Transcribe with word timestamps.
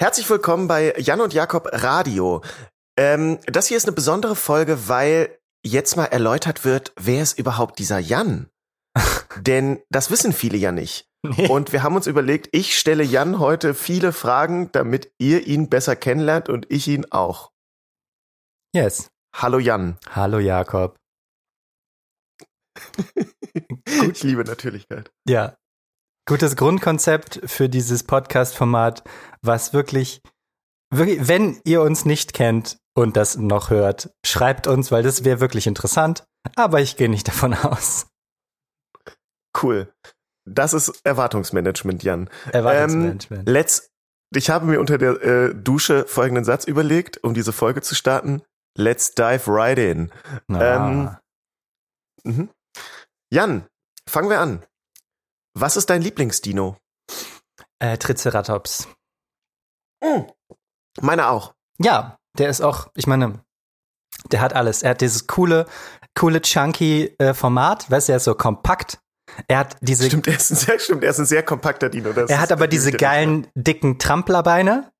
Herzlich 0.00 0.30
willkommen 0.30 0.68
bei 0.68 0.94
Jan 0.96 1.20
und 1.20 1.34
Jakob 1.34 1.68
Radio. 1.72 2.40
Ähm, 2.96 3.40
das 3.46 3.66
hier 3.66 3.76
ist 3.76 3.86
eine 3.86 3.96
besondere 3.96 4.36
Folge, 4.36 4.86
weil 4.88 5.36
jetzt 5.66 5.96
mal 5.96 6.04
erläutert 6.04 6.64
wird, 6.64 6.92
wer 6.94 7.20
ist 7.20 7.36
überhaupt 7.36 7.80
dieser 7.80 7.98
Jan? 7.98 8.48
Denn 9.40 9.82
das 9.90 10.12
wissen 10.12 10.32
viele 10.32 10.56
ja 10.56 10.70
nicht. 10.70 11.08
Nee. 11.24 11.48
Und 11.48 11.72
wir 11.72 11.82
haben 11.82 11.96
uns 11.96 12.06
überlegt, 12.06 12.48
ich 12.52 12.78
stelle 12.78 13.02
Jan 13.02 13.40
heute 13.40 13.74
viele 13.74 14.12
Fragen, 14.12 14.70
damit 14.70 15.10
ihr 15.18 15.48
ihn 15.48 15.68
besser 15.68 15.96
kennenlernt 15.96 16.48
und 16.48 16.70
ich 16.70 16.86
ihn 16.86 17.10
auch. 17.10 17.50
Yes. 18.72 19.10
Hallo 19.34 19.58
Jan. 19.58 19.98
Hallo 20.10 20.38
Jakob. 20.38 20.96
ich 24.12 24.22
liebe 24.22 24.44
Natürlichkeit. 24.44 25.10
Ja, 25.28 25.56
gutes 26.28 26.56
Grundkonzept 26.56 27.40
für 27.46 27.70
dieses 27.70 28.04
Podcast-Format, 28.04 29.02
was 29.40 29.72
wirklich, 29.72 30.20
wirklich, 30.94 31.26
wenn 31.26 31.58
ihr 31.64 31.80
uns 31.80 32.04
nicht 32.04 32.34
kennt 32.34 32.76
und 32.94 33.16
das 33.16 33.38
noch 33.38 33.70
hört, 33.70 34.10
schreibt 34.24 34.66
uns, 34.66 34.92
weil 34.92 35.02
das 35.02 35.24
wäre 35.24 35.40
wirklich 35.40 35.66
interessant. 35.66 36.24
Aber 36.54 36.80
ich 36.80 36.96
gehe 36.96 37.08
nicht 37.08 37.26
davon 37.26 37.54
aus. 37.62 38.08
Cool. 39.60 39.90
Das 40.44 40.74
ist 40.74 41.00
Erwartungsmanagement, 41.04 42.02
Jan. 42.02 42.28
Erwartungsmanagement. 42.52 43.48
Ähm, 43.48 43.52
let's, 43.52 43.90
ich 44.34 44.50
habe 44.50 44.66
mir 44.66 44.80
unter 44.80 44.98
der 44.98 45.22
äh, 45.22 45.54
Dusche 45.54 46.04
folgenden 46.06 46.44
Satz 46.44 46.64
überlegt, 46.64 47.24
um 47.24 47.32
diese 47.32 47.54
Folge 47.54 47.80
zu 47.80 47.94
starten. 47.94 48.42
Let's 48.76 49.14
dive 49.14 49.44
right 49.46 49.78
in. 49.78 50.12
Ah. 50.52 51.20
Ähm, 52.24 52.50
Jan, 53.32 53.66
fangen 54.06 54.28
wir 54.28 54.40
an. 54.40 54.62
Was 55.60 55.76
ist 55.76 55.90
dein 55.90 56.02
Lieblingsdino? 56.02 56.76
Äh, 57.80 57.98
Triceratops. 57.98 58.86
Mm. 60.00 60.22
Meiner 61.00 61.30
auch. 61.30 61.54
Ja, 61.78 62.16
der 62.38 62.48
ist 62.48 62.60
auch, 62.60 62.88
ich 62.94 63.08
meine, 63.08 63.42
der 64.30 64.40
hat 64.40 64.52
alles. 64.52 64.84
Er 64.84 64.90
hat 64.90 65.00
dieses 65.00 65.26
coole, 65.26 65.66
coole, 66.14 66.42
chunky 66.42 67.14
äh, 67.18 67.34
Format, 67.34 67.90
weißt 67.90 68.08
du, 68.08 68.12
er 68.12 68.16
ist 68.18 68.24
so 68.24 68.34
kompakt. 68.36 69.00
Er 69.48 69.58
hat 69.58 69.76
diese. 69.80 70.06
Stimmt, 70.06 70.28
er 70.28 70.36
ist 70.36 70.50
ein 70.50 70.56
sehr, 70.56 70.78
stimmt, 70.78 71.02
er 71.02 71.10
ist 71.10 71.18
ein 71.18 71.26
sehr 71.26 71.42
kompakter 71.42 71.88
Dino. 71.88 72.10
Er 72.10 72.40
hat 72.40 72.52
aber 72.52 72.68
diese 72.68 72.92
geilen, 72.92 73.48
dicken 73.54 73.98
Tramplerbeine. 73.98 74.92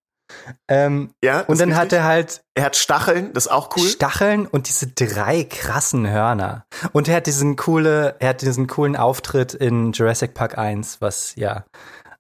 Ähm, 0.69 1.13
ja, 1.23 1.41
und 1.43 1.61
dann 1.61 1.77
hat 1.77 1.93
er 1.93 2.05
halt. 2.05 2.43
Er 2.55 2.65
hat 2.65 2.77
Stacheln, 2.77 3.33
das 3.33 3.47
ist 3.47 3.53
auch 3.53 3.77
cool. 3.77 3.87
Stacheln 3.87 4.47
und 4.47 4.69
diese 4.69 4.89
drei 4.89 5.45
krassen 5.45 6.09
Hörner. 6.11 6.67
Und 6.93 7.09
er 7.09 7.17
hat 7.17 7.27
diesen 7.27 7.57
coole, 7.57 8.17
er 8.19 8.31
hat 8.31 8.43
diesen 8.43 8.67
coolen 8.67 8.97
Auftritt 8.97 9.55
in 9.55 9.93
Jurassic 9.93 10.35
Park 10.35 10.59
1, 10.59 11.01
was 11.01 11.35
ja 11.37 11.65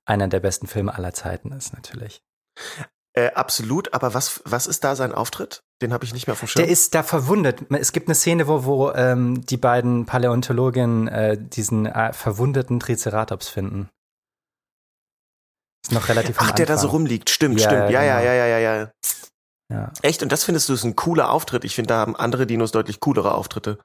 einer 0.04 0.28
der 0.28 0.40
besten 0.40 0.66
Filme 0.66 0.94
aller 0.94 1.12
Zeiten 1.12 1.52
ist, 1.52 1.74
natürlich. 1.74 2.22
Äh, 3.14 3.32
absolut, 3.32 3.94
aber 3.94 4.14
was, 4.14 4.42
was 4.44 4.66
ist 4.66 4.84
da 4.84 4.94
sein 4.94 5.12
Auftritt? 5.12 5.64
Den 5.82 5.92
habe 5.92 6.04
ich 6.04 6.12
nicht 6.12 6.26
mehr 6.26 6.34
auf 6.34 6.40
dem 6.40 6.48
Schirm. 6.48 6.62
Der 6.62 6.72
ist 6.72 6.94
da 6.94 7.02
verwundet. 7.02 7.64
Es 7.70 7.92
gibt 7.92 8.08
eine 8.08 8.14
Szene, 8.14 8.46
wo, 8.46 8.64
wo 8.64 8.92
ähm, 8.92 9.44
die 9.44 9.56
beiden 9.56 10.06
Paläontologinnen 10.06 11.08
äh, 11.08 11.36
diesen 11.36 11.86
äh, 11.86 12.12
verwundeten 12.12 12.78
Triceratops 12.78 13.48
finden. 13.48 13.88
Noch 15.90 16.08
relativ 16.08 16.36
Ach, 16.38 16.52
der 16.52 16.66
da 16.66 16.76
so 16.76 16.88
rumliegt. 16.88 17.30
Stimmt, 17.30 17.60
ja, 17.60 17.68
stimmt. 17.68 17.90
Ja, 17.90 18.02
ja, 18.02 18.18
genau. 18.18 18.30
ja, 18.30 18.34
ja, 18.34 18.58
ja, 18.58 18.76
ja. 18.76 18.90
Ja. 19.70 19.92
Echt? 20.02 20.22
Und 20.22 20.32
das 20.32 20.44
findest 20.44 20.68
du 20.68 20.74
ist 20.74 20.84
ein 20.84 20.96
cooler 20.96 21.30
Auftritt? 21.30 21.64
Ich 21.64 21.74
finde, 21.74 21.88
da 21.88 21.98
haben 21.98 22.16
andere 22.16 22.46
Dinos 22.46 22.72
deutlich 22.72 23.00
coolere 23.00 23.34
Auftritte. 23.34 23.78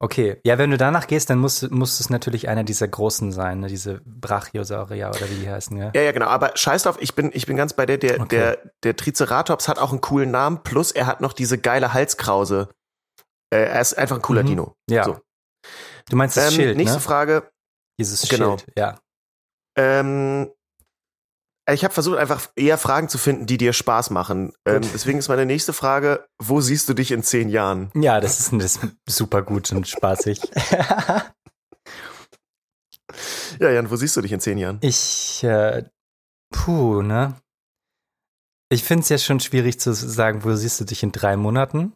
Okay, 0.00 0.40
ja, 0.44 0.58
wenn 0.58 0.70
du 0.70 0.78
danach 0.78 1.08
gehst, 1.08 1.28
dann 1.28 1.38
muss, 1.38 1.68
muss 1.70 1.98
es 1.98 2.08
natürlich 2.08 2.48
einer 2.48 2.62
dieser 2.62 2.86
großen 2.86 3.32
sein, 3.32 3.60
ne? 3.60 3.66
diese 3.66 4.00
Brachiosaurier 4.04 5.08
oder 5.08 5.28
wie 5.28 5.34
die 5.34 5.50
heißen, 5.50 5.76
ja. 5.76 5.90
Ja, 5.92 6.02
ja, 6.02 6.12
genau. 6.12 6.26
Aber 6.26 6.52
scheiß 6.54 6.84
drauf, 6.84 6.96
ich 7.00 7.16
bin, 7.16 7.30
ich 7.34 7.46
bin 7.46 7.56
ganz 7.56 7.72
bei 7.72 7.84
dir. 7.84 7.98
Der, 7.98 8.20
okay. 8.20 8.36
der, 8.36 8.58
der 8.84 8.96
Triceratops 8.96 9.66
hat 9.66 9.78
auch 9.78 9.90
einen 9.90 10.00
coolen 10.00 10.30
Namen, 10.30 10.62
plus 10.62 10.92
er 10.92 11.06
hat 11.06 11.20
noch 11.20 11.32
diese 11.32 11.58
geile 11.58 11.92
Halskrause. 11.92 12.68
Äh, 13.50 13.64
er 13.64 13.80
ist 13.80 13.98
einfach 13.98 14.16
ein 14.16 14.22
cooler 14.22 14.44
mhm. 14.44 14.46
Dino. 14.46 14.76
Ja. 14.88 15.04
So. 15.04 15.20
Du 16.08 16.16
meinst 16.16 16.36
das 16.36 16.52
ähm, 16.52 16.54
Schild, 16.54 16.76
Nächste 16.76 16.98
ne? 16.98 17.02
Frage. 17.02 17.50
Dieses 17.98 18.28
genau. 18.28 18.56
Schild, 18.56 18.72
ja. 18.78 19.00
Ähm, 19.76 20.52
ich 21.74 21.84
habe 21.84 21.92
versucht, 21.92 22.18
einfach 22.18 22.48
eher 22.56 22.78
Fragen 22.78 23.08
zu 23.08 23.18
finden, 23.18 23.46
die 23.46 23.58
dir 23.58 23.72
Spaß 23.72 24.10
machen. 24.10 24.52
Ähm, 24.64 24.82
deswegen 24.82 25.18
ist 25.18 25.28
meine 25.28 25.46
nächste 25.46 25.72
Frage, 25.72 26.26
wo 26.38 26.60
siehst 26.60 26.88
du 26.88 26.94
dich 26.94 27.10
in 27.12 27.22
zehn 27.22 27.48
Jahren? 27.48 27.90
Ja, 27.94 28.20
das 28.20 28.40
ist, 28.40 28.52
das 28.52 28.76
ist 28.76 28.80
super 29.06 29.42
gut 29.42 29.70
und 29.72 29.86
spaßig. 29.86 30.40
ja, 33.60 33.70
Jan, 33.70 33.90
wo 33.90 33.96
siehst 33.96 34.16
du 34.16 34.20
dich 34.22 34.32
in 34.32 34.40
zehn 34.40 34.58
Jahren? 34.58 34.78
Ich, 34.80 35.44
äh, 35.44 35.84
puh, 36.50 37.02
ne? 37.02 37.34
Ich 38.70 38.84
finde 38.84 39.02
es 39.02 39.08
ja 39.08 39.18
schon 39.18 39.40
schwierig 39.40 39.80
zu 39.80 39.92
sagen, 39.92 40.44
wo 40.44 40.54
siehst 40.54 40.80
du 40.80 40.84
dich 40.84 41.02
in 41.02 41.12
drei 41.12 41.36
Monaten? 41.36 41.92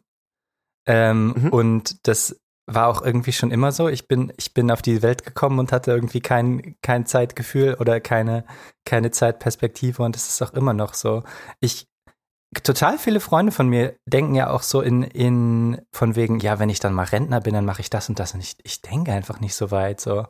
Ähm, 0.85 1.33
mhm. 1.35 1.49
Und 1.49 2.07
das 2.07 2.39
war 2.65 2.87
auch 2.87 3.01
irgendwie 3.01 3.33
schon 3.33 3.51
immer 3.51 3.71
so. 3.71 3.89
Ich 3.89 4.07
bin, 4.07 4.31
ich 4.37 4.53
bin 4.53 4.71
auf 4.71 4.81
die 4.81 5.01
Welt 5.01 5.23
gekommen 5.23 5.59
und 5.59 5.71
hatte 5.71 5.91
irgendwie 5.91 6.21
kein, 6.21 6.75
kein 6.81 7.05
Zeitgefühl 7.05 7.75
oder 7.79 7.99
keine, 7.99 8.45
keine 8.85 9.11
Zeitperspektive 9.11 10.03
und 10.03 10.15
es 10.15 10.29
ist 10.29 10.41
auch 10.41 10.53
immer 10.53 10.73
noch 10.73 10.93
so. 10.93 11.23
Ich, 11.59 11.87
total 12.63 12.97
viele 12.97 13.19
Freunde 13.19 13.51
von 13.51 13.67
mir 13.67 13.97
denken 14.05 14.35
ja 14.35 14.49
auch 14.49 14.63
so 14.63 14.81
in, 14.81 15.03
in, 15.03 15.81
von 15.91 16.15
wegen, 16.15 16.39
ja, 16.39 16.59
wenn 16.59 16.69
ich 16.69 16.79
dann 16.79 16.93
mal 16.93 17.05
Rentner 17.05 17.41
bin, 17.41 17.53
dann 17.53 17.65
mache 17.65 17.81
ich 17.81 17.89
das 17.89 18.09
und 18.09 18.19
das 18.19 18.33
und 18.33 18.39
ich, 18.39 18.55
ich 18.63 18.81
denke 18.81 19.11
einfach 19.11 19.39
nicht 19.39 19.55
so 19.55 19.71
weit, 19.71 19.99
so. 19.99 20.27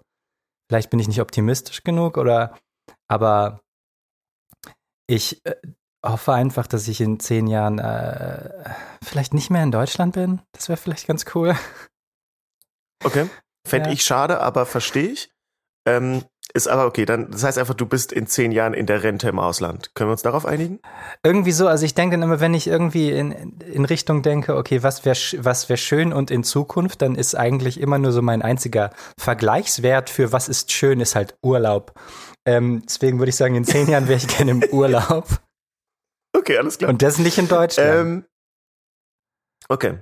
Vielleicht 0.70 0.90
bin 0.90 1.00
ich 1.00 1.08
nicht 1.08 1.22
optimistisch 1.22 1.84
genug 1.84 2.18
oder, 2.18 2.58
aber 3.08 3.62
ich 5.08 5.46
äh, 5.46 5.56
hoffe 6.04 6.34
einfach, 6.34 6.66
dass 6.68 6.88
ich 6.88 7.02
in 7.02 7.20
zehn 7.20 7.48
Jahren 7.48 7.80
äh, 7.80 8.74
vielleicht 9.04 9.34
nicht 9.34 9.50
mehr 9.50 9.64
in 9.64 9.72
Deutschland 9.72 10.14
bin. 10.16 10.42
Das 10.54 10.70
wäre 10.70 10.78
vielleicht 10.78 11.08
ganz 11.08 11.26
cool. 11.36 11.56
Okay. 13.04 13.30
Fände 13.68 13.90
ja. 13.90 13.94
ich 13.94 14.04
schade, 14.04 14.40
aber 14.40 14.66
verstehe 14.66 15.10
ich. 15.10 15.30
Ähm, 15.88 16.24
ist 16.54 16.68
aber 16.68 16.86
okay, 16.86 17.06
dann 17.06 17.32
das 17.32 17.44
heißt 17.44 17.58
einfach, 17.58 17.74
du 17.74 17.88
bist 17.88 18.12
in 18.12 18.28
zehn 18.28 18.52
Jahren 18.52 18.74
in 18.74 18.86
der 18.86 19.02
Rente 19.02 19.28
im 19.28 19.40
Ausland. 19.40 19.96
Können 19.96 20.10
wir 20.10 20.12
uns 20.12 20.22
darauf 20.22 20.46
einigen? 20.46 20.80
Irgendwie 21.24 21.52
so, 21.52 21.68
also 21.68 21.84
ich 21.84 21.96
denke 21.96 22.16
dann 22.16 22.22
immer, 22.22 22.40
wenn 22.40 22.54
ich 22.54 22.68
irgendwie 22.68 23.10
in, 23.10 23.32
in 23.60 23.86
Richtung 23.86 24.22
denke, 24.22 24.56
okay, 24.56 24.84
was 24.84 25.04
wäre 25.04 25.18
was 25.44 25.70
wär 25.70 25.78
schön 25.78 26.14
und 26.14 26.30
in 26.30 26.44
Zukunft, 26.44 27.02
dann 27.02 27.16
ist 27.16 27.36
eigentlich 27.36 27.80
immer 27.80 27.98
nur 27.98 28.12
so 28.12 28.22
mein 28.22 28.44
einziger 28.44 28.92
Vergleichswert 29.18 30.10
für 30.10 30.32
was 30.32 30.48
ist 30.48 30.72
schön, 30.72 31.00
ist 31.00 31.16
halt 31.16 31.36
Urlaub. 31.42 32.00
Ähm, 32.46 32.84
deswegen 32.88 33.20
würde 33.20 33.30
ich 33.30 33.36
sagen, 33.36 33.56
in 33.56 33.66
zehn 33.66 33.88
Jahren 33.90 34.08
wäre 34.08 34.18
ich 34.18 34.28
gerne 34.28 34.52
im 34.52 34.64
Urlaub. 34.72 35.28
Okay, 36.38 36.58
alles 36.58 36.78
klar. 36.78 36.90
Und 36.90 37.02
das 37.02 37.18
nicht 37.18 37.38
in 37.38 37.48
Deutschland. 37.48 37.90
Ähm, 37.90 38.26
okay. 39.70 40.00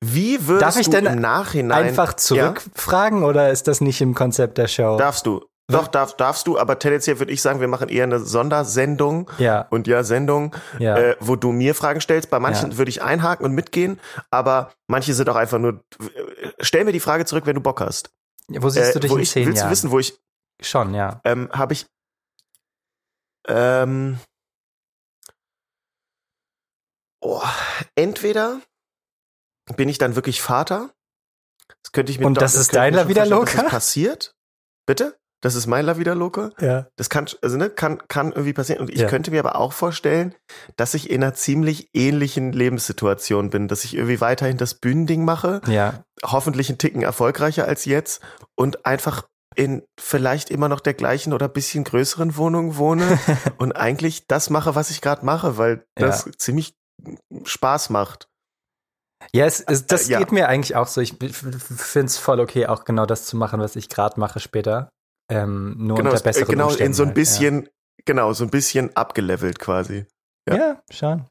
Wie 0.00 0.46
würdest 0.46 0.62
Darf 0.62 0.76
ich 0.76 0.86
du 0.86 0.92
denn 0.92 1.06
im 1.06 1.20
Nachhinein 1.20 1.84
einfach 1.84 2.14
zurückfragen 2.14 3.22
ja? 3.22 3.28
oder 3.28 3.50
ist 3.50 3.68
das 3.68 3.80
nicht 3.80 4.00
im 4.00 4.14
Konzept 4.14 4.58
der 4.58 4.68
Show? 4.68 4.96
Darfst 4.96 5.26
du. 5.26 5.44
Doch, 5.66 5.88
darf, 5.88 6.14
darfst 6.14 6.46
du, 6.46 6.58
aber 6.58 6.78
tendenziell 6.78 7.18
würde 7.18 7.32
ich 7.32 7.40
sagen, 7.40 7.58
wir 7.58 7.68
machen 7.68 7.88
eher 7.88 8.04
eine 8.04 8.20
Sondersendung. 8.20 9.30
Ja. 9.38 9.66
Und 9.70 9.86
ja, 9.86 10.02
Sendung, 10.02 10.54
ja. 10.78 10.96
Äh, 10.96 11.16
wo 11.20 11.36
du 11.36 11.52
mir 11.52 11.74
Fragen 11.74 12.02
stellst. 12.02 12.28
Bei 12.28 12.38
manchen 12.38 12.72
ja. 12.72 12.76
würde 12.76 12.90
ich 12.90 13.02
einhaken 13.02 13.46
und 13.46 13.52
mitgehen, 13.52 13.98
aber 14.30 14.72
manche 14.88 15.14
sind 15.14 15.28
auch 15.30 15.36
einfach 15.36 15.58
nur, 15.58 15.82
stell 16.60 16.84
mir 16.84 16.92
die 16.92 17.00
Frage 17.00 17.24
zurück, 17.24 17.46
wenn 17.46 17.54
du 17.54 17.62
Bock 17.62 17.80
hast. 17.80 18.10
Wo 18.48 18.68
siehst 18.68 18.94
du 18.94 18.98
äh, 18.98 19.00
dich 19.00 19.12
in 19.12 19.18
ich, 19.20 19.30
zehn 19.30 19.46
willst 19.46 19.60
Jahren? 19.60 19.70
Willst 19.70 19.84
du 19.84 19.88
wissen, 19.88 19.92
wo 19.92 19.98
ich. 19.98 20.18
Schon, 20.60 20.94
ja. 20.94 21.20
Ähm, 21.24 21.48
habe 21.52 21.72
ich. 21.72 21.86
Ähm, 23.48 24.18
oh, 27.20 27.42
entweder 27.94 28.60
bin 29.76 29.88
ich 29.88 29.98
dann 29.98 30.16
wirklich 30.16 30.42
Vater? 30.42 30.90
Das 31.82 31.92
könnte 31.92 32.12
ich 32.12 32.18
mir 32.18 32.26
Und 32.26 32.40
das 32.40 32.54
ist 32.54 32.74
dein 32.74 32.94
La 32.94 33.08
Vida 33.08 33.24
Loca? 33.24 33.62
Das 33.62 33.70
passiert? 33.70 34.34
Bitte? 34.86 35.16
Das 35.44 35.54
ist 35.54 35.66
mein 35.66 35.84
La 35.84 35.98
Vida 35.98 36.14
Loca? 36.14 36.52
Ja. 36.58 36.86
Das 36.96 37.10
kann, 37.10 37.26
also, 37.42 37.58
ne, 37.58 37.68
kann, 37.68 37.98
kann 38.08 38.32
irgendwie 38.32 38.54
passieren. 38.54 38.80
Und 38.80 38.90
ich 38.90 39.00
ja. 39.00 39.08
könnte 39.08 39.30
mir 39.30 39.40
aber 39.40 39.56
auch 39.56 39.74
vorstellen, 39.74 40.34
dass 40.76 40.94
ich 40.94 41.10
in 41.10 41.22
einer 41.22 41.34
ziemlich 41.34 41.90
ähnlichen 41.92 42.52
Lebenssituation 42.52 43.50
bin, 43.50 43.68
dass 43.68 43.84
ich 43.84 43.94
irgendwie 43.94 44.22
weiterhin 44.22 44.56
das 44.56 44.74
Bühnending 44.74 45.24
mache. 45.24 45.60
Ja. 45.66 46.02
Hoffentlich 46.24 46.70
einen 46.70 46.78
Ticken 46.78 47.02
erfolgreicher 47.02 47.66
als 47.66 47.84
jetzt 47.84 48.22
und 48.54 48.86
einfach 48.86 49.28
in 49.54 49.82
vielleicht 50.00 50.50
immer 50.50 50.70
noch 50.70 50.80
der 50.80 50.94
gleichen 50.94 51.34
oder 51.34 51.48
bisschen 51.48 51.84
größeren 51.84 52.36
Wohnung 52.36 52.76
wohne 52.78 53.18
und 53.58 53.72
eigentlich 53.72 54.26
das 54.26 54.48
mache, 54.48 54.74
was 54.74 54.90
ich 54.90 55.02
gerade 55.02 55.26
mache, 55.26 55.58
weil 55.58 55.84
das 55.94 56.24
ja. 56.24 56.32
ziemlich 56.38 56.74
Spaß 57.44 57.90
macht. 57.90 58.28
Ja, 59.32 59.46
es, 59.46 59.60
es, 59.60 59.86
das 59.86 60.08
äh, 60.08 60.12
ja. 60.12 60.18
geht 60.18 60.32
mir 60.32 60.48
eigentlich 60.48 60.76
auch 60.76 60.86
so. 60.86 61.00
Ich 61.00 61.14
finde 61.18 62.06
es 62.06 62.18
voll 62.18 62.40
okay, 62.40 62.66
auch 62.66 62.84
genau 62.84 63.06
das 63.06 63.26
zu 63.26 63.36
machen, 63.36 63.60
was 63.60 63.76
ich 63.76 63.88
gerade 63.88 64.18
mache 64.18 64.40
später. 64.40 64.88
Ähm, 65.30 65.74
nur 65.78 65.96
genau, 65.96 66.10
unter 66.10 66.20
äh, 66.20 66.24
besseren 66.24 66.48
Genau, 66.48 66.66
Umständen 66.66 66.90
in 66.90 66.94
so 66.94 67.02
ein 67.02 67.08
halt, 67.08 67.14
bisschen, 67.14 67.62
ja. 67.62 67.70
genau, 68.04 68.32
so 68.32 68.44
ein 68.44 68.50
bisschen 68.50 68.94
abgelevelt 68.96 69.58
quasi. 69.58 70.06
Ja, 70.48 70.56
ja 70.56 70.82
schon. 70.90 71.24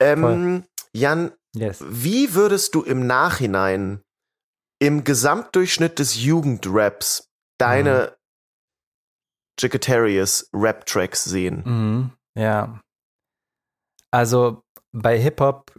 Ähm, 0.00 0.64
Jan, 0.94 1.32
yes. 1.54 1.82
wie 1.88 2.34
würdest 2.34 2.74
du 2.74 2.82
im 2.82 3.06
Nachhinein 3.06 4.02
im 4.78 5.04
Gesamtdurchschnitt 5.04 5.98
des 5.98 6.22
Jugendraps 6.22 7.28
deine 7.58 8.16
mhm. 9.62 9.68
Rap-Tracks 10.52 11.24
sehen? 11.24 11.62
Mhm. 11.64 12.10
Ja. 12.36 12.80
Also 14.10 14.62
bei 14.92 15.18
Hip-Hop 15.18 15.72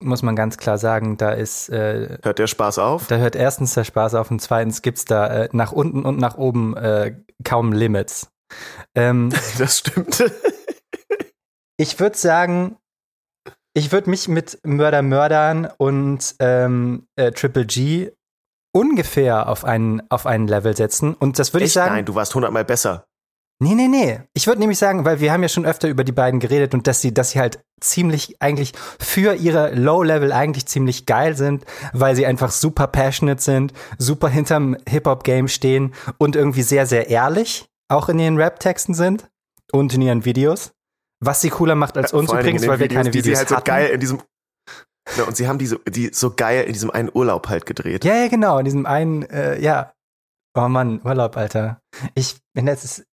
muss 0.00 0.22
man 0.22 0.36
ganz 0.36 0.56
klar 0.56 0.78
sagen, 0.78 1.16
da 1.16 1.30
ist. 1.30 1.68
Äh, 1.68 2.18
hört 2.22 2.38
der 2.38 2.46
Spaß 2.46 2.78
auf? 2.78 3.06
Da 3.08 3.16
hört 3.16 3.36
erstens 3.36 3.74
der 3.74 3.84
Spaß 3.84 4.14
auf 4.14 4.30
und 4.30 4.40
zweitens 4.40 4.82
gibt 4.82 4.98
es 4.98 5.04
da 5.04 5.26
äh, 5.26 5.48
nach 5.52 5.72
unten 5.72 6.04
und 6.04 6.18
nach 6.18 6.36
oben 6.36 6.76
äh, 6.76 7.16
kaum 7.44 7.72
Limits. 7.72 8.30
Ähm, 8.94 9.30
das 9.58 9.78
stimmt. 9.78 10.24
ich 11.76 11.98
würde 11.98 12.16
sagen, 12.16 12.76
ich 13.74 13.92
würde 13.92 14.10
mich 14.10 14.28
mit 14.28 14.58
Mörder 14.64 15.02
Mördern 15.02 15.68
und 15.78 16.34
ähm, 16.40 17.06
äh, 17.16 17.32
Triple 17.32 17.66
G 17.66 18.12
ungefähr 18.72 19.48
auf 19.48 19.64
einen, 19.64 20.02
auf 20.10 20.26
einen 20.26 20.46
Level 20.46 20.76
setzen. 20.76 21.14
Und 21.14 21.38
das 21.38 21.52
würde 21.52 21.66
ich 21.66 21.72
sagen. 21.72 21.94
Nein, 21.94 22.04
du 22.04 22.14
warst 22.14 22.34
hundertmal 22.34 22.64
besser. 22.64 23.07
Nee, 23.60 23.74
nee, 23.74 23.88
nee. 23.88 24.20
Ich 24.34 24.46
würde 24.46 24.60
nämlich 24.60 24.78
sagen, 24.78 25.04
weil 25.04 25.18
wir 25.18 25.32
haben 25.32 25.42
ja 25.42 25.48
schon 25.48 25.66
öfter 25.66 25.88
über 25.88 26.04
die 26.04 26.12
beiden 26.12 26.38
geredet 26.38 26.74
und 26.74 26.86
dass 26.86 27.00
sie, 27.00 27.12
dass 27.12 27.30
sie 27.30 27.40
halt 27.40 27.58
ziemlich 27.80 28.40
eigentlich 28.40 28.72
für 29.00 29.34
ihre 29.34 29.74
Low-Level 29.74 30.32
eigentlich 30.32 30.66
ziemlich 30.66 31.06
geil 31.06 31.36
sind, 31.36 31.64
weil 31.92 32.14
sie 32.14 32.24
einfach 32.24 32.52
super 32.52 32.86
passionate 32.86 33.42
sind, 33.42 33.72
super 33.98 34.28
hinterm 34.28 34.76
Hip-Hop-Game 34.88 35.48
stehen 35.48 35.94
und 36.18 36.36
irgendwie 36.36 36.62
sehr, 36.62 36.86
sehr 36.86 37.08
ehrlich 37.08 37.68
auch 37.88 38.08
in 38.08 38.18
ihren 38.18 38.36
Rap-Texten 38.36 38.94
sind 38.94 39.28
und 39.72 39.92
in 39.92 40.02
ihren 40.02 40.24
Videos. 40.24 40.72
Was 41.20 41.40
sie 41.40 41.50
cooler 41.50 41.74
macht 41.74 41.96
als 41.96 42.12
uns 42.12 42.32
übrigens, 42.32 42.66
weil 42.68 42.78
Videos, 42.78 42.90
wir 42.90 42.96
keine 42.96 43.08
Videos 43.12 43.24
die 43.24 43.30
sie 43.30 43.36
halt 43.36 43.48
so 43.48 43.56
geil 43.64 43.88
in 43.88 44.00
diesem 44.00 44.22
ja, 45.16 45.24
und 45.24 45.36
sie 45.36 45.48
haben 45.48 45.58
diese 45.58 45.80
die 45.88 46.10
so 46.12 46.34
geil 46.34 46.64
in 46.64 46.74
diesem 46.74 46.90
einen 46.90 47.10
Urlaub 47.12 47.48
halt 47.48 47.66
gedreht. 47.66 48.04
Ja, 48.04 48.14
ja, 48.14 48.28
genau, 48.28 48.58
in 48.58 48.66
diesem 48.66 48.86
einen 48.86 49.22
äh, 49.22 49.58
ja. 49.58 49.94
Oh 50.54 50.68
Mann, 50.68 51.00
Urlaub, 51.02 51.36
Alter. 51.36 51.80
Ich 52.14 52.36
bin 52.52 52.66
letztes 52.66 53.04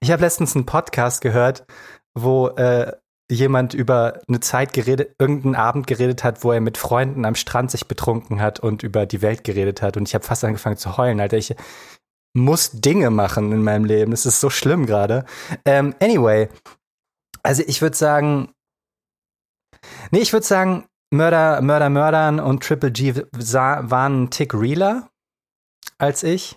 ich 0.00 0.10
habe 0.10 0.22
letztens 0.22 0.54
einen 0.54 0.66
Podcast 0.66 1.20
gehört, 1.20 1.66
wo 2.14 2.48
äh, 2.48 2.92
jemand 3.30 3.74
über 3.74 4.20
eine 4.28 4.40
Zeit 4.40 4.72
geredet, 4.72 5.14
irgendeinen 5.18 5.54
Abend 5.54 5.86
geredet 5.86 6.24
hat, 6.24 6.44
wo 6.44 6.52
er 6.52 6.60
mit 6.60 6.76
Freunden 6.78 7.24
am 7.24 7.34
Strand 7.34 7.70
sich 7.70 7.88
betrunken 7.88 8.40
hat 8.40 8.60
und 8.60 8.82
über 8.82 9.06
die 9.06 9.22
Welt 9.22 9.44
geredet 9.44 9.82
hat. 9.82 9.96
Und 9.96 10.08
ich 10.08 10.14
habe 10.14 10.24
fast 10.24 10.44
angefangen 10.44 10.76
zu 10.76 10.96
heulen, 10.96 11.20
Alter. 11.20 11.38
Ich 11.38 11.54
muss 12.34 12.72
Dinge 12.72 13.10
machen 13.10 13.52
in 13.52 13.62
meinem 13.62 13.84
Leben. 13.84 14.10
Das 14.10 14.26
ist 14.26 14.40
so 14.40 14.50
schlimm 14.50 14.86
gerade. 14.86 15.24
Ähm, 15.64 15.94
anyway, 16.00 16.48
also 17.42 17.62
ich 17.66 17.80
würde 17.80 17.96
sagen, 17.96 18.52
nee, 20.10 20.20
ich 20.20 20.32
würde 20.32 20.46
sagen, 20.46 20.84
Mörder, 21.10 21.62
Mörder, 21.62 21.90
Mördern 21.90 22.40
und 22.40 22.62
Triple 22.62 22.90
G 22.90 23.14
waren 23.14 24.24
ein 24.24 24.30
Tick 24.30 24.52
realer 24.52 25.08
als 25.98 26.22
ich 26.22 26.56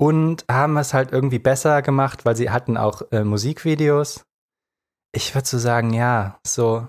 und 0.00 0.46
haben 0.50 0.78
es 0.78 0.94
halt 0.94 1.12
irgendwie 1.12 1.38
besser 1.38 1.82
gemacht, 1.82 2.24
weil 2.24 2.34
sie 2.34 2.48
hatten 2.48 2.78
auch 2.78 3.02
äh, 3.12 3.22
Musikvideos. 3.22 4.24
Ich 5.12 5.34
würde 5.34 5.46
so 5.46 5.58
sagen, 5.58 5.92
ja, 5.92 6.40
so 6.46 6.88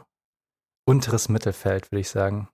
unteres 0.88 1.28
Mittelfeld, 1.28 1.92
würde 1.92 2.00
ich 2.00 2.10
sagen. 2.10 2.48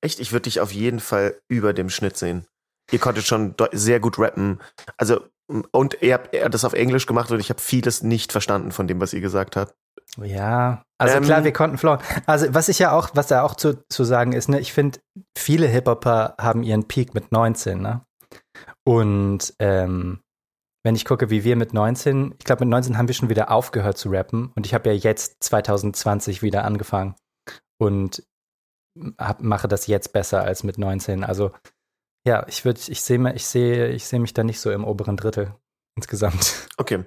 Echt, 0.00 0.20
ich 0.20 0.32
würde 0.32 0.44
dich 0.44 0.60
auf 0.60 0.72
jeden 0.72 1.00
Fall 1.00 1.38
über 1.48 1.74
dem 1.74 1.90
Schnitt 1.90 2.16
sehen. 2.16 2.46
Ihr 2.90 2.98
konntet 2.98 3.26
schon 3.26 3.54
sehr 3.72 4.00
gut 4.00 4.18
rappen. 4.18 4.58
Also, 4.96 5.26
und 5.46 5.98
ihr 6.00 6.14
habt 6.14 6.34
das 6.54 6.64
auf 6.64 6.72
Englisch 6.72 7.04
gemacht 7.04 7.30
und 7.30 7.40
ich 7.40 7.50
habe 7.50 7.60
vieles 7.60 8.02
nicht 8.02 8.32
verstanden 8.32 8.72
von 8.72 8.86
dem, 8.86 9.00
was 9.00 9.12
ihr 9.12 9.20
gesagt 9.20 9.56
habt. 9.56 9.74
Ja, 10.16 10.82
also 10.96 11.16
ähm, 11.18 11.24
klar, 11.24 11.44
wir 11.44 11.52
konnten 11.52 11.76
flowen. 11.76 12.00
Also 12.24 12.54
was 12.54 12.70
ich 12.70 12.78
ja 12.78 12.92
auch, 12.92 13.10
was 13.12 13.26
da 13.26 13.42
auch 13.42 13.54
zu, 13.54 13.86
zu 13.88 14.04
sagen 14.04 14.32
ist, 14.32 14.48
ne, 14.48 14.60
ich 14.60 14.72
finde, 14.72 15.00
viele 15.36 15.66
Hip-Hopper 15.66 16.36
haben 16.40 16.62
ihren 16.62 16.88
Peak 16.88 17.12
mit 17.12 17.32
19, 17.32 17.82
ne? 17.82 18.07
Und 18.88 19.52
ähm, 19.58 20.22
wenn 20.82 20.94
ich 20.94 21.04
gucke, 21.04 21.28
wie 21.28 21.44
wir 21.44 21.56
mit 21.56 21.74
19, 21.74 22.36
ich 22.38 22.44
glaube, 22.46 22.64
mit 22.64 22.70
19 22.70 22.96
haben 22.96 23.06
wir 23.06 23.14
schon 23.14 23.28
wieder 23.28 23.50
aufgehört 23.50 23.98
zu 23.98 24.08
rappen 24.08 24.50
und 24.56 24.64
ich 24.64 24.72
habe 24.72 24.88
ja 24.88 24.94
jetzt 24.94 25.44
2020 25.44 26.40
wieder 26.40 26.64
angefangen 26.64 27.14
und 27.78 28.26
hab, 29.18 29.42
mache 29.42 29.68
das 29.68 29.88
jetzt 29.88 30.14
besser 30.14 30.42
als 30.42 30.64
mit 30.64 30.78
19. 30.78 31.22
Also 31.22 31.50
ja, 32.26 32.46
ich 32.48 32.64
würde, 32.64 32.80
ich 32.88 33.02
sehe, 33.02 33.34
ich 33.34 33.46
sehe, 33.46 33.88
ich 33.88 34.06
sehe 34.06 34.20
mich 34.20 34.32
da 34.32 34.42
nicht 34.42 34.58
so 34.58 34.70
im 34.70 34.84
oberen 34.84 35.18
Drittel 35.18 35.54
insgesamt. 35.94 36.66
Okay. 36.78 37.04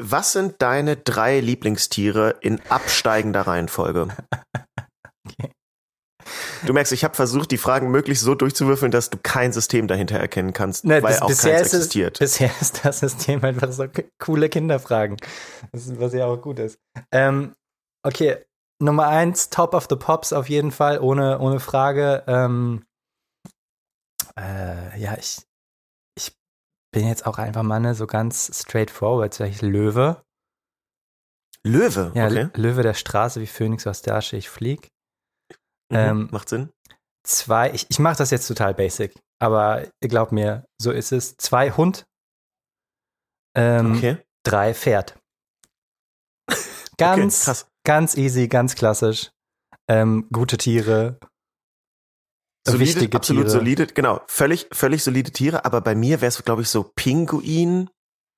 Was 0.00 0.32
sind 0.34 0.62
deine 0.62 0.96
drei 0.96 1.40
Lieblingstiere 1.40 2.36
in 2.42 2.60
absteigender 2.68 3.40
Reihenfolge? 3.40 4.06
okay. 5.26 5.50
Du 6.66 6.72
merkst, 6.72 6.92
ich 6.92 7.04
habe 7.04 7.14
versucht, 7.14 7.50
die 7.50 7.58
Fragen 7.58 7.90
möglichst 7.90 8.24
so 8.24 8.34
durchzuwürfeln, 8.34 8.90
dass 8.90 9.10
du 9.10 9.18
kein 9.22 9.52
System 9.52 9.88
dahinter 9.88 10.18
erkennen 10.18 10.52
kannst, 10.52 10.84
ne, 10.84 11.02
weil 11.02 11.18
auch 11.20 11.28
keins 11.28 11.44
existiert. 11.44 12.20
Es, 12.20 12.32
bisher 12.32 12.50
ist 12.60 12.84
das 12.84 13.00
System 13.00 13.44
einfach 13.44 13.72
so 13.72 13.86
coole 14.18 14.48
Kinderfragen, 14.48 15.16
was 15.72 16.12
ja 16.12 16.26
auch 16.26 16.40
gut 16.40 16.58
ist. 16.58 16.78
Ähm, 17.12 17.54
okay, 18.02 18.36
Nummer 18.78 19.08
eins, 19.08 19.50
Top 19.50 19.74
of 19.74 19.86
the 19.88 19.96
Pops 19.96 20.32
auf 20.32 20.48
jeden 20.48 20.70
Fall, 20.70 20.98
ohne, 21.00 21.38
ohne 21.38 21.60
Frage. 21.60 22.24
Ähm, 22.26 22.84
äh, 24.38 24.98
ja, 25.00 25.16
ich, 25.18 25.46
ich 26.16 26.36
bin 26.92 27.08
jetzt 27.08 27.26
auch 27.26 27.38
einfach 27.38 27.62
mal 27.62 27.80
ne, 27.80 27.94
so 27.94 28.06
ganz 28.06 28.50
straightforward, 28.54 29.32
sag 29.32 29.48
ich 29.48 29.62
Löwe. 29.62 30.22
Löwe? 31.64 32.12
Ja, 32.14 32.26
okay. 32.26 32.48
Löwe 32.54 32.82
der 32.82 32.94
Straße 32.94 33.40
wie 33.40 33.46
Phoenix 33.46 33.86
aus 33.86 34.02
der 34.02 34.14
Asche, 34.14 34.36
ich 34.36 34.48
flieg. 34.48 34.88
Mhm, 35.90 35.96
ähm, 35.96 36.28
macht 36.30 36.48
Sinn. 36.48 36.70
Zwei, 37.24 37.72
ich, 37.72 37.86
ich 37.88 37.98
mache 37.98 38.18
das 38.18 38.30
jetzt 38.30 38.46
total 38.46 38.74
basic, 38.74 39.14
aber 39.40 39.86
ihr 40.00 40.08
glaubt 40.08 40.32
mir, 40.32 40.64
so 40.80 40.90
ist 40.90 41.12
es. 41.12 41.36
Zwei 41.36 41.70
Hund. 41.70 42.06
Ähm, 43.56 43.96
okay. 43.96 44.18
Drei 44.44 44.74
Pferd. 44.74 45.18
Ganz, 46.98 47.48
okay, 47.48 47.68
ganz 47.84 48.16
easy, 48.16 48.48
ganz 48.48 48.74
klassisch. 48.74 49.30
Ähm, 49.88 50.28
gute 50.32 50.56
Tiere. 50.56 51.18
Solide, 52.66 52.84
wichtige 52.84 53.16
absolut 53.16 53.44
Tiere. 53.44 53.50
solide, 53.50 53.86
genau, 53.86 54.22
völlig, 54.26 54.66
völlig 54.72 55.04
solide 55.04 55.30
Tiere, 55.30 55.64
aber 55.64 55.80
bei 55.82 55.94
mir 55.94 56.20
wäre 56.20 56.28
es, 56.28 56.42
glaube 56.42 56.62
ich, 56.62 56.68
so 56.68 56.82
Pinguin, 56.82 57.90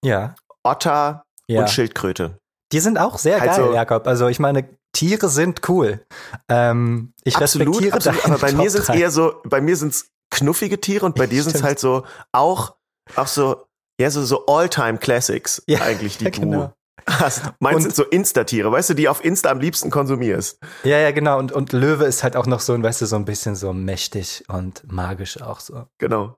ja. 0.05 0.35
Otter 0.65 1.23
ja. 1.47 1.61
und 1.61 1.71
Schildkröte. 1.71 2.39
Die 2.73 2.81
sind 2.81 2.99
auch 2.99 3.19
sehr 3.19 3.41
halt 3.41 3.53
geil, 3.53 3.65
so, 3.65 3.73
Jakob. 3.73 4.07
Also 4.07 4.29
ich 4.29 4.39
meine, 4.39 4.69
Tiere 4.93 5.29
sind 5.29 5.69
cool. 5.69 6.05
Ähm, 6.49 7.13
ich 7.25 7.37
absolut, 7.37 7.69
respektiere 7.69 7.97
absolut, 7.97 8.25
aber 8.25 8.39
bei 8.39 8.53
mir 8.53 8.71
sind 8.71 8.83
es 8.83 8.89
eher 8.89 9.11
so, 9.11 9.41
bei 9.45 9.61
mir 9.61 9.77
sind 9.77 9.93
es 9.93 10.11
knuffige 10.31 10.81
Tiere 10.81 11.07
und 11.07 11.15
bei 11.15 11.27
dir 11.27 11.43
sind 11.43 11.55
es 11.55 11.63
halt 11.63 11.79
so 11.79 12.05
auch, 12.33 12.77
auch 13.17 13.27
so, 13.27 13.67
ja, 14.01 14.11
so, 14.11 14.25
so 14.25 14.47
All-Time 14.47 14.99
Classics 14.99 15.63
ja, 15.67 15.81
eigentlich, 15.83 16.19
die 16.19 16.25
ja, 16.27 16.31
genau. 16.31 16.67
du 16.67 16.73
hast. 17.09 17.43
Meinst 17.61 17.83
sind 17.83 17.95
so 17.95 18.05
Insta-Tiere, 18.05 18.71
weißt 18.71 18.91
du, 18.91 18.95
die 18.95 19.09
auf 19.09 19.25
Insta 19.25 19.51
am 19.51 19.61
liebsten 19.61 19.91
konsumierst. 19.91 20.59
Ja, 20.85 20.99
ja, 20.99 21.11
genau. 21.11 21.39
Und, 21.39 21.53
und 21.53 21.73
Löwe 21.73 22.05
ist 22.05 22.23
halt 22.23 22.37
auch 22.37 22.47
noch 22.47 22.61
so, 22.61 22.81
weißt 22.81 23.01
du, 23.01 23.07
so 23.07 23.17
ein 23.17 23.25
bisschen 23.25 23.57
so 23.57 23.73
mächtig 23.73 24.45
und 24.49 24.91
magisch 24.91 25.41
auch 25.41 25.61
so. 25.61 25.87
Genau. 25.99 26.37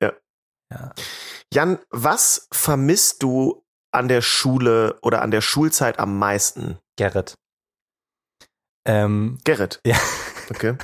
Ja. 0.00 0.12
ja. 0.70 0.92
Jan, 1.52 1.78
was 1.90 2.48
vermisst 2.52 3.22
du 3.22 3.64
an 3.90 4.08
der 4.08 4.22
Schule 4.22 4.98
oder 5.02 5.22
an 5.22 5.30
der 5.30 5.40
Schulzeit 5.40 5.98
am 5.98 6.18
meisten? 6.18 6.78
Gerrit. 6.96 7.34
Ähm, 8.84 9.38
Gerrit. 9.44 9.80
Ja. 9.86 9.96
Okay. 10.50 10.76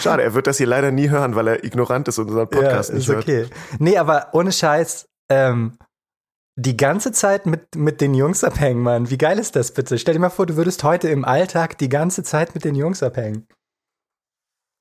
Schade, 0.00 0.22
er 0.22 0.34
wird 0.34 0.46
das 0.46 0.58
hier 0.58 0.66
leider 0.66 0.90
nie 0.90 1.08
hören, 1.08 1.34
weil 1.34 1.48
er 1.48 1.64
ignorant 1.64 2.08
ist 2.08 2.18
und 2.18 2.28
unseren 2.28 2.48
Podcast 2.48 2.90
ja, 2.90 2.96
nicht 2.96 3.08
hört. 3.08 3.22
okay. 3.22 3.46
Nee, 3.78 3.96
aber 3.96 4.28
ohne 4.32 4.52
Scheiß, 4.52 5.08
ähm, 5.30 5.78
die 6.56 6.76
ganze 6.76 7.12
Zeit 7.12 7.46
mit, 7.46 7.76
mit 7.76 8.00
den 8.00 8.14
Jungs 8.14 8.42
abhängen, 8.42 8.82
Mann. 8.82 9.10
Wie 9.10 9.18
geil 9.18 9.38
ist 9.38 9.54
das 9.54 9.72
bitte? 9.72 9.96
Stell 9.98 10.14
dir 10.14 10.20
mal 10.20 10.30
vor, 10.30 10.46
du 10.46 10.56
würdest 10.56 10.82
heute 10.82 11.08
im 11.08 11.24
Alltag 11.24 11.78
die 11.78 11.88
ganze 11.88 12.24
Zeit 12.24 12.54
mit 12.54 12.64
den 12.64 12.74
Jungs 12.74 13.02
abhängen. 13.02 13.46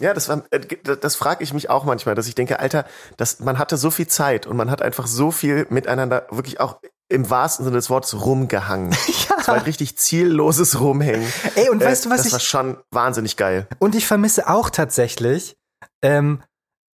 Ja, 0.01 0.13
das 0.13 0.29
war, 0.29 0.43
äh, 0.51 0.59
das 0.59 1.15
frage 1.15 1.43
ich 1.43 1.53
mich 1.53 1.69
auch 1.69 1.83
manchmal, 1.83 2.15
dass 2.15 2.27
ich 2.27 2.35
denke, 2.35 2.59
Alter, 2.59 2.85
das, 3.17 3.39
man 3.39 3.59
hatte 3.59 3.77
so 3.77 3.91
viel 3.91 4.07
Zeit 4.07 4.47
und 4.47 4.57
man 4.57 4.71
hat 4.71 4.81
einfach 4.81 5.07
so 5.07 5.31
viel 5.31 5.67
miteinander 5.69 6.27
wirklich 6.31 6.59
auch 6.59 6.79
im 7.09 7.29
wahrsten 7.29 7.65
Sinne 7.65 7.77
des 7.77 7.89
Wortes 7.89 8.25
rumgehangen. 8.25 8.91
ja. 9.29 9.35
Das 9.37 9.47
war 9.47 9.55
ein 9.55 9.61
richtig 9.61 9.97
zielloses 9.97 10.79
Rumhängen. 10.79 11.27
Ey, 11.55 11.69
und 11.69 11.83
weißt 11.83 12.05
du 12.05 12.09
was 12.09 12.17
das 12.17 12.25
ich? 12.27 12.33
Das 12.33 12.41
war 12.41 12.63
schon 12.63 12.77
wahnsinnig 12.91 13.37
geil. 13.37 13.67
Und 13.79 13.95
ich 13.95 14.05
vermisse 14.05 14.49
auch 14.49 14.69
tatsächlich, 14.69 15.57
ähm, 16.01 16.43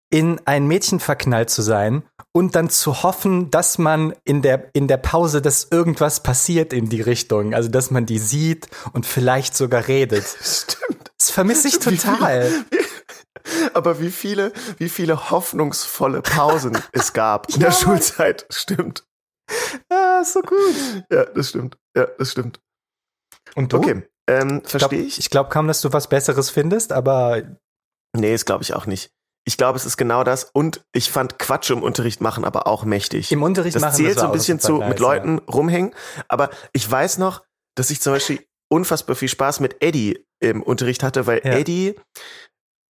in 0.10 0.40
ein 0.46 0.68
Mädchen 0.68 1.00
verknallt 1.00 1.50
zu 1.50 1.64
sein 1.64 2.04
und 2.34 2.56
dann 2.56 2.70
zu 2.70 3.02
hoffen, 3.02 3.50
dass 3.50 3.80
man 3.80 4.14
in 4.24 4.44
der, 4.44 4.70
in 4.74 4.88
der 4.88 4.98
Pause, 4.98 5.42
dass 5.42 5.70
irgendwas 5.72 6.22
passiert 6.22 6.72
in 6.72 6.88
die 6.88 7.02
Richtung. 7.02 7.56
Also, 7.56 7.70
dass 7.70 7.90
man 7.90 8.06
die 8.06 8.20
sieht 8.20 8.68
und 8.92 9.08
vielleicht 9.08 9.58
sogar 9.58 9.88
redet. 9.88 10.24
Stimmt. 10.44 11.12
Das 11.18 11.32
vermisse 11.32 11.68
ich 11.68 11.80
total. 11.80 12.52
Wie 12.70 12.78
aber 13.74 14.00
wie 14.00 14.12
viele, 14.12 14.54
wie 14.78 14.90
viele 14.90 15.32
hoffnungsvolle 15.32 16.22
Pausen 16.22 16.78
es 16.92 17.14
gab 17.14 17.50
in 17.50 17.60
der 17.60 17.70
ja, 17.70 17.76
Schulzeit. 17.76 18.46
Stimmt. 18.50 19.06
Ja, 19.92 20.22
ist 20.22 20.34
so 20.34 20.42
gut. 20.42 21.04
Ja, 21.12 21.26
das 21.26 21.50
stimmt. 21.50 21.78
Ja, 21.96 22.08
das 22.18 22.32
stimmt. 22.32 22.60
Und 23.56 23.74
du? 23.74 23.78
Okay, 23.78 24.04
ähm, 24.30 24.62
verstehe 24.64 25.02
ich. 25.02 25.20
Ich 25.20 25.30
glaube 25.30 25.50
kaum, 25.50 25.68
dass 25.68 25.82
du 25.82 25.94
was 25.94 26.08
Besseres 26.08 26.50
findest, 26.50 26.92
aber. 26.92 27.44
Nee, 28.16 28.32
das 28.32 28.46
glaube 28.46 28.64
ich 28.64 28.74
auch 28.74 28.86
nicht. 28.86 29.12
Ich 29.46 29.58
glaube, 29.58 29.78
es 29.78 29.86
ist 29.86 29.98
genau 29.98 30.24
das. 30.24 30.50
Und 30.54 30.86
ich 30.94 31.12
fand 31.12 31.38
Quatsch 31.38 31.70
im 31.70 31.84
Unterricht 31.84 32.22
machen 32.22 32.46
aber 32.46 32.68
auch 32.68 32.86
mächtig. 32.86 33.32
Im 33.32 33.44
Unterricht 33.44 33.76
das 33.76 33.82
machen 33.82 33.96
zählt 33.96 34.20
so 34.20 34.26
ein 34.26 34.32
bisschen 34.32 34.60
zu 34.60 34.76
mit 34.78 35.00
Leuten 35.00 35.40
ja. 35.40 35.54
rumhängen. 35.54 35.94
Aber 36.30 36.50
ich 36.72 36.90
weiß 36.90 37.18
noch, 37.18 37.44
dass 37.76 37.90
ich 37.90 38.00
zum 38.00 38.14
Beispiel 38.14 38.46
unfassbar 38.72 39.16
viel 39.16 39.28
Spaß 39.28 39.60
mit 39.60 39.84
Eddie 39.84 40.26
im 40.40 40.64
Unterricht 40.64 41.04
hatte, 41.04 41.28
weil 41.28 41.42
Ja. 41.44 41.54
Eddie 41.54 41.96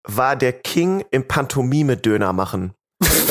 war 0.07 0.35
der 0.35 0.53
King 0.53 1.03
im 1.11 1.27
Pantomime-Döner 1.27 2.33
machen. 2.33 2.73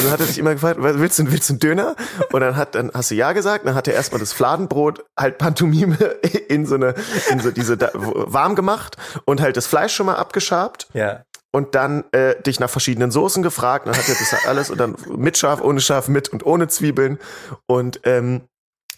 Also 0.03 0.13
hat 0.13 0.21
er 0.21 0.27
sich 0.27 0.39
immer 0.39 0.53
gefragt, 0.53 0.79
willst 0.81 1.19
du, 1.19 1.31
willst 1.31 1.49
du 1.49 1.53
einen 1.55 1.61
Döner? 1.61 1.97
Und 2.33 2.41
dann 2.41 2.57
hat, 2.57 2.75
dann 2.75 2.91
hast 2.93 3.11
du 3.11 3.15
ja 3.15 3.33
gesagt, 3.33 3.67
dann 3.67 3.75
hat 3.75 3.87
er 3.87 3.95
erstmal 3.95 4.19
das 4.21 4.33
Fladenbrot 4.33 5.05
halt 5.19 5.39
Pantomime 5.39 5.97
in 6.49 6.67
so 6.67 6.75
eine, 6.75 6.95
in 7.31 7.41
so 7.41 7.51
diese, 7.51 7.77
da, 7.77 7.91
warm 7.95 8.55
gemacht 8.57 8.97
und 9.25 9.41
halt 9.41 9.57
das 9.57 9.67
Fleisch 9.67 9.95
schon 9.95 10.07
mal 10.07 10.17
abgeschabt 10.17 10.89
Ja. 10.93 11.23
und 11.53 11.75
dann 11.75 12.05
äh, 12.13 12.41
dich 12.43 12.59
nach 12.61 12.71
verschiedenen 12.71 13.11
Soßen 13.11 13.43
gefragt. 13.43 13.87
Dann 13.87 13.97
hat 13.97 14.09
er 14.09 14.17
das 14.17 14.47
alles 14.47 14.71
und 14.71 14.79
dann 14.79 14.97
mit 15.17 15.39
Schaf, 15.39 15.61
ohne 15.61 15.81
Schaf, 15.81 16.09
mit 16.09 16.29
und 16.31 16.45
ohne 16.45 16.69
Zwiebeln. 16.69 17.19
Und 17.67 18.01
ähm, 18.05 18.43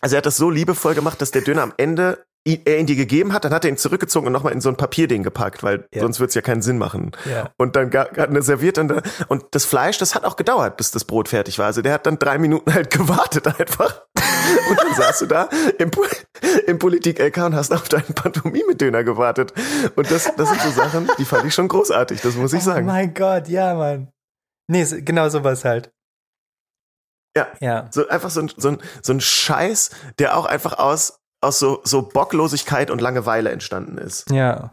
also 0.00 0.16
er 0.16 0.18
hat 0.18 0.26
das 0.26 0.36
so 0.36 0.50
liebevoll 0.50 0.94
gemacht, 0.94 1.20
dass 1.20 1.30
der 1.30 1.42
Döner 1.42 1.62
am 1.62 1.74
Ende 1.76 2.24
er 2.46 2.78
ihn 2.78 2.86
dir 2.86 2.96
gegeben 2.96 3.32
hat, 3.32 3.44
dann 3.44 3.54
hat 3.54 3.64
er 3.64 3.70
ihn 3.70 3.78
zurückgezogen 3.78 4.26
und 4.26 4.32
nochmal 4.34 4.52
in 4.52 4.60
so 4.60 4.68
ein 4.68 4.76
Papierding 4.76 5.22
gepackt, 5.22 5.62
weil 5.62 5.88
Ja. 5.94 6.02
sonst 6.02 6.20
wird's 6.20 6.34
ja 6.34 6.42
keinen 6.42 6.60
Sinn 6.62 6.76
machen. 6.76 7.12
Ja. 7.24 7.50
Und 7.56 7.74
dann 7.74 7.90
hat 7.92 8.16
er 8.16 8.42
serviert 8.42 8.76
und, 8.78 8.92
und 9.28 9.44
das 9.52 9.64
Fleisch, 9.64 9.96
das 9.98 10.14
hat 10.14 10.24
auch 10.24 10.36
gedauert, 10.36 10.76
bis 10.76 10.90
das 10.90 11.04
Brot 11.06 11.28
fertig 11.28 11.58
war. 11.58 11.66
Also 11.66 11.80
der 11.80 11.94
hat 11.94 12.06
dann 12.06 12.18
drei 12.18 12.36
Minuten 12.38 12.74
halt 12.74 12.90
gewartet 12.96 13.46
einfach. 13.58 14.02
Und 14.68 14.78
dann 14.78 14.94
saßt 14.94 15.22
du 15.22 15.26
da 15.26 15.48
im, 15.78 15.90
im 16.66 16.78
Politik-LK 16.78 17.36
und 17.46 17.54
hast 17.54 17.72
auf 17.72 17.88
deinen 17.88 18.12
Pantomime-Döner 18.14 19.04
gewartet. 19.04 19.54
Und 19.96 20.10
das, 20.10 20.30
das 20.36 20.48
sind 20.50 20.60
so 20.60 20.70
Sachen, 20.70 21.08
die 21.18 21.24
fand 21.24 21.46
ich 21.46 21.54
schon 21.54 21.68
großartig, 21.68 22.20
das 22.20 22.34
muss 22.36 22.52
ich 22.52 22.60
Oh 22.60 22.64
sagen. 22.66 22.86
mein 22.86 23.14
Gott, 23.14 23.48
ja, 23.48 23.74
Mann. 23.74 24.08
Nee, 24.70 24.84
so- 24.84 24.96
genau 25.00 25.28
sowas 25.30 25.64
halt. 25.64 25.90
Ja. 27.36 27.48
Ja. 27.60 27.88
So 27.90 28.06
einfach 28.08 28.30
so 28.30 28.40
ein, 28.40 28.52
so 28.56 28.68
ein, 28.68 28.78
so 29.02 29.12
ein 29.12 29.20
Scheiß, 29.20 29.90
der 30.18 30.36
auch 30.36 30.46
einfach 30.46 30.78
aus, 30.78 31.18
aus 31.44 31.58
so, 31.58 31.80
so 31.84 32.02
Bocklosigkeit 32.02 32.90
und 32.90 33.00
Langeweile 33.00 33.50
entstanden 33.50 33.98
ist. 33.98 34.30
Ja. 34.30 34.72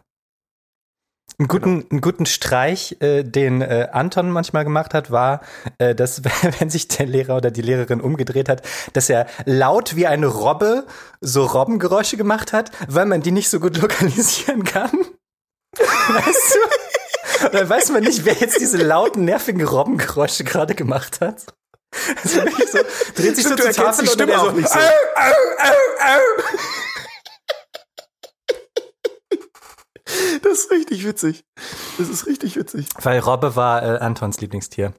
Einen 1.38 1.48
guten, 1.48 1.86
einen 1.90 2.00
guten 2.00 2.26
Streich, 2.26 2.96
äh, 3.00 3.22
den 3.22 3.62
äh, 3.62 3.88
Anton 3.90 4.30
manchmal 4.30 4.64
gemacht 4.64 4.92
hat, 4.92 5.10
war, 5.10 5.40
äh, 5.78 5.94
dass 5.94 6.22
wenn 6.58 6.70
sich 6.70 6.88
der 6.88 7.06
Lehrer 7.06 7.36
oder 7.36 7.50
die 7.50 7.62
Lehrerin 7.62 8.00
umgedreht 8.00 8.48
hat, 8.48 8.62
dass 8.92 9.08
er 9.08 9.26
laut 9.44 9.96
wie 9.96 10.06
eine 10.06 10.26
Robbe 10.26 10.86
so 11.20 11.44
Robbengeräusche 11.44 12.16
gemacht 12.16 12.52
hat, 12.52 12.70
weil 12.88 13.06
man 13.06 13.22
die 13.22 13.32
nicht 13.32 13.48
so 13.48 13.60
gut 13.60 13.76
lokalisieren 13.80 14.64
kann. 14.64 14.90
Weißt 15.78 16.54
du? 16.54 17.46
Und 17.46 17.54
dann 17.54 17.68
weiß 17.68 17.90
man 17.90 18.02
nicht, 18.02 18.24
wer 18.24 18.34
jetzt 18.34 18.60
diese 18.60 18.76
lauten, 18.76 19.24
nervigen 19.24 19.66
Robbengeräusche 19.66 20.44
gerade 20.44 20.74
gemacht 20.74 21.20
hat. 21.20 21.46
Also 22.16 22.40
so, 22.40 22.78
dreht 23.14 23.36
sich 23.36 23.44
so 23.44 23.54
zur 23.56 23.70
Tafel 23.70 24.04
die 24.04 24.10
und 24.10 24.14
Stimme 24.14 24.34
so, 24.34 24.40
auch 24.40 24.52
nicht 24.52 24.68
so. 24.68 24.78
Au, 24.78 24.82
au, 24.82 25.32
au, 25.58 25.72
au. 26.00 26.42
Das 30.42 30.58
ist 30.58 30.70
richtig 30.70 31.06
witzig. 31.06 31.44
Das 31.98 32.08
ist 32.08 32.26
richtig 32.26 32.56
witzig. 32.56 32.88
Weil 33.00 33.18
Robbe 33.20 33.56
war 33.56 33.82
äh, 33.82 33.98
Antons 33.98 34.40
Lieblingstier. 34.40 34.94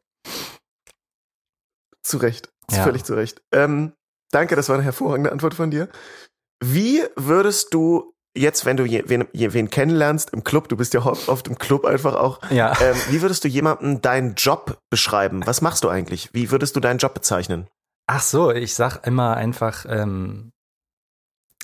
Zu 2.02 2.18
Recht. 2.18 2.50
Ja. 2.72 2.84
Völlig 2.84 3.04
zu 3.04 3.14
Recht. 3.14 3.42
Ähm, 3.52 3.94
danke, 4.32 4.56
das 4.56 4.70
war 4.70 4.76
eine 4.76 4.84
hervorragende 4.84 5.32
Antwort 5.32 5.54
von 5.54 5.70
dir. 5.70 5.90
Wie 6.64 7.04
würdest 7.16 7.74
du 7.74 8.16
jetzt, 8.36 8.66
wenn 8.66 8.78
du 8.78 8.86
je, 8.86 9.04
wen, 9.08 9.28
je, 9.34 9.54
wen 9.54 9.70
kennenlernst 9.70 10.32
im 10.32 10.44
Club, 10.44 10.68
du 10.70 10.78
bist 10.78 10.94
ja 10.94 11.06
oft, 11.06 11.30
oft 11.30 11.48
im 11.48 11.58
Club 11.58 11.86
einfach 11.86 12.16
auch, 12.16 12.40
Ja. 12.50 12.74
ähm, 12.82 12.96
wie 13.10 13.22
würdest 13.22 13.44
du 13.44 13.48
jemandem 13.48 14.02
deinen 14.02 14.36
Job 14.36 14.80
beschreiben? 14.90 15.46
Was 15.46 15.62
machst 15.62 15.84
du 15.84 15.90
eigentlich? 15.90 16.34
Wie 16.34 16.52
würdest 16.52 16.76
du 16.76 16.80
deinen 16.80 16.98
Job 16.98 17.14
bezeichnen? 17.14 17.68
Ach 18.08 18.22
so, 18.22 18.52
ich 18.52 18.74
sag 18.76 19.06
immer 19.08 19.38
einfach, 19.38 19.86
ähm, 19.88 20.52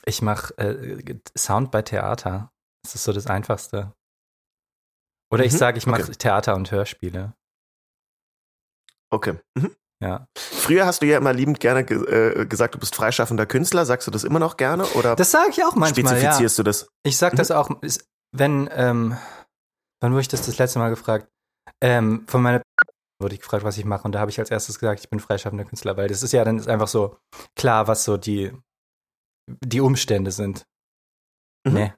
ich 0.06 0.22
mach 0.22 0.52
äh, 0.58 1.20
Sound 1.38 1.72
bei 1.72 1.82
Theater. 1.82 2.52
Das 2.84 2.96
ist 2.96 3.04
so 3.04 3.12
das 3.14 3.28
Einfachste. 3.28 3.94
Oder 5.32 5.44
ich 5.46 5.54
Mhm, 5.54 5.58
sage, 5.58 5.78
ich 5.78 5.86
mache 5.86 6.04
okay. 6.04 6.12
Theater 6.14 6.56
und 6.56 6.72
Hörspiele. 6.72 7.34
Okay. 9.12 9.38
Mhm. 9.56 9.76
Ja. 10.02 10.28
Früher 10.38 10.86
hast 10.86 11.02
du 11.02 11.06
ja 11.08 11.18
immer 11.18 11.34
liebend 11.34 11.60
gerne 11.60 11.84
ge 11.84 11.98
äh, 12.42 12.46
gesagt, 12.46 12.76
du 12.76 12.80
bist 12.80 12.96
freischaffender 12.96 13.46
Künstler. 13.46 13.86
Sagst 13.86 14.08
du 14.08 14.12
das 14.12 14.24
immer 14.24 14.40
noch 14.40 14.56
gerne 14.58 14.86
oder 14.94 15.16
Das 15.16 15.32
sage 15.32 15.50
ich 15.52 15.64
auch 15.64 15.76
manchmal, 15.76 16.14
ja. 16.14 16.20
spezifizierst 16.20 16.58
du 16.60 16.64
das? 16.64 16.88
Ich 17.04 17.18
sag 17.18 17.34
Mhm. 17.34 17.38
das 17.38 17.52
auch, 17.52 17.70
ist, 17.82 18.08
wenn, 18.32 18.70
ähm, 18.72 19.18
wann 20.02 20.12
wurde 20.14 20.22
ich 20.22 20.28
das 20.30 20.46
das 20.46 20.58
letzte 20.58 20.80
Mal 20.80 20.90
gefragt? 20.90 21.28
Ähm, 21.82 22.26
von 22.28 22.42
meiner 22.42 22.62
wurde 23.22 23.36
ich 23.36 23.42
gefragt, 23.42 23.66
was 23.66 23.78
ich 23.78 23.84
mache 23.84 24.04
und 24.04 24.14
da 24.14 24.20
habe 24.20 24.32
ich 24.32 24.40
als 24.40 24.50
erstes 24.52 24.80
gesagt, 24.80 25.02
ich 25.02 25.10
bin 25.10 25.20
freischaffender 25.20 25.66
Künstler, 25.66 25.98
weil 25.98 26.08
das 26.08 26.24
ist 26.24 26.32
ja 26.32 26.46
dann 26.46 26.58
ist 26.58 26.70
einfach 26.70 26.88
so 26.88 27.18
klar, 27.58 27.88
was 27.90 28.06
so 28.06 28.16
die 28.16 28.54
die 29.66 29.82
Umstände 29.82 30.32
sind. 30.32 30.64
Mhm. 31.68 31.74
Nee. 31.74 31.94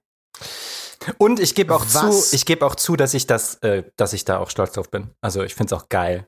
Und 1.18 1.40
ich 1.40 1.54
gebe 1.56 1.76
auch 1.76 1.82
Was? 1.94 2.30
zu, 2.30 2.36
ich 2.36 2.46
gebe 2.46 2.66
auch 2.66 2.76
zu, 2.76 2.96
dass 2.96 3.14
ich 3.14 3.28
das, 3.28 3.56
äh, 3.56 3.84
dass 3.98 4.14
ich 4.14 4.24
da 4.26 4.38
auch 4.40 4.50
stolz 4.50 4.72
drauf 4.74 4.90
bin. 4.90 5.12
Also 5.22 5.44
ich 5.44 5.54
finde 5.56 5.76
es 5.76 5.82
auch 5.82 5.90
geil. 5.90 6.28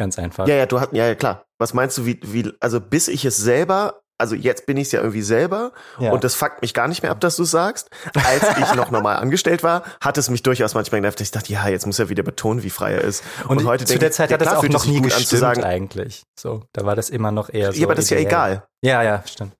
Ganz 0.00 0.18
einfach. 0.18 0.48
Ja, 0.48 0.54
ja, 0.54 0.64
du 0.64 0.80
hast, 0.80 0.94
ja, 0.94 1.08
ja, 1.08 1.14
klar. 1.14 1.44
Was 1.58 1.74
meinst 1.74 1.98
du, 1.98 2.06
wie, 2.06 2.18
wie, 2.22 2.50
also 2.58 2.80
bis 2.80 3.06
ich 3.06 3.26
es 3.26 3.36
selber, 3.36 4.00
also 4.16 4.34
jetzt 4.34 4.64
bin 4.64 4.78
ich 4.78 4.86
es 4.86 4.92
ja 4.92 5.00
irgendwie 5.00 5.20
selber 5.20 5.72
Ja. 5.98 6.10
und 6.10 6.24
das 6.24 6.34
fuckt 6.34 6.62
mich 6.62 6.72
gar 6.72 6.88
nicht 6.88 7.02
mehr 7.02 7.12
ab, 7.12 7.20
dass 7.20 7.36
du 7.36 7.42
es 7.42 7.50
sagst. 7.50 7.90
Als 8.14 8.42
ich 8.58 8.74
noch 8.76 8.90
normal 8.90 9.16
angestellt 9.16 9.62
war, 9.62 9.82
hat 10.00 10.16
es 10.16 10.30
mich 10.30 10.42
durchaus 10.42 10.72
manchmal 10.72 11.02
genervt. 11.02 11.20
Ich 11.20 11.32
dachte, 11.32 11.52
ja, 11.52 11.68
jetzt 11.68 11.84
muss 11.84 11.98
er 11.98 12.08
wieder 12.08 12.22
betonen, 12.22 12.62
wie 12.62 12.70
frei 12.70 12.94
er 12.94 13.02
ist. 13.02 13.22
Und, 13.46 13.62
heute 13.66 13.84
zu 13.84 13.92
denke 13.92 14.06
der 14.06 14.12
Zeit 14.12 14.30
ja, 14.30 14.38
hat 14.38 14.40
das 14.40 14.54
auch 14.54 14.62
noch 14.66 14.86
nie 14.86 14.96
an 14.96 15.02
gestimmt 15.02 15.38
sagen, 15.38 15.64
eigentlich. 15.64 16.22
So, 16.34 16.62
da 16.72 16.86
war 16.86 16.96
das 16.96 17.10
immer 17.10 17.30
noch 17.30 17.50
eher 17.52 17.70
so. 17.70 17.78
Ja, 17.78 17.86
aber 17.86 17.94
das 17.94 18.06
ist 18.06 18.10
ja 18.12 18.16
egal. 18.16 18.64
Ja, 18.82 19.02
ja, 19.02 19.22
stimmt. 19.26 19.52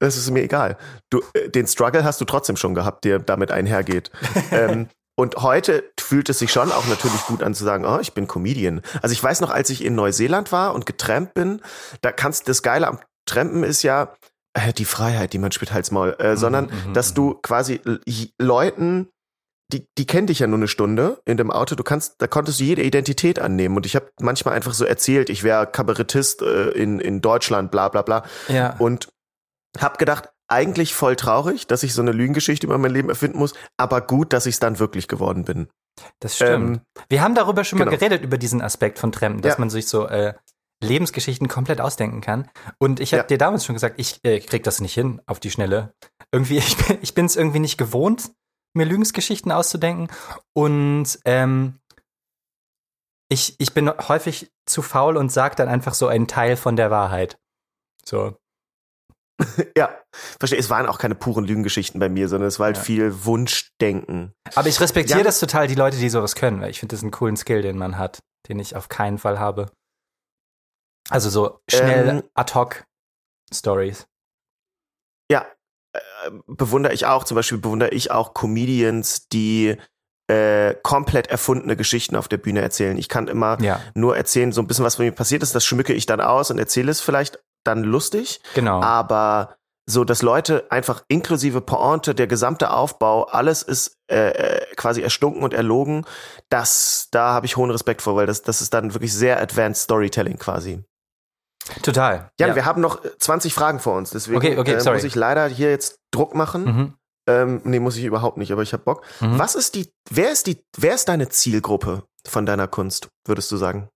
Das 0.00 0.18
ist 0.18 0.30
mir 0.30 0.42
egal. 0.42 0.76
Du, 1.08 1.22
äh, 1.32 1.48
den 1.48 1.66
Struggle 1.66 2.04
hast 2.04 2.20
du 2.20 2.26
trotzdem 2.26 2.56
schon 2.58 2.74
gehabt, 2.74 3.06
der 3.06 3.20
damit 3.20 3.50
einhergeht. 3.50 4.10
ähm, 4.50 4.88
und 5.22 5.36
heute 5.36 5.84
fühlt 6.00 6.28
es 6.30 6.40
sich 6.40 6.50
schon 6.50 6.72
auch 6.72 6.84
natürlich 6.86 7.24
gut 7.26 7.44
an 7.44 7.54
zu 7.54 7.62
sagen, 7.62 7.84
oh, 7.86 8.00
ich 8.00 8.12
bin 8.12 8.26
Comedian. 8.26 8.82
Also 9.02 9.12
ich 9.12 9.22
weiß 9.22 9.40
noch, 9.40 9.50
als 9.50 9.70
ich 9.70 9.84
in 9.84 9.94
Neuseeland 9.94 10.50
war 10.50 10.74
und 10.74 10.84
getrampt 10.84 11.34
bin, 11.34 11.60
da 12.00 12.10
kannst 12.10 12.48
das 12.48 12.62
Geile 12.62 12.88
am 12.88 12.98
Trampen 13.24 13.62
ist 13.62 13.84
ja 13.84 14.16
äh, 14.54 14.72
die 14.72 14.84
Freiheit, 14.84 15.32
die 15.32 15.38
man 15.38 15.52
spürt 15.52 15.72
Hals 15.72 15.92
Maul, 15.92 16.16
äh, 16.18 16.36
sondern 16.36 16.64
mhm, 16.64 16.92
dass 16.92 17.10
mhm. 17.10 17.14
du 17.14 17.34
quasi 17.34 17.80
Leuten 18.36 19.10
die, 19.72 19.86
die 19.96 20.06
kennen 20.06 20.26
dich 20.26 20.40
ja 20.40 20.48
nur 20.48 20.58
eine 20.58 20.66
Stunde 20.66 21.22
in 21.24 21.36
dem 21.36 21.52
Auto. 21.52 21.76
Du 21.76 21.84
kannst, 21.84 22.16
da 22.18 22.26
konntest 22.26 22.58
du 22.58 22.64
jede 22.64 22.82
Identität 22.82 23.38
annehmen. 23.38 23.76
Und 23.76 23.86
ich 23.86 23.94
habe 23.94 24.10
manchmal 24.20 24.54
einfach 24.54 24.74
so 24.74 24.84
erzählt, 24.84 25.30
ich 25.30 25.44
wäre 25.44 25.68
Kabarettist 25.68 26.42
äh, 26.42 26.70
in, 26.70 26.98
in 26.98 27.20
Deutschland, 27.20 27.70
bla 27.70 27.88
bla 27.88 28.02
bla. 28.02 28.24
Ja. 28.48 28.74
Und 28.80 29.08
hab 29.78 29.98
gedacht, 29.98 30.31
eigentlich 30.52 30.94
voll 30.94 31.16
traurig, 31.16 31.66
dass 31.66 31.82
ich 31.82 31.94
so 31.94 32.02
eine 32.02 32.12
Lügengeschichte 32.12 32.66
über 32.66 32.78
mein 32.78 32.92
Leben 32.92 33.08
erfinden 33.08 33.38
muss, 33.38 33.54
aber 33.76 34.00
gut, 34.00 34.32
dass 34.32 34.46
ich 34.46 34.54
es 34.56 34.60
dann 34.60 34.78
wirklich 34.78 35.08
geworden 35.08 35.44
bin. 35.44 35.68
Das 36.20 36.36
stimmt. 36.36 36.82
Wir 37.08 37.22
haben 37.22 37.34
darüber 37.34 37.64
schon 37.64 37.78
mal 37.78 37.84
genau. 37.86 37.96
geredet, 37.96 38.22
über 38.22 38.38
diesen 38.38 38.62
Aspekt 38.62 38.98
von 38.98 39.12
Trampen, 39.12 39.42
dass 39.42 39.54
Ja. 39.54 39.60
man 39.60 39.70
sich 39.70 39.88
so 39.88 40.06
äh, 40.06 40.34
Lebensgeschichten 40.82 41.48
komplett 41.48 41.80
ausdenken 41.80 42.20
kann. 42.20 42.50
Und 42.78 43.00
ich 43.00 43.12
habe 43.12 43.22
Ja. 43.22 43.26
dir 43.26 43.38
damals 43.38 43.64
schon 43.64 43.74
gesagt, 43.74 43.96
ich 43.98 44.20
äh, 44.24 44.40
krieg 44.40 44.62
das 44.64 44.80
nicht 44.80 44.94
hin 44.94 45.20
auf 45.26 45.38
die 45.40 45.50
Schnelle. 45.50 45.94
Irgendwie, 46.32 46.58
ich 46.58 46.76
bin 46.76 46.98
ich 47.02 47.14
bin's 47.14 47.36
irgendwie 47.36 47.60
nicht 47.60 47.78
gewohnt, 47.78 48.30
mir 48.74 48.86
Lügensgeschichten 48.86 49.52
auszudenken. 49.52 50.08
Und 50.54 51.18
ähm, 51.24 51.78
ich, 53.28 53.54
ich 53.58 53.72
bin 53.74 53.90
häufig 54.08 54.50
zu 54.66 54.82
faul 54.82 55.16
und 55.16 55.30
sage 55.32 55.56
dann 55.56 55.68
einfach 55.68 55.94
so 55.94 56.06
einen 56.08 56.26
Teil 56.26 56.56
von 56.56 56.76
der 56.76 56.90
Wahrheit. 56.90 57.38
So. 58.04 58.36
Ja, 59.76 59.98
verstehe. 60.38 60.58
Es 60.58 60.70
waren 60.70 60.86
auch 60.86 60.98
keine 60.98 61.14
puren 61.14 61.44
Lügengeschichten 61.44 61.98
bei 62.00 62.08
mir, 62.08 62.28
sondern 62.28 62.48
es 62.48 62.58
war 62.58 62.66
halt 62.66 62.76
Ja. 62.78 62.82
viel 62.82 63.24
Wunschdenken. 63.24 64.32
Aber 64.54 64.68
ich 64.68 64.80
respektiere 64.80 65.20
Ja. 65.20 65.24
das 65.24 65.40
total, 65.40 65.66
die 65.66 65.74
Leute, 65.74 65.96
die 65.96 66.08
sowas 66.08 66.34
können, 66.34 66.60
weil 66.60 66.70
ich 66.70 66.80
finde 66.80 66.94
das 66.94 67.02
einen 67.02 67.10
coolen 67.10 67.36
Skill, 67.36 67.62
den 67.62 67.78
man 67.78 67.98
hat, 67.98 68.18
den 68.48 68.58
ich 68.58 68.76
auf 68.76 68.88
keinen 68.88 69.18
Fall 69.18 69.38
habe. 69.38 69.70
Also 71.10 71.30
so 71.30 71.60
schnell 71.70 72.08
Ähm. 72.08 72.22
ad 72.34 72.54
hoc 72.54 72.84
Stories. 73.52 74.06
Ja, 75.30 75.46
äh, 75.94 76.30
bewundere 76.46 76.92
ich 76.92 77.06
auch. 77.06 77.24
Zum 77.24 77.34
Beispiel 77.34 77.58
bewundere 77.58 77.90
ich 77.90 78.10
auch 78.10 78.34
Comedians, 78.34 79.28
die 79.28 79.76
äh, 80.30 80.74
komplett 80.82 81.26
erfundene 81.26 81.76
Geschichten 81.76 82.16
auf 82.16 82.28
der 82.28 82.36
Bühne 82.38 82.60
erzählen. 82.62 82.96
Ich 82.96 83.08
kann 83.08 83.28
immer 83.28 83.60
Ja, 83.60 83.80
nur 83.94 84.16
erzählen, 84.16 84.52
so 84.52 84.62
ein 84.62 84.66
bisschen 84.66 84.84
was 84.84 84.94
von 84.94 85.04
mir 85.04 85.12
passiert 85.12 85.42
ist. 85.42 85.54
Das 85.54 85.64
schmücke 85.64 85.92
ich 85.92 86.06
dann 86.06 86.20
aus 86.20 86.50
und 86.50 86.58
erzähle 86.58 86.90
es 86.90 87.00
vielleicht 87.00 87.38
dann 87.64 87.82
lustig. 87.82 88.40
genau. 88.54 88.82
aber 88.82 89.56
so, 89.86 90.04
dass 90.04 90.22
Leute 90.22 90.70
einfach 90.70 91.02
inklusive 91.08 91.60
Pointe, 91.60 92.14
der 92.14 92.26
gesamte 92.26 92.70
Aufbau, 92.70 93.24
alles 93.24 93.62
ist 93.62 93.96
äh, 94.08 94.30
äh, 94.30 94.74
quasi 94.76 95.02
erstunken 95.02 95.42
und 95.42 95.54
erlogen, 95.54 96.04
das, 96.48 97.08
da 97.10 97.32
habe 97.32 97.46
ich 97.46 97.56
hohen 97.56 97.70
Respekt 97.70 98.00
vor, 98.00 98.14
weil 98.14 98.26
das, 98.26 98.42
das 98.42 98.62
ist 98.62 98.72
dann 98.74 98.94
wirklich 98.94 99.12
sehr 99.12 99.40
advanced 99.40 99.82
Storytelling 99.82 100.38
quasi. 100.38 100.84
Total. 101.82 102.30
Jan, 102.38 102.50
ja. 102.50 102.54
wir 102.54 102.64
haben 102.64 102.80
noch 102.80 103.04
äh, 103.04 103.18
20 103.18 103.54
Fragen 103.54 103.80
vor 103.80 103.96
uns, 103.96 104.10
deswegen 104.10 104.36
Okay, 104.36 104.58
okay, 104.58 104.74
äh, 104.74 104.92
muss 104.92 105.04
ich 105.04 105.14
leider 105.14 105.46
hier 105.46 105.70
jetzt 105.70 105.98
Druck 106.12 106.34
machen. 106.34 106.64
Mhm. 106.64 106.94
Ähm, 107.28 107.60
nee, 107.64 107.78
muss 107.78 107.96
ich 107.96 108.04
überhaupt 108.04 108.36
nicht, 108.36 108.52
aber 108.52 108.62
ich 108.62 108.72
habe 108.72 108.82
Bock. 108.82 109.04
Mhm. 109.20 109.38
Was 109.38 109.54
ist 109.54 109.74
die, 109.74 109.92
wer 110.10 110.32
ist 110.32 110.46
die, 110.46 110.64
wer 110.76 110.94
ist 110.94 111.08
deine 111.08 111.28
Zielgruppe 111.28 112.04
von 112.26 112.46
deiner 112.46 112.66
Kunst, 112.66 113.08
würdest 113.26 113.50
du 113.52 113.56
sagen? 113.56 113.88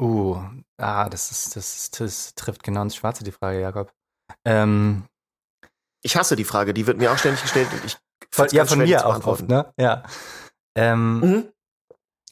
Uh, 0.00 0.40
ah, 0.78 1.08
das 1.10 1.30
ist, 1.30 1.56
das, 1.56 1.76
ist, 1.76 2.00
das 2.00 2.34
trifft 2.34 2.62
genau 2.62 2.82
ins 2.82 2.96
Schwarze, 2.96 3.22
die 3.22 3.32
Frage, 3.32 3.60
Jakob. 3.60 3.92
Ähm, 4.46 5.04
Ich 6.02 6.16
hasse 6.16 6.36
die 6.36 6.44
Frage, 6.44 6.72
die 6.72 6.86
wird 6.86 6.98
mir 6.98 7.12
auch 7.12 7.18
ständig 7.18 7.42
gestellt. 7.42 7.68
Ich 7.84 7.98
von, 8.32 8.48
ja, 8.52 8.64
von 8.64 8.78
mir 8.78 9.06
auch 9.06 9.26
oft, 9.26 9.48
ne? 9.48 9.72
Ja. 9.76 10.04
Ähm, 10.76 11.20
mhm. 11.20 11.52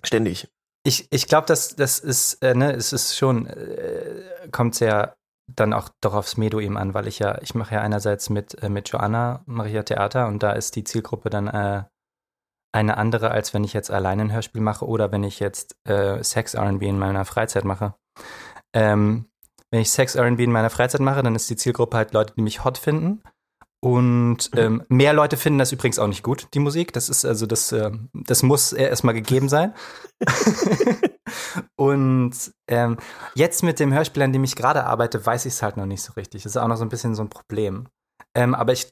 Ständig. 0.02 0.48
Ich, 0.84 1.08
ich 1.10 1.26
glaube, 1.26 1.46
dass 1.46 1.76
das 1.76 1.98
ist, 1.98 2.42
äh, 2.42 2.54
ne, 2.54 2.72
es 2.72 2.92
ist 2.92 3.16
schon, 3.16 3.46
äh, 3.46 4.48
kommt 4.52 4.74
sehr 4.74 5.16
dann 5.54 5.72
auch 5.72 5.88
doch 6.00 6.14
aufs 6.14 6.36
Medo 6.36 6.58
an, 6.58 6.94
weil 6.94 7.06
ich 7.06 7.18
ja, 7.18 7.40
ich 7.42 7.54
mache 7.54 7.74
ja 7.74 7.80
einerseits 7.80 8.30
mit, 8.30 8.62
äh, 8.62 8.68
mit 8.68 8.88
Joanna, 8.90 9.42
mache 9.46 9.68
ich 9.68 9.74
ja 9.74 9.82
Theater 9.82 10.28
und 10.28 10.42
da 10.42 10.52
ist 10.52 10.76
die 10.76 10.84
Zielgruppe 10.84 11.30
dann 11.30 11.48
äh, 11.48 11.84
eine 12.78 12.96
andere, 12.96 13.30
als 13.30 13.52
wenn 13.54 13.64
ich 13.64 13.72
jetzt 13.72 13.90
alleine 13.90 14.22
ein 14.22 14.32
Hörspiel 14.32 14.60
mache 14.60 14.86
oder 14.86 15.10
wenn 15.12 15.24
ich 15.24 15.40
jetzt 15.40 15.76
äh, 15.84 16.22
Sex 16.22 16.54
RB 16.54 16.82
in 16.82 16.98
meiner 16.98 17.24
Freizeit 17.24 17.64
mache. 17.64 17.94
Ähm, 18.72 19.26
wenn 19.70 19.80
ich 19.80 19.90
Sex 19.90 20.16
RB 20.16 20.40
in 20.40 20.52
meiner 20.52 20.70
Freizeit 20.70 21.00
mache, 21.00 21.22
dann 21.22 21.34
ist 21.34 21.50
die 21.50 21.56
Zielgruppe 21.56 21.96
halt 21.96 22.12
Leute, 22.12 22.34
die 22.36 22.42
mich 22.42 22.64
hot 22.64 22.78
finden. 22.78 23.22
Und 23.80 24.52
mhm. 24.52 24.58
ähm, 24.58 24.84
mehr 24.88 25.12
Leute 25.12 25.36
finden 25.36 25.58
das 25.58 25.72
übrigens 25.72 25.98
auch 25.98 26.06
nicht 26.06 26.22
gut, 26.22 26.48
die 26.54 26.58
Musik. 26.58 26.92
Das 26.92 27.08
ist 27.08 27.24
also 27.24 27.46
das, 27.46 27.72
äh, 27.72 27.90
das 28.12 28.42
muss 28.42 28.72
erstmal 28.72 29.14
gegeben 29.14 29.48
sein. 29.48 29.74
und 31.76 32.52
ähm, 32.68 32.96
jetzt 33.34 33.62
mit 33.62 33.78
dem 33.78 33.92
Hörspiel, 33.92 34.22
an 34.22 34.32
dem 34.32 34.44
ich 34.44 34.56
gerade 34.56 34.84
arbeite, 34.84 35.24
weiß 35.24 35.46
ich 35.46 35.54
es 35.54 35.62
halt 35.62 35.76
noch 35.76 35.86
nicht 35.86 36.02
so 36.02 36.12
richtig. 36.14 36.44
Das 36.44 36.52
ist 36.52 36.56
auch 36.56 36.68
noch 36.68 36.76
so 36.76 36.84
ein 36.84 36.88
bisschen 36.88 37.14
so 37.14 37.22
ein 37.22 37.28
Problem. 37.28 37.88
Ähm, 38.34 38.54
aber 38.54 38.72
ich 38.72 38.88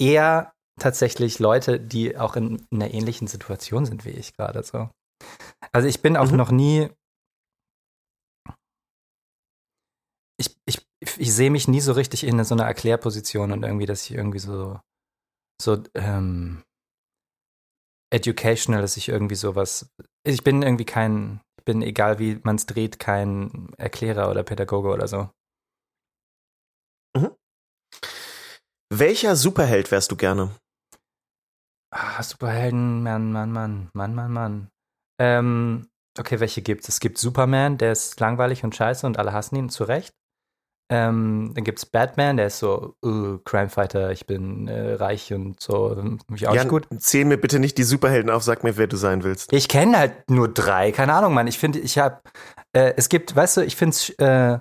eher 0.00 0.52
tatsächlich 0.78 1.38
Leute, 1.38 1.78
die 1.80 2.16
auch 2.16 2.36
in, 2.36 2.66
in 2.70 2.82
einer 2.82 2.92
ähnlichen 2.92 3.26
Situation 3.26 3.86
sind 3.86 4.04
wie 4.04 4.10
ich 4.10 4.34
gerade 4.34 4.62
so. 4.62 4.90
Also 5.72 5.88
ich 5.88 6.02
bin 6.02 6.16
auch 6.16 6.30
mhm. 6.30 6.36
noch 6.36 6.50
nie. 6.50 6.88
Ich, 10.38 10.56
ich, 10.66 10.84
ich 11.00 11.32
sehe 11.32 11.50
mich 11.50 11.68
nie 11.68 11.80
so 11.80 11.92
richtig 11.92 12.24
in 12.24 12.42
so 12.44 12.54
einer 12.54 12.64
Erklärposition 12.64 13.52
und 13.52 13.62
irgendwie, 13.62 13.86
dass 13.86 14.04
ich 14.04 14.16
irgendwie 14.16 14.40
so, 14.40 14.80
so 15.60 15.82
ähm, 15.94 16.62
educational, 18.12 18.82
dass 18.82 18.96
ich 18.96 19.08
irgendwie 19.08 19.36
sowas. 19.36 19.90
Ich 20.24 20.42
bin 20.42 20.62
irgendwie 20.62 20.84
kein, 20.84 21.40
ich 21.58 21.64
bin, 21.64 21.82
egal 21.82 22.18
wie 22.18 22.40
man 22.42 22.56
es 22.56 22.66
dreht, 22.66 22.98
kein 22.98 23.72
Erklärer 23.78 24.30
oder 24.30 24.42
Pädagoge 24.42 24.88
oder 24.88 25.06
so. 25.06 25.30
Mhm. 27.16 27.36
Welcher 28.92 29.36
Superheld 29.36 29.90
wärst 29.90 30.10
du 30.10 30.16
gerne? 30.16 30.54
Ah, 31.92 32.22
Superhelden, 32.22 33.02
Mann, 33.02 33.32
Mann, 33.32 33.52
Mann, 33.52 33.90
Mann, 33.92 34.14
Mann, 34.14 34.32
Mann. 34.32 34.68
Ähm, 35.20 35.88
okay, 36.18 36.40
welche 36.40 36.62
gibt's? 36.62 36.88
Es 36.88 37.00
gibt 37.00 37.18
Superman, 37.18 37.76
der 37.76 37.92
ist 37.92 38.18
langweilig 38.18 38.64
und 38.64 38.74
scheiße 38.74 39.06
und 39.06 39.18
alle 39.18 39.34
hassen 39.34 39.56
ihn, 39.56 39.68
zu 39.68 39.84
Recht. 39.84 40.14
Ähm, 40.90 41.52
dann 41.54 41.64
gibt's 41.64 41.84
Batman, 41.84 42.38
der 42.38 42.46
ist 42.46 42.58
so, 42.58 42.96
uh, 43.04 43.38
Crimefighter, 43.44 44.10
ich 44.10 44.26
bin 44.26 44.68
äh, 44.68 44.94
reich 44.94 45.32
und 45.34 45.60
so, 45.60 46.02
mich 46.28 46.48
auch 46.48 46.54
Jan, 46.54 46.68
gut. 46.68 46.86
Zähl 46.98 47.26
mir 47.26 47.36
bitte 47.36 47.58
nicht 47.58 47.76
die 47.76 47.82
Superhelden 47.82 48.30
auf, 48.30 48.42
sag 48.42 48.64
mir, 48.64 48.78
wer 48.78 48.86
du 48.86 48.96
sein 48.96 49.22
willst. 49.22 49.52
Ich 49.52 49.68
kenne 49.68 49.98
halt 49.98 50.30
nur 50.30 50.48
drei, 50.48 50.92
keine 50.92 51.12
Ahnung, 51.12 51.34
Mann. 51.34 51.46
Ich 51.46 51.58
finde, 51.58 51.78
ich 51.78 51.98
hab, 51.98 52.22
äh, 52.72 52.94
es 52.96 53.10
gibt, 53.10 53.36
weißt 53.36 53.58
du, 53.58 53.60
ich 53.62 53.76
finde 53.76 53.96
äh, 54.18 54.58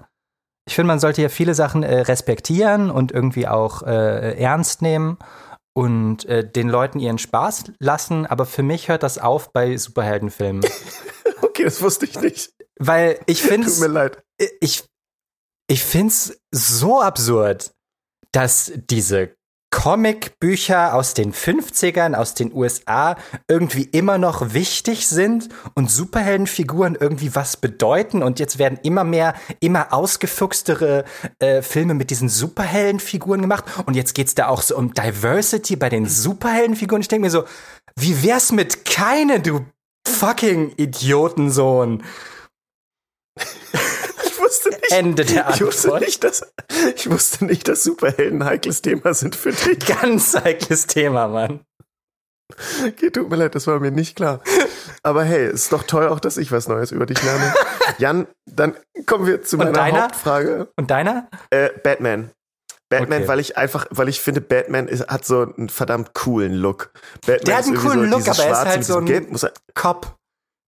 ich 0.67 0.75
finde, 0.75 0.87
man 0.87 0.99
sollte 0.99 1.21
ja 1.21 1.29
viele 1.29 1.55
Sachen 1.55 1.83
äh, 1.83 2.01
respektieren 2.01 2.91
und 2.91 3.11
irgendwie 3.11 3.47
auch 3.47 3.81
äh, 3.81 4.37
ernst 4.37 4.81
nehmen 4.81 5.17
und 5.73 6.25
äh, 6.25 6.49
den 6.49 6.69
Leuten 6.69 6.99
ihren 6.99 7.17
Spaß 7.17 7.71
lassen, 7.79 8.25
aber 8.25 8.45
für 8.45 8.63
mich 8.63 8.89
hört 8.89 9.03
das 9.03 9.17
auf 9.17 9.53
bei 9.53 9.77
Superheldenfilmen. 9.77 10.65
okay, 11.41 11.63
das 11.63 11.81
wusste 11.81 12.05
ich 12.05 12.19
nicht. 12.19 12.53
Weil 12.77 13.19
ich 13.25 13.41
finde 13.41 13.67
Tut 13.67 13.79
mir 13.79 13.87
leid. 13.87 14.23
Ich, 14.59 14.83
ich 15.67 15.83
finde 15.83 16.07
es 16.07 16.41
so 16.51 17.01
absurd, 17.01 17.71
dass 18.31 18.71
diese 18.89 19.35
Comicbücher 19.81 20.93
aus 20.93 21.15
den 21.15 21.33
50ern, 21.33 22.13
aus 22.13 22.35
den 22.35 22.53
USA 22.53 23.15
irgendwie 23.47 23.81
immer 23.81 24.19
noch 24.19 24.53
wichtig 24.53 25.07
sind 25.07 25.49
und 25.73 25.89
Superheldenfiguren 25.89 26.95
irgendwie 26.99 27.33
was 27.33 27.57
bedeuten 27.57 28.21
und 28.21 28.37
jetzt 28.37 28.59
werden 28.59 28.77
immer 28.83 29.03
mehr, 29.03 29.33
immer 29.59 29.91
ausgefuchstere 29.91 31.03
äh, 31.39 31.63
Filme 31.63 31.95
mit 31.95 32.11
diesen 32.11 32.29
Superheldenfiguren 32.29 33.41
gemacht 33.41 33.65
und 33.87 33.95
jetzt 33.95 34.13
geht's 34.13 34.35
da 34.35 34.49
auch 34.49 34.61
so 34.61 34.77
um 34.77 34.93
Diversity 34.93 35.77
bei 35.77 35.89
den 35.89 36.07
Superheldenfiguren. 36.07 37.01
Ich 37.01 37.07
denke 37.07 37.25
mir 37.25 37.31
so, 37.31 37.45
wie 37.95 38.21
wär's 38.21 38.51
mit 38.51 38.85
keine, 38.85 39.39
du 39.39 39.65
fucking 40.07 40.73
Idiotensohn? 40.77 42.03
Ende 44.91 45.25
der 45.25 45.47
Antwort. 45.47 45.73
Ich 45.73 45.83
wusste 45.83 45.99
nicht, 45.99 46.23
dass, 46.23 46.53
ich 46.95 47.09
wusste 47.09 47.45
nicht, 47.45 47.67
dass 47.67 47.83
Superhelden 47.83 48.41
ein 48.41 48.47
heikles 48.47 48.81
Thema 48.81 49.13
sind 49.13 49.35
für 49.35 49.51
dich. 49.51 49.79
Ganz 50.01 50.35
heikles 50.35 50.87
Thema, 50.87 51.27
Mann. 51.27 51.61
Okay, 52.85 53.09
tut 53.11 53.29
mir 53.29 53.37
leid, 53.37 53.55
das 53.55 53.67
war 53.67 53.79
mir 53.79 53.91
nicht 53.91 54.15
klar. 54.15 54.41
Aber 55.03 55.23
hey, 55.23 55.49
ist 55.49 55.71
doch 55.71 55.83
toll 55.83 56.07
auch, 56.07 56.19
dass 56.19 56.37
ich 56.37 56.51
was 56.51 56.67
Neues 56.67 56.91
über 56.91 57.05
dich 57.05 57.21
lerne. 57.23 57.53
Jan, 57.97 58.27
dann 58.45 58.75
kommen 59.05 59.25
wir 59.25 59.41
zu 59.41 59.57
meiner? 59.57 60.03
Hauptfrage. 60.03 60.67
Und 60.75 60.91
deiner? 60.91 61.27
Äh, 61.49 61.69
Batman. 61.83 62.31
Batman, 62.89 63.19
okay. 63.19 63.27
weil 63.29 63.39
ich 63.39 63.57
einfach, 63.57 63.87
weil 63.89 64.09
ich 64.09 64.19
finde, 64.19 64.41
Batman 64.41 64.89
ist, 64.89 65.07
hat 65.07 65.25
so 65.25 65.43
einen 65.43 65.69
verdammt 65.69 66.13
coolen 66.13 66.53
Look. 66.53 66.91
Batman 67.25 67.45
Der 67.45 67.57
hat 67.57 67.65
einen 67.65 67.77
coolen 67.77 68.11
so 68.11 68.17
Look, 68.17 68.27
aber 68.27 68.43
er 68.43 68.51
ist 68.51 68.65
halt 68.65 68.85
so 68.85 68.97
ein 68.97 69.05
Gelb, 69.05 69.29
Cop. 69.73 70.17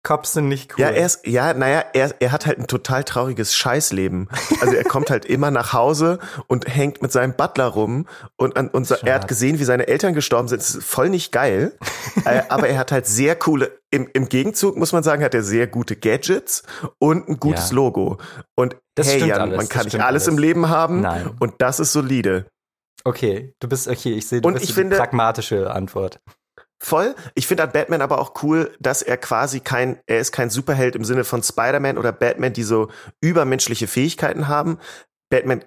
Cops 0.04 0.34
sind 0.34 0.48
nicht 0.48 0.74
cool. 0.74 0.82
Ja, 0.82 0.90
er 0.90 1.06
ist, 1.06 1.26
ja, 1.26 1.54
naja, 1.54 1.82
er, 1.94 2.14
er 2.20 2.30
hat 2.30 2.44
halt 2.44 2.58
ein 2.58 2.66
total 2.66 3.04
trauriges 3.04 3.54
Scheißleben. 3.54 4.28
Also 4.60 4.74
er 4.74 4.84
kommt 4.84 5.08
halt 5.08 5.24
immer 5.24 5.50
nach 5.50 5.72
Hause 5.72 6.18
und 6.46 6.68
hängt 6.68 7.00
mit 7.00 7.10
seinem 7.10 7.34
Butler 7.34 7.68
rum 7.68 8.06
und, 8.36 8.56
und, 8.56 8.74
und 8.74 8.90
er 8.90 9.14
hat 9.14 9.28
gesehen, 9.28 9.58
wie 9.58 9.64
seine 9.64 9.88
Eltern 9.88 10.12
gestorben 10.12 10.46
sind. 10.46 10.60
Das 10.60 10.74
ist 10.74 10.84
voll 10.84 11.08
nicht 11.08 11.32
geil. 11.32 11.72
Äh, 12.24 12.42
aber 12.48 12.68
er 12.68 12.78
hat 12.78 12.92
halt 12.92 13.06
sehr 13.06 13.34
coole, 13.34 13.72
im, 13.90 14.08
im 14.12 14.28
Gegenzug 14.28 14.76
muss 14.76 14.92
man 14.92 15.02
sagen, 15.02 15.22
hat 15.24 15.34
er 15.34 15.42
sehr 15.42 15.66
gute 15.66 15.96
Gadgets 15.96 16.62
und 16.98 17.28
ein 17.28 17.40
gutes 17.40 17.70
ja. 17.70 17.76
Logo. 17.76 18.18
Und 18.54 18.76
das 18.94 19.08
hey 19.08 19.26
Jan, 19.26 19.40
alles, 19.40 19.56
man 19.56 19.68
kann 19.68 19.84
nicht 19.84 19.94
alles, 19.96 20.06
alles 20.06 20.28
im 20.28 20.38
Leben 20.38 20.68
haben. 20.68 21.00
Nein. 21.00 21.30
Und 21.40 21.54
das 21.58 21.80
ist 21.80 21.92
solide. 21.92 22.46
Okay, 23.02 23.52
du 23.58 23.68
bist, 23.68 23.88
okay, 23.88 24.12
ich 24.12 24.28
sehe, 24.28 24.40
du 24.40 24.48
und 24.48 24.54
bist 24.54 24.66
ich 24.66 24.74
finde, 24.74 24.96
pragmatische 24.96 25.70
Antwort. 25.70 26.20
Voll. 26.80 27.14
Ich 27.34 27.46
finde 27.46 27.62
an 27.62 27.72
Batman 27.72 28.02
aber 28.02 28.18
auch 28.20 28.42
cool, 28.42 28.76
dass 28.78 29.02
er 29.02 29.16
quasi 29.16 29.60
kein, 29.60 29.98
er 30.06 30.18
ist 30.18 30.32
kein 30.32 30.50
Superheld 30.50 30.96
im 30.96 31.04
Sinne 31.04 31.24
von 31.24 31.42
Spider-Man 31.42 31.98
oder 31.98 32.12
Batman, 32.12 32.52
die 32.52 32.62
so 32.62 32.88
übermenschliche 33.20 33.86
Fähigkeiten 33.86 34.48
haben. 34.48 34.78
Batman 35.30 35.64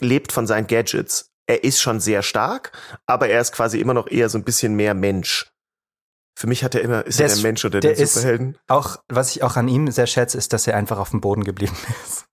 lebt 0.00 0.32
von 0.32 0.46
seinen 0.46 0.66
Gadgets. 0.66 1.30
Er 1.46 1.64
ist 1.64 1.80
schon 1.80 2.00
sehr 2.00 2.22
stark, 2.22 2.72
aber 3.06 3.28
er 3.28 3.40
ist 3.40 3.52
quasi 3.52 3.80
immer 3.80 3.94
noch 3.94 4.08
eher 4.08 4.28
so 4.28 4.38
ein 4.38 4.44
bisschen 4.44 4.74
mehr 4.74 4.94
Mensch. 4.94 5.52
Für 6.38 6.46
mich 6.46 6.64
hat 6.64 6.74
er 6.74 6.82
immer, 6.82 7.06
ist 7.06 7.18
der 7.18 7.28
er 7.28 7.34
der 7.34 7.42
Mensch 7.42 7.64
oder 7.64 7.80
der, 7.80 7.94
der 7.94 8.06
Superhelden. 8.06 8.58
Auch, 8.68 8.96
was 9.08 9.34
ich 9.34 9.42
auch 9.42 9.56
an 9.56 9.68
ihm 9.68 9.90
sehr 9.90 10.06
schätze, 10.06 10.38
ist, 10.38 10.52
dass 10.52 10.66
er 10.66 10.76
einfach 10.76 10.98
auf 10.98 11.10
dem 11.10 11.20
Boden 11.20 11.44
geblieben 11.44 11.76
ist. 12.04 12.26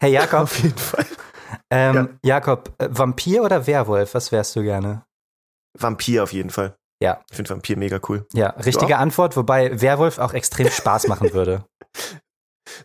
Hey 0.00 0.12
Jakob. 0.12 0.40
auf 0.42 0.58
jeden 0.58 0.78
Fall. 0.78 1.06
Ähm, 1.70 1.94
ja. 1.94 2.08
Jakob, 2.36 2.74
äh, 2.78 2.88
Vampir 2.90 3.42
oder 3.42 3.66
Werwolf? 3.66 4.14
Was 4.14 4.32
wärst 4.32 4.56
du 4.56 4.62
gerne? 4.62 5.04
Vampir 5.78 6.22
auf 6.22 6.32
jeden 6.32 6.50
Fall. 6.50 6.76
Ja. 7.02 7.20
Ich 7.30 7.36
finde 7.36 7.50
Vampir 7.50 7.76
mega 7.76 8.00
cool. 8.08 8.26
Ja, 8.32 8.50
richtige 8.50 8.98
Antwort, 8.98 9.36
wobei 9.36 9.80
Werwolf 9.80 10.18
auch 10.18 10.32
extrem 10.32 10.70
Spaß 10.70 11.08
machen 11.08 11.32
würde. 11.32 11.64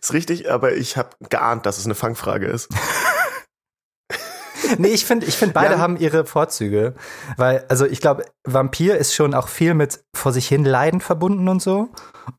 Ist 0.00 0.12
richtig, 0.12 0.50
aber 0.50 0.74
ich 0.74 0.96
habe 0.96 1.10
geahnt, 1.28 1.66
dass 1.66 1.78
es 1.78 1.84
eine 1.84 1.94
Fangfrage 1.94 2.46
ist. 2.46 2.68
nee, 4.78 4.88
ich 4.88 5.04
finde, 5.04 5.26
ich 5.26 5.36
finde 5.36 5.54
beide 5.54 5.74
ja. 5.74 5.80
haben 5.80 5.96
ihre 5.96 6.24
Vorzüge, 6.24 6.94
weil 7.36 7.64
also 7.68 7.84
ich 7.84 8.00
glaube, 8.00 8.24
Vampir 8.44 8.96
ist 8.96 9.14
schon 9.14 9.34
auch 9.34 9.48
viel 9.48 9.74
mit 9.74 10.04
vor 10.14 10.32
sich 10.32 10.46
hin 10.46 10.64
Leiden 10.64 11.00
verbunden 11.00 11.48
und 11.48 11.60
so 11.60 11.88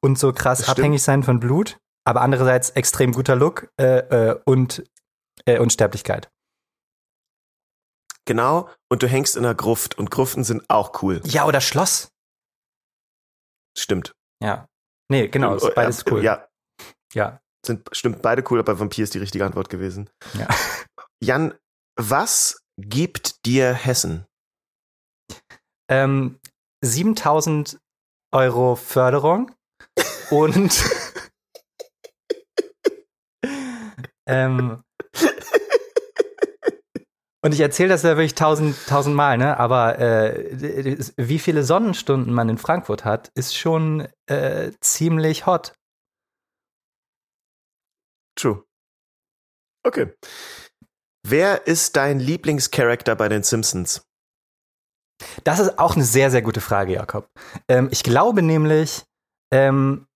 und 0.01 0.17
so 0.17 0.31
krass 0.31 0.69
abhängig 0.69 1.03
sein 1.03 1.21
von 1.21 1.39
Blut, 1.39 1.77
aber 2.05 2.21
andererseits 2.21 2.71
extrem 2.71 3.11
guter 3.11 3.35
Look 3.35 3.69
äh, 3.79 4.29
äh, 4.29 4.39
und 4.45 4.83
äh, 5.45 5.59
Unsterblichkeit. 5.59 6.29
Genau, 8.25 8.69
und 8.89 9.03
du 9.03 9.07
hängst 9.07 9.35
in 9.35 9.45
einer 9.45 9.55
Gruft 9.55 9.97
und 9.97 10.09
Gruften 10.09 10.43
sind 10.43 10.69
auch 10.69 11.01
cool. 11.03 11.21
Ja, 11.25 11.45
oder 11.45 11.59
Schloss. 11.59 12.11
Stimmt. 13.77 14.13
Ja. 14.41 14.67
Nee, 15.09 15.27
genau, 15.27 15.55
ist 15.55 15.75
beides 15.75 16.05
cool. 16.09 16.23
Ja. 16.23 16.47
Ja. 17.13 17.41
Sind, 17.65 17.87
stimmt, 17.91 18.21
beide 18.21 18.43
cool, 18.49 18.59
aber 18.59 18.79
Vampir 18.79 19.03
ist 19.03 19.13
die 19.13 19.19
richtige 19.19 19.45
Antwort 19.45 19.69
gewesen. 19.69 20.09
Ja. 20.33 20.47
Jan, 21.21 21.53
was 21.95 22.61
gibt 22.77 23.45
dir 23.45 23.73
Hessen? 23.73 24.25
Ähm, 25.89 26.39
7000 26.83 27.79
Euro 28.33 28.75
Förderung 28.75 29.51
und 30.31 30.83
ähm, 34.27 34.83
und 37.43 37.53
ich 37.53 37.59
erzähle 37.59 37.89
das 37.89 38.03
ja 38.03 38.11
wirklich 38.11 38.35
tausend, 38.35 38.77
tausendmal, 38.87 39.37
ne? 39.37 39.59
Aber 39.59 39.99
äh, 39.99 40.97
wie 41.17 41.39
viele 41.39 41.63
Sonnenstunden 41.63 42.33
man 42.33 42.49
in 42.49 42.57
Frankfurt 42.57 43.03
hat, 43.03 43.31
ist 43.35 43.55
schon 43.55 44.07
äh, 44.27 44.71
ziemlich 44.79 45.45
hot. 45.45 45.73
True. 48.35 48.63
Okay. 49.85 50.13
Wer 51.27 51.67
ist 51.67 51.95
dein 51.97 52.19
Lieblingscharakter 52.19 53.15
bei 53.15 53.27
den 53.27 53.43
Simpsons? 53.43 54.05
Das 55.43 55.59
ist 55.59 55.79
auch 55.79 55.95
eine 55.95 56.03
sehr, 56.05 56.31
sehr 56.31 56.41
gute 56.41 56.61
Frage, 56.61 56.93
Jakob. 56.93 57.29
Ähm, 57.67 57.89
ich 57.91 58.03
glaube 58.03 58.41
nämlich, 58.41 59.03
ähm, 59.53 60.07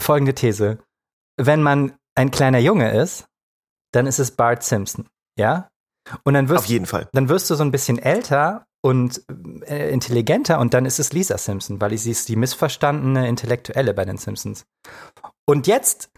folgende 0.00 0.34
These. 0.34 0.78
Wenn 1.36 1.62
man 1.62 1.98
ein 2.14 2.30
kleiner 2.30 2.58
Junge 2.58 3.00
ist, 3.00 3.26
dann 3.92 4.06
ist 4.06 4.18
es 4.18 4.34
Bart 4.34 4.62
Simpson, 4.62 5.08
ja? 5.38 5.70
Und 6.24 6.34
dann 6.34 6.48
wirst, 6.48 6.64
Auf 6.64 6.66
jeden 6.66 6.86
Fall. 6.86 7.08
Dann 7.12 7.28
wirst 7.28 7.50
du 7.50 7.54
so 7.54 7.62
ein 7.62 7.70
bisschen 7.70 7.98
älter 7.98 8.66
und 8.80 9.22
äh, 9.66 9.90
intelligenter 9.90 10.58
und 10.58 10.74
dann 10.74 10.86
ist 10.86 10.98
es 10.98 11.12
Lisa 11.12 11.36
Simpson, 11.36 11.80
weil 11.80 11.96
sie 11.98 12.10
ist 12.10 12.28
die 12.28 12.36
missverstandene 12.36 13.28
Intellektuelle 13.28 13.94
bei 13.94 14.04
den 14.04 14.16
Simpsons. 14.16 14.64
Und 15.46 15.66
jetzt 15.66 16.10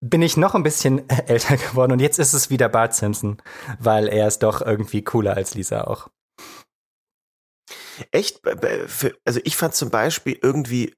bin 0.00 0.22
ich 0.22 0.36
noch 0.36 0.54
ein 0.54 0.62
bisschen 0.62 1.08
älter 1.26 1.56
geworden 1.56 1.92
und 1.92 2.00
jetzt 2.00 2.18
ist 2.18 2.32
es 2.32 2.50
wieder 2.50 2.68
Bart 2.68 2.94
Simpson, 2.94 3.42
weil 3.78 4.08
er 4.08 4.28
ist 4.28 4.42
doch 4.42 4.62
irgendwie 4.62 5.02
cooler 5.02 5.36
als 5.36 5.54
Lisa 5.54 5.84
auch. 5.84 6.08
Echt? 8.12 8.40
Also 9.24 9.40
ich 9.42 9.56
fand 9.56 9.74
zum 9.74 9.90
Beispiel 9.90 10.38
irgendwie, 10.40 10.94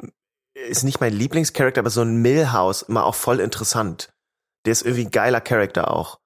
ist 0.54 0.84
nicht 0.84 1.00
mein 1.00 1.14
Lieblingscharakter, 1.14 1.80
aber 1.80 1.90
so 1.90 2.02
ein 2.02 2.20
Millhouse 2.20 2.82
immer 2.82 3.04
auch 3.04 3.14
voll 3.14 3.40
interessant. 3.40 4.12
Der 4.66 4.72
ist 4.72 4.82
irgendwie 4.82 5.06
ein 5.06 5.10
geiler 5.10 5.40
Charakter 5.40 5.90
auch. 5.90 6.20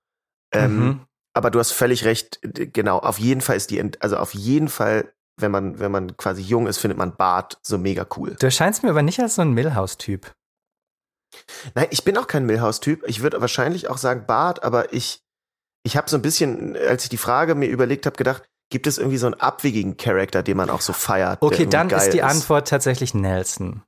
Ähm, 0.52 0.78
mhm. 0.78 1.06
Aber 1.34 1.50
du 1.50 1.58
hast 1.58 1.72
völlig 1.72 2.04
recht, 2.04 2.40
genau, 2.42 2.98
auf 2.98 3.18
jeden 3.18 3.40
Fall 3.40 3.56
ist 3.56 3.70
die, 3.70 3.82
also 4.00 4.16
auf 4.16 4.34
jeden 4.34 4.68
Fall, 4.68 5.12
wenn 5.36 5.50
man, 5.50 5.80
wenn 5.80 5.90
man 5.90 6.16
quasi 6.16 6.42
jung 6.42 6.66
ist, 6.68 6.78
findet 6.78 6.96
man 6.96 7.16
Bart 7.16 7.58
so 7.62 7.76
mega 7.76 8.06
cool. 8.16 8.36
Du 8.38 8.46
erscheinst 8.46 8.82
mir 8.82 8.90
aber 8.90 9.02
nicht 9.02 9.20
als 9.20 9.34
so 9.34 9.42
ein 9.42 9.52
Millhouse-Typ. 9.52 10.32
Nein, 11.74 11.88
ich 11.90 12.04
bin 12.04 12.16
auch 12.16 12.28
kein 12.28 12.46
Millhouse-Typ. 12.46 13.02
Ich 13.08 13.20
würde 13.20 13.40
wahrscheinlich 13.40 13.88
auch 13.88 13.98
sagen 13.98 14.26
Bart, 14.26 14.62
aber 14.62 14.92
ich, 14.92 15.22
ich 15.82 15.96
habe 15.96 16.08
so 16.08 16.16
ein 16.16 16.22
bisschen, 16.22 16.76
als 16.76 17.02
ich 17.02 17.08
die 17.08 17.16
Frage 17.16 17.56
mir 17.56 17.66
überlegt 17.68 18.06
habe, 18.06 18.16
gedacht, 18.16 18.44
gibt 18.70 18.86
es 18.86 18.98
irgendwie 18.98 19.18
so 19.18 19.26
einen 19.26 19.34
abwegigen 19.34 19.96
Charakter, 19.96 20.44
den 20.44 20.56
man 20.56 20.70
auch 20.70 20.80
so 20.80 20.92
feiert? 20.92 21.42
Okay, 21.42 21.66
dann 21.66 21.90
ist 21.90 22.10
die 22.10 22.18
ist. 22.18 22.24
Antwort 22.24 22.68
tatsächlich 22.68 23.12
Nelson. 23.12 23.82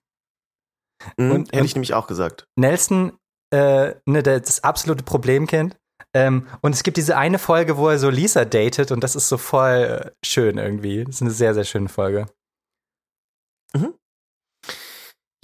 Mhm, 1.17 1.31
und, 1.31 1.53
hätte 1.53 1.65
ich 1.65 1.75
nämlich 1.75 1.95
auch 1.95 2.09
gesagt. 2.09 2.47
Nelson, 2.57 3.19
äh, 3.53 3.95
ne, 4.05 4.23
das 4.23 4.65
absolute 4.65 5.05
Problemkind. 5.05 5.77
Ähm, 6.13 6.47
und 6.63 6.75
es 6.75 6.83
gibt 6.83 6.97
diese 6.97 7.17
eine 7.17 7.39
Folge, 7.39 7.77
wo 7.77 7.89
er 7.89 7.99
so 7.99 8.11
Lisa 8.11 8.45
datet 8.45 8.91
und 8.91 9.03
das 9.03 9.17
ist 9.17 9.29
so 9.29 9.39
voll 9.39 9.71
äh, 9.73 10.11
schön 10.25 10.59
irgendwie. 10.59 11.05
Das 11.05 11.17
ist 11.17 11.23
eine 11.23 11.31
sehr, 11.31 11.55
sehr 11.55 11.65
schöne 11.65 11.89
Folge. 11.89 12.27
Mhm. 13.75 13.95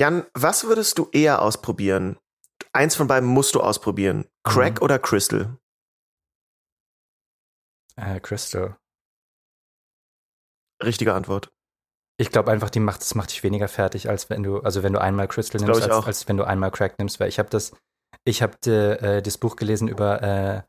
Jan, 0.00 0.24
was 0.34 0.64
würdest 0.64 0.98
du 0.98 1.08
eher 1.12 1.42
ausprobieren? 1.42 2.18
Eins 2.72 2.96
von 2.96 3.06
beiden 3.06 3.28
musst 3.28 3.54
du 3.54 3.60
ausprobieren. 3.60 4.26
Crack 4.44 4.80
mhm. 4.80 4.84
oder 4.84 4.98
Crystal? 4.98 5.58
Äh, 7.96 8.20
Crystal. 8.20 8.76
Richtige 10.82 11.14
Antwort. 11.14 11.52
Ich 12.18 12.30
glaube 12.30 12.50
einfach, 12.50 12.70
die 12.70 12.80
macht, 12.80 13.00
das 13.00 13.14
macht 13.14 13.30
dich 13.30 13.42
weniger 13.42 13.68
fertig, 13.68 14.08
als 14.08 14.30
wenn 14.30 14.42
du, 14.42 14.60
also 14.60 14.82
wenn 14.82 14.92
du 14.92 15.00
einmal 15.00 15.28
Crystal 15.28 15.60
das 15.60 15.68
nimmst, 15.68 15.90
als, 15.90 16.06
als, 16.06 16.28
wenn 16.28 16.36
du 16.36 16.44
einmal 16.44 16.70
Crack 16.70 16.98
nimmst. 16.98 17.20
Weil 17.20 17.28
ich 17.28 17.38
habe 17.38 17.50
das, 17.50 17.72
ich 18.24 18.42
habe 18.42 18.56
äh, 18.70 19.22
das 19.22 19.38
Buch 19.38 19.56
gelesen 19.56 19.88
über 19.88 20.22
äh, 20.22 20.62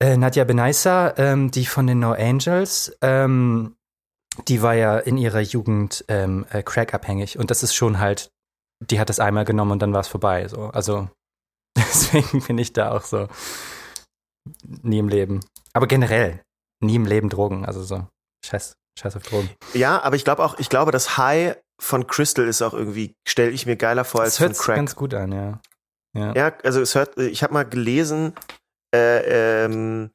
äh, 0.00 0.16
Nadja 0.16 0.44
Benaisa, 0.44 1.14
ähm, 1.16 1.50
die 1.50 1.66
von 1.66 1.86
den 1.86 2.00
No 2.00 2.12
Angels. 2.12 2.96
Ähm, 3.00 3.76
die 4.48 4.62
war 4.62 4.74
ja 4.74 4.98
in 4.98 5.16
ihrer 5.16 5.40
Jugend 5.40 6.04
ähm, 6.08 6.46
äh, 6.50 6.62
Crack-abhängig 6.62 7.38
und 7.38 7.50
das 7.50 7.62
ist 7.62 7.74
schon 7.74 7.98
halt, 7.98 8.30
die 8.80 9.00
hat 9.00 9.08
das 9.08 9.20
einmal 9.20 9.44
genommen 9.44 9.72
und 9.72 9.82
dann 9.82 9.92
war 9.92 10.00
es 10.00 10.08
vorbei. 10.08 10.48
So. 10.48 10.66
Also 10.66 11.08
deswegen 11.76 12.42
bin 12.42 12.58
ich 12.58 12.72
da 12.72 12.92
auch 12.92 13.02
so 13.02 13.28
nie 14.64 14.98
im 14.98 15.08
Leben. 15.08 15.40
Aber 15.72 15.86
generell, 15.86 16.42
nie 16.82 16.96
im 16.96 17.06
Leben 17.06 17.28
Drogen. 17.28 17.64
Also 17.64 17.82
so, 17.82 18.06
scheiß, 18.44 18.74
scheiß 18.98 19.16
auf 19.16 19.22
Drogen. 19.22 19.50
Ja, 19.74 20.02
aber 20.02 20.16
ich 20.16 20.24
glaube 20.24 20.44
auch, 20.44 20.58
ich 20.58 20.68
glaube, 20.68 20.92
das 20.92 21.16
High 21.16 21.56
von 21.80 22.06
Crystal 22.06 22.46
ist 22.46 22.62
auch 22.62 22.74
irgendwie, 22.74 23.16
stelle 23.26 23.50
ich 23.50 23.66
mir 23.66 23.76
geiler 23.76 24.04
vor 24.04 24.22
das 24.22 24.40
als 24.40 24.58
von 24.58 24.64
Crack. 24.64 24.76
ganz 24.76 24.96
gut 24.96 25.14
an, 25.14 25.32
ja. 25.32 25.60
Ja, 26.14 26.34
ja 26.34 26.52
also 26.62 26.80
es 26.80 26.94
hört, 26.94 27.18
ich 27.18 27.42
habe 27.42 27.54
mal 27.54 27.64
gelesen, 27.64 28.34
äh, 28.94 29.64
ähm, 29.64 30.10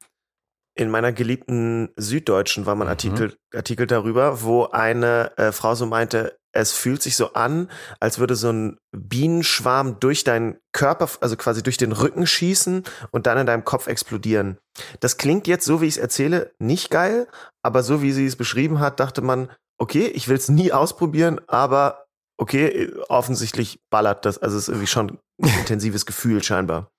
in 0.78 0.90
meiner 0.90 1.12
geliebten 1.12 1.88
Süddeutschen 1.96 2.66
war 2.66 2.74
mal 2.74 2.84
ein 2.84 2.90
Artikel, 2.90 3.28
mhm. 3.28 3.58
Artikel 3.58 3.86
darüber, 3.86 4.42
wo 4.42 4.66
eine 4.66 5.32
äh, 5.38 5.50
Frau 5.50 5.74
so 5.74 5.86
meinte, 5.86 6.38
es 6.52 6.72
fühlt 6.72 7.02
sich 7.02 7.16
so 7.16 7.32
an, 7.32 7.70
als 8.00 8.18
würde 8.18 8.34
so 8.34 8.50
ein 8.50 8.78
Bienenschwarm 8.92 10.00
durch 10.00 10.24
deinen 10.24 10.58
Körper, 10.72 11.08
also 11.20 11.36
quasi 11.36 11.62
durch 11.62 11.76
den 11.76 11.92
Rücken 11.92 12.26
schießen 12.26 12.84
und 13.10 13.26
dann 13.26 13.38
in 13.38 13.46
deinem 13.46 13.64
Kopf 13.64 13.86
explodieren. 13.86 14.58
Das 15.00 15.16
klingt 15.16 15.46
jetzt, 15.46 15.64
so 15.64 15.80
wie 15.80 15.86
ich 15.86 15.96
es 15.96 16.02
erzähle, 16.02 16.54
nicht 16.58 16.90
geil, 16.90 17.28
aber 17.62 17.82
so 17.82 18.02
wie 18.02 18.12
sie 18.12 18.26
es 18.26 18.36
beschrieben 18.36 18.80
hat, 18.80 19.00
dachte 19.00 19.22
man, 19.22 19.50
okay, 19.78 20.06
ich 20.06 20.28
will 20.28 20.36
es 20.36 20.48
nie 20.48 20.72
ausprobieren, 20.72 21.40
aber 21.46 22.06
okay, 22.38 22.92
offensichtlich 23.08 23.80
ballert 23.90 24.24
das, 24.24 24.38
also 24.38 24.56
es 24.56 24.64
ist 24.64 24.68
irgendwie 24.68 24.86
schon 24.86 25.18
ein 25.42 25.48
intensives 25.60 26.06
Gefühl 26.06 26.42
scheinbar. 26.42 26.90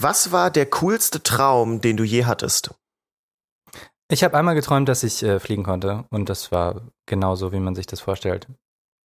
Was 0.00 0.30
war 0.30 0.50
der 0.50 0.66
coolste 0.66 1.22
Traum, 1.22 1.80
den 1.80 1.96
du 1.96 2.04
je 2.04 2.24
hattest? 2.24 2.74
Ich 4.10 4.24
habe 4.24 4.38
einmal 4.38 4.54
geträumt, 4.54 4.88
dass 4.88 5.02
ich 5.02 5.22
äh, 5.22 5.38
fliegen 5.38 5.64
konnte 5.64 6.04
und 6.10 6.28
das 6.28 6.50
war 6.50 6.82
genauso, 7.06 7.52
wie 7.52 7.60
man 7.60 7.74
sich 7.74 7.86
das 7.86 8.00
vorstellt. 8.00 8.48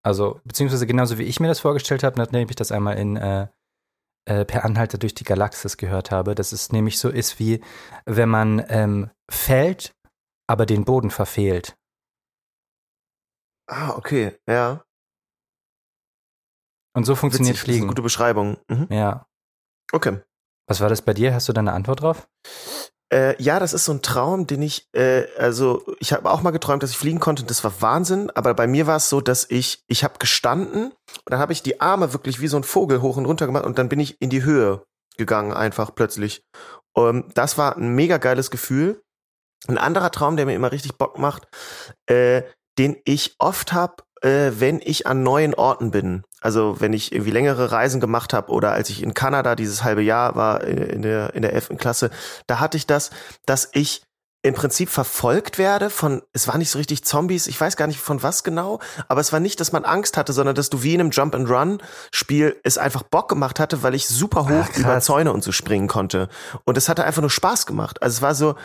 Also, 0.06 0.40
beziehungsweise 0.44 0.86
genauso 0.86 1.18
wie 1.18 1.24
ich 1.24 1.40
mir 1.40 1.48
das 1.48 1.60
vorgestellt 1.60 2.04
habe, 2.04 2.18
nachdem 2.18 2.48
ich 2.50 2.56
das 2.56 2.72
einmal 2.72 2.98
in 2.98 3.16
äh, 3.16 3.48
äh, 4.26 4.46
Per 4.46 4.64
Anhalter 4.64 4.98
durch 4.98 5.14
die 5.14 5.24
Galaxis 5.24 5.78
gehört 5.78 6.12
habe, 6.12 6.36
dass 6.36 6.52
es 6.52 6.72
nämlich 6.72 7.00
so 7.00 7.10
ist, 7.10 7.40
wie 7.40 7.62
wenn 8.06 8.30
man 8.30 8.64
ähm, 8.70 9.10
fällt, 9.30 9.94
aber 10.48 10.66
den 10.66 10.86
Boden 10.86 11.10
verfehlt. 11.10 11.76
Ah, 13.68 13.92
okay, 13.96 14.38
ja. 14.48 14.84
Und 16.96 17.06
so 17.06 17.16
funktioniert 17.16 17.56
Witzig, 17.56 17.64
Fliegen. 17.64 17.74
Das 17.74 17.78
ist 17.78 17.84
eine 17.84 17.90
gute 17.90 18.02
Beschreibung. 18.02 18.58
Mhm. 18.68 18.88
Ja. 18.90 19.26
Okay. 19.92 20.20
Was 20.68 20.80
war 20.80 20.90
das 20.90 21.02
bei 21.02 21.14
dir? 21.14 21.34
Hast 21.34 21.50
du 21.50 21.54
da 21.54 21.60
eine 21.60 21.74
Antwort 21.74 22.02
drauf? 22.02 22.28
Äh, 23.12 23.42
ja, 23.42 23.60
das 23.60 23.74
ist 23.74 23.86
so 23.86 23.92
ein 23.92 24.02
Traum, 24.02 24.48
den 24.48 24.62
ich, 24.62 24.88
äh, 24.96 25.26
also 25.38 25.84
ich 26.00 26.14
habe 26.14 26.30
auch 26.32 26.42
mal 26.42 26.52
geträumt, 26.52 26.82
dass 26.84 26.92
ich 26.92 26.98
fliegen 26.98 27.20
konnte. 27.20 27.44
Das 27.44 27.64
war 27.64 27.82
Wahnsinn. 27.82 28.32
Aber 28.32 28.54
bei 28.54 28.68
mir 28.68 28.88
war 28.88 28.98
es 28.98 29.10
so, 29.10 29.22
dass 29.22 29.50
ich, 29.50 29.84
ich 29.88 30.04
habe 30.04 30.20
gestanden 30.20 30.86
und 30.86 31.32
dann 31.32 31.40
habe 31.40 31.54
ich 31.54 31.64
die 31.64 31.82
Arme 31.82 32.14
wirklich 32.14 32.42
wie 32.42 32.48
so 32.48 32.58
ein 32.58 32.64
Vogel 32.64 33.02
hoch 33.02 33.18
und 33.18 33.26
runter 33.26 33.46
gemacht 33.46 33.66
und 33.66 33.78
dann 33.78 33.90
bin 33.90 34.00
ich 34.00 34.20
in 34.22 34.30
die 34.30 34.44
Höhe 34.44 34.84
gegangen 35.18 35.54
einfach 35.54 35.94
plötzlich. 35.94 36.44
Und 36.96 37.38
das 37.38 37.58
war 37.58 37.78
ein 37.78 37.94
mega 37.96 38.18
geiles 38.18 38.52
Gefühl. 38.52 39.04
Ein 39.68 39.78
anderer 39.78 40.12
Traum, 40.12 40.36
der 40.36 40.46
mir 40.46 40.56
immer 40.56 40.72
richtig 40.72 40.98
Bock 40.98 41.18
macht, 41.18 41.48
äh, 42.10 42.44
den 42.78 42.98
ich 43.06 43.36
oft 43.40 43.74
habe, 43.74 44.04
äh, 44.22 44.52
wenn 44.58 44.80
ich 44.84 45.08
an 45.08 45.24
neuen 45.24 45.54
Orten 45.54 45.92
bin. 45.92 46.24
Also 46.42 46.78
wenn 46.80 46.94
ich 46.94 47.12
irgendwie 47.12 47.32
längere 47.32 47.72
Reisen 47.72 48.02
gemacht 48.02 48.34
habe 48.34 48.52
oder 48.52 48.72
als 48.74 48.90
ich 48.90 49.02
in 49.02 49.14
Kanada 49.14 49.56
dieses 49.56 49.84
halbe 49.84 50.02
Jahr 50.02 50.36
war 50.36 50.64
in 50.64 51.02
der 51.02 51.34
in 51.36 51.42
der 51.42 51.54
11. 51.54 51.78
Klasse, 51.78 52.10
da 52.48 52.60
hatte 52.60 52.78
ich 52.78 52.86
das, 52.86 53.12
dass 53.46 53.70
ich 53.72 54.04
im 54.46 54.54
Prinzip 54.54 54.90
verfolgt 54.90 55.58
werde 55.58 55.90
von, 55.90 56.22
es 56.34 56.50
war 56.50 56.58
nicht 56.58 56.70
so 56.70 56.78
richtig 56.78 57.06
Zombies, 57.06 57.48
ich 57.48 57.60
weiß 57.60 57.78
gar 57.78 57.88
nicht 57.88 58.02
von 58.02 58.24
was 58.24 58.44
genau, 58.44 58.80
aber 59.08 59.22
es 59.22 59.32
war 59.32 59.40
nicht, 59.40 59.62
dass 59.62 59.72
man 59.72 59.86
Angst 59.86 60.18
hatte, 60.18 60.34
sondern 60.34 60.54
dass 60.54 60.70
du 60.70 60.84
wie 60.84 60.94
in 60.94 61.00
einem 61.00 61.12
Jump 61.12 61.34
and 61.34 61.50
Run 61.50 61.82
Spiel 62.12 62.60
es 62.64 62.78
einfach 62.78 63.04
Bock 63.04 63.30
gemacht 63.30 63.58
hatte, 63.62 63.84
weil 63.84 63.96
ich 63.96 64.06
super 64.06 64.50
hoch 64.50 64.68
Ach, 64.70 64.78
über 64.78 65.00
Zäune 65.00 65.32
und 65.32 65.46
so 65.46 65.54
springen 65.54 65.88
konnte. 65.88 66.28
Und 66.66 66.78
es 66.78 66.90
hatte 66.90 67.06
einfach 67.06 67.22
nur 67.22 67.30
Spaß 67.30 67.66
gemacht. 67.66 68.04
Also 68.04 68.18
es 68.18 68.22
war 68.22 68.36
so, 68.36 68.56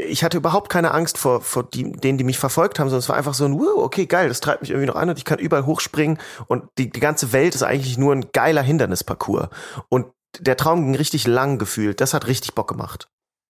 ich 0.00 0.24
hatte 0.24 0.36
überhaupt 0.36 0.70
keine 0.70 0.92
Angst 0.92 1.18
vor, 1.18 1.40
vor 1.40 1.64
die, 1.64 1.92
denen, 1.92 2.18
die 2.18 2.24
mich 2.24 2.38
verfolgt 2.38 2.78
haben, 2.78 2.88
sondern 2.88 3.00
es 3.00 3.08
war 3.08 3.16
einfach 3.16 3.34
so 3.34 3.44
ein, 3.44 3.58
wow, 3.58 3.84
okay, 3.84 4.06
geil, 4.06 4.28
das 4.28 4.40
treibt 4.40 4.62
mich 4.62 4.70
irgendwie 4.70 4.86
noch 4.86 4.96
an 4.96 5.10
und 5.10 5.18
ich 5.18 5.24
kann 5.24 5.38
überall 5.38 5.66
hochspringen 5.66 6.18
und 6.46 6.64
die, 6.78 6.90
die 6.90 7.00
ganze 7.00 7.32
Welt 7.32 7.54
ist 7.54 7.62
eigentlich 7.62 7.98
nur 7.98 8.14
ein 8.14 8.30
geiler 8.32 8.62
Hindernisparcours. 8.62 9.48
Und 9.88 10.06
der 10.38 10.56
Traum 10.56 10.84
ging 10.84 10.94
richtig 10.94 11.26
lang 11.26 11.58
gefühlt. 11.58 12.00
Das 12.00 12.14
hat 12.14 12.26
richtig 12.26 12.54
Bock 12.54 12.68
gemacht. 12.68 13.08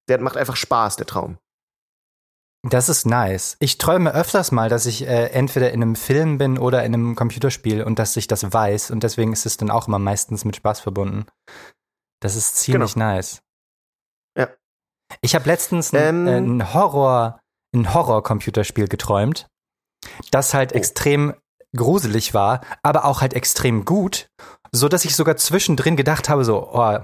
Der 0.08 0.20
macht 0.20 0.36
einfach 0.36 0.56
Spaß, 0.56 0.96
der 0.96 1.06
Traum. 1.06 1.38
Das 2.62 2.88
ist 2.88 3.06
nice. 3.06 3.56
Ich 3.60 3.78
träume 3.78 4.12
öfters 4.12 4.50
mal, 4.50 4.68
dass 4.68 4.86
ich 4.86 5.02
äh, 5.06 5.26
entweder 5.26 5.70
in 5.70 5.82
einem 5.82 5.94
Film 5.94 6.38
bin 6.38 6.58
oder 6.58 6.84
in 6.84 6.92
einem 6.92 7.14
Computerspiel 7.14 7.82
und 7.82 7.98
dass 7.98 8.16
ich 8.16 8.26
das 8.26 8.52
weiß 8.52 8.90
und 8.90 9.02
deswegen 9.04 9.32
ist 9.32 9.46
es 9.46 9.56
dann 9.56 9.70
auch 9.70 9.86
immer 9.86 10.00
meistens 10.00 10.44
mit 10.44 10.56
Spaß 10.56 10.80
verbunden. 10.80 11.26
Das 12.20 12.34
ist 12.34 12.56
ziemlich 12.56 12.94
genau. 12.94 13.06
nice. 13.06 13.42
Ich 15.20 15.34
habe 15.34 15.46
letztens 15.46 15.92
ein, 15.94 16.26
ähm, 16.26 16.58
ein 16.58 16.74
Horror, 16.74 17.40
ein 17.74 17.92
Horror-Computerspiel 17.94 18.88
geträumt, 18.88 19.46
das 20.30 20.54
halt 20.54 20.72
oh. 20.72 20.76
extrem 20.76 21.34
gruselig 21.76 22.34
war, 22.34 22.62
aber 22.82 23.04
auch 23.04 23.20
halt 23.20 23.34
extrem 23.34 23.84
gut, 23.84 24.28
so 24.72 24.88
dass 24.88 25.04
ich 25.04 25.16
sogar 25.16 25.36
zwischendrin 25.36 25.96
gedacht 25.96 26.28
habe, 26.28 26.44
so, 26.44 26.70
oh, 26.72 26.98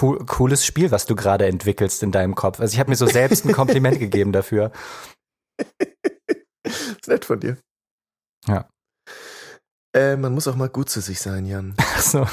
cool, 0.00 0.24
cooles 0.26 0.64
Spiel, 0.64 0.90
was 0.90 1.06
du 1.06 1.14
gerade 1.14 1.46
entwickelst 1.46 2.02
in 2.02 2.12
deinem 2.12 2.34
Kopf. 2.34 2.60
Also 2.60 2.72
ich 2.74 2.80
habe 2.80 2.90
mir 2.90 2.96
so 2.96 3.06
selbst 3.06 3.44
ein 3.44 3.52
Kompliment 3.52 3.98
gegeben 4.00 4.32
dafür. 4.32 4.72
ist 6.64 7.06
nett 7.08 7.24
von 7.24 7.40
dir. 7.40 7.56
Ja. 8.46 8.68
Äh, 9.94 10.16
man 10.16 10.32
muss 10.32 10.48
auch 10.48 10.56
mal 10.56 10.68
gut 10.68 10.88
zu 10.88 11.00
sich 11.00 11.20
sein, 11.20 11.46
Jan. 11.46 11.74
Ach 11.78 12.00
so. 12.00 12.26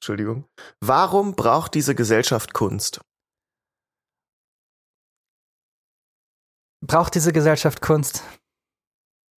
Entschuldigung. 0.00 0.44
Warum 0.80 1.34
braucht 1.34 1.74
diese 1.74 1.94
Gesellschaft 1.94 2.52
Kunst? 2.52 3.00
Braucht 6.86 7.14
diese 7.14 7.32
Gesellschaft 7.32 7.80
Kunst? 7.80 8.22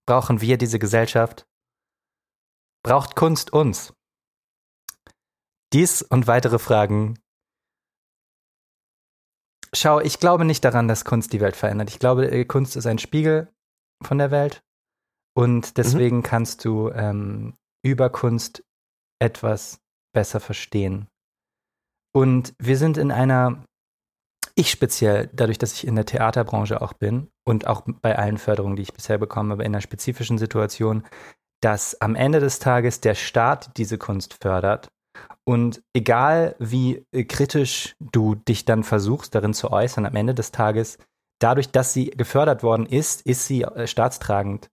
Brauchen 0.05 0.41
wir 0.41 0.59
diese 0.59 0.79
Gesellschaft? 0.81 1.47
Braucht 2.83 3.15
Kunst 3.15 3.53
uns? 3.53 3.93
Dies 5.73 6.03
und 6.03 6.27
weitere 6.27 6.59
Fragen. 6.59 7.19
Schau, 9.73 10.01
ich 10.01 10.19
glaube 10.19 10.45
nicht 10.45 10.65
daran, 10.65 10.89
dass 10.89 11.05
Kunst 11.05 11.33
die 11.33 11.41
Welt 11.41 11.55
verändert. 11.55 11.91
Ich 11.91 11.99
glaube, 11.99 12.31
äh, 12.31 12.45
Kunst 12.45 12.77
ist 12.77 12.87
ein 12.87 12.99
Spiegel 12.99 13.53
von 14.03 14.19
der 14.19 14.31
Welt. 14.31 14.65
Und 15.37 15.67
mhm. 15.67 15.75
deswegen 15.77 16.17
mhm. 16.19 16.23
kannst 16.23 16.65
du 16.65 16.91
ähm, 16.91 17.55
über 17.85 18.11
Kunst 18.11 18.65
etwas 19.21 19.81
besser 20.13 20.41
verstehen. 20.41 21.09
Und 22.13 22.55
wir 22.59 22.77
sind 22.77 22.97
in 22.97 23.13
einer, 23.13 23.65
ich 24.59 24.71
speziell, 24.71 25.29
dadurch, 25.33 25.59
dass 25.59 25.75
ich 25.75 25.87
in 25.87 25.97
der 25.97 26.07
Theaterbranche 26.07 26.81
auch 26.81 26.95
bin 26.95 27.29
und 27.45 27.67
auch 27.67 27.83
bei 28.01 28.19
allen 28.19 28.39
Förderungen, 28.39 28.77
die 28.77 28.83
ich 28.83 28.95
bisher 28.95 29.19
bekomme, 29.19 29.53
aber 29.53 29.65
in 29.65 29.75
einer 29.75 29.83
spezifischen 29.83 30.39
Situation, 30.39 31.05
dass 31.61 32.01
am 32.01 32.15
Ende 32.15 32.41
des 32.41 32.59
Tages 32.59 33.01
der 33.01 33.15
Staat 33.15 33.77
diese 33.77 33.99
Kunst 33.99 34.35
fördert. 34.43 34.89
Und 35.45 35.83
egal 35.95 36.57
wie 36.59 37.05
äh, 37.13 37.25
kritisch 37.25 37.97
du 38.01 38.35
dich 38.35 38.65
dann 38.65 38.83
versuchst, 38.83 39.35
darin 39.35 39.55
zu 39.55 39.71
äußern, 39.71 40.07
am 40.07 40.17
Ende 40.17 40.35
des 40.35 40.53
Tages, 40.53 40.99
dadurch, 41.39 41.71
dass 41.71 41.93
sie 41.93 42.07
gefördert 42.11 42.63
worden 42.63 42.87
ist, 42.87 43.23
ist 43.23 43.47
sie 43.47 43.63
äh, 43.63 43.87
staatstragend 43.87 44.69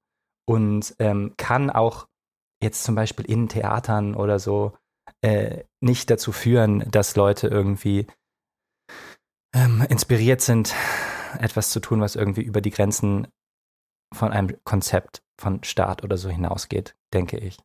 und 0.46 0.96
ähm, 1.00 1.34
kann 1.38 1.70
auch 1.70 2.08
jetzt 2.62 2.84
zum 2.84 2.96
Beispiel 2.96 3.26
in 3.26 3.50
Theatern 3.50 4.16
oder 4.16 4.40
so 4.40 4.74
äh, 5.22 5.64
nicht 5.82 6.10
dazu 6.10 6.32
führen, 6.32 6.90
dass 6.90 7.16
Leute 7.16 7.48
irgendwie 7.48 8.08
ähm, 9.54 9.86
inspiriert 9.90 10.42
sind, 10.42 10.74
etwas 11.40 11.70
zu 11.70 11.80
tun, 11.80 12.02
was 12.02 12.16
irgendwie 12.16 12.42
über 12.44 12.62
die 12.62 12.72
Grenzen 12.72 13.28
von 14.14 14.32
einem 14.32 14.56
Konzept 14.64 15.24
von 15.40 15.64
Staat 15.64 16.04
oder 16.04 16.18
so 16.18 16.30
hinausgeht, 16.30 16.96
denke 17.14 17.38
ich. 17.38 17.58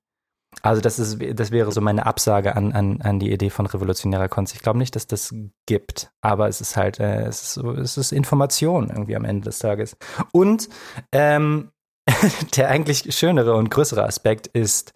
Also 0.62 0.80
das 0.80 0.98
ist, 0.98 1.18
das 1.34 1.50
wäre 1.50 1.72
so 1.72 1.80
meine 1.80 2.06
Absage 2.06 2.56
an, 2.56 2.72
an, 2.72 3.00
an 3.02 3.18
die 3.18 3.32
Idee 3.32 3.50
von 3.50 3.66
revolutionärer 3.66 4.28
Kunst. 4.28 4.54
Ich 4.54 4.62
glaube 4.62 4.78
nicht, 4.78 4.96
dass 4.96 5.06
das 5.06 5.34
gibt, 5.66 6.10
aber 6.20 6.48
es 6.48 6.60
ist 6.60 6.76
halt, 6.76 6.98
äh, 6.98 7.26
es, 7.26 7.42
ist 7.42 7.54
so, 7.54 7.72
es 7.72 7.96
ist 7.96 8.12
Information 8.12 8.88
irgendwie 8.88 9.14
am 9.14 9.24
Ende 9.24 9.44
des 9.44 9.58
Tages. 9.58 9.96
Und 10.32 10.68
ähm, 11.12 11.70
der 12.56 12.70
eigentlich 12.70 13.14
schönere 13.14 13.54
und 13.54 13.70
größere 13.70 14.04
Aspekt 14.04 14.46
ist, 14.48 14.92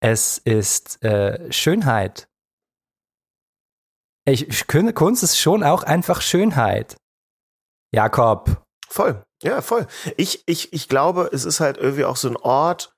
es 0.00 0.38
ist 0.38 1.02
äh, 1.04 1.50
Schönheit. 1.52 2.28
Ich, 4.24 4.66
Kunst 4.66 5.22
ist 5.22 5.38
schon 5.38 5.64
auch 5.64 5.82
einfach 5.82 6.20
Schönheit. 6.20 6.96
Jakob. 7.92 8.62
Voll, 8.88 9.22
ja, 9.42 9.62
voll. 9.62 9.86
Ich, 10.16 10.42
ich, 10.46 10.72
ich 10.72 10.88
glaube, 10.88 11.30
es 11.32 11.44
ist 11.44 11.60
halt 11.60 11.76
irgendwie 11.76 12.04
auch 12.04 12.16
so 12.16 12.28
ein 12.28 12.36
Ort, 12.36 12.94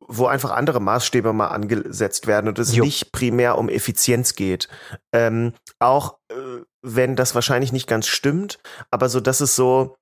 wo 0.00 0.26
einfach 0.26 0.50
andere 0.50 0.80
Maßstäbe 0.80 1.32
mal 1.32 1.48
angesetzt 1.48 2.26
werden 2.26 2.48
und 2.48 2.58
es 2.58 2.74
jo. 2.74 2.84
nicht 2.84 3.12
primär 3.12 3.58
um 3.58 3.68
Effizienz 3.68 4.34
geht. 4.34 4.68
Ähm, 5.12 5.54
auch 5.78 6.18
äh, 6.30 6.62
wenn 6.82 7.16
das 7.16 7.34
wahrscheinlich 7.34 7.72
nicht 7.72 7.86
ganz 7.86 8.06
stimmt, 8.06 8.58
aber 8.90 9.08
so, 9.08 9.20
dass 9.20 9.40
es 9.40 9.56
so, 9.56 9.96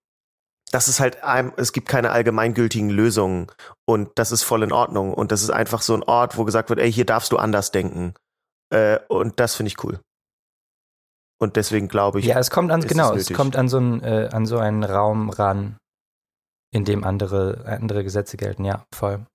das 0.70 0.88
ist 0.88 1.00
halt, 1.00 1.18
es 1.56 1.72
gibt 1.72 1.88
keine 1.88 2.10
allgemeingültigen 2.10 2.90
Lösungen 2.90 3.48
und 3.84 4.10
das 4.16 4.32
ist 4.32 4.42
voll 4.42 4.62
in 4.62 4.72
Ordnung 4.72 5.14
und 5.14 5.32
das 5.32 5.42
ist 5.42 5.50
einfach 5.50 5.82
so 5.82 5.94
ein 5.94 6.02
Ort, 6.02 6.36
wo 6.36 6.44
gesagt 6.44 6.70
wird, 6.70 6.80
ey, 6.80 6.92
hier 6.92 7.06
darfst 7.06 7.32
du 7.32 7.36
anders 7.36 7.70
denken. 7.70 8.14
Äh, 8.70 8.98
und 9.08 9.38
das 9.40 9.54
finde 9.54 9.68
ich 9.68 9.84
cool. 9.84 10.00
Und 11.38 11.56
deswegen 11.56 11.88
glaube 11.88 12.20
ich. 12.20 12.26
Ja, 12.26 12.38
es 12.38 12.50
kommt 12.50 12.70
an, 12.70 12.80
genau, 12.80 13.14
es, 13.14 13.30
es, 13.30 13.36
kommt 13.36 13.56
an 13.56 13.68
so, 13.68 13.78
ein, 13.78 14.02
äh, 14.02 14.30
an 14.32 14.46
so 14.46 14.58
einen 14.58 14.84
Raum 14.84 15.28
ran, 15.28 15.76
in 16.72 16.84
dem 16.84 17.04
andere, 17.04 17.64
andere 17.66 18.04
Gesetze 18.04 18.36
gelten. 18.36 18.64
Ja, 18.64 18.86
voll. 18.94 19.26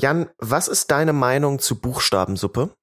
Jan, 0.00 0.30
was 0.38 0.68
ist 0.68 0.90
deine 0.90 1.12
Meinung 1.12 1.58
zu 1.58 1.80
Buchstabensuppe? 1.80 2.74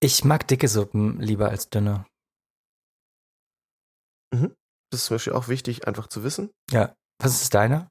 Ich 0.00 0.24
mag 0.24 0.46
dicke 0.46 0.68
Suppen 0.68 1.20
lieber 1.20 1.48
als 1.48 1.70
dünne. 1.70 2.04
Mhm. 4.34 4.54
Das 4.90 5.00
ist 5.00 5.06
zum 5.06 5.14
Beispiel 5.14 5.32
auch 5.32 5.48
wichtig, 5.48 5.86
einfach 5.86 6.08
zu 6.08 6.22
wissen. 6.22 6.50
Ja. 6.70 6.94
Was 7.20 7.40
ist 7.40 7.54
deine? 7.54 7.88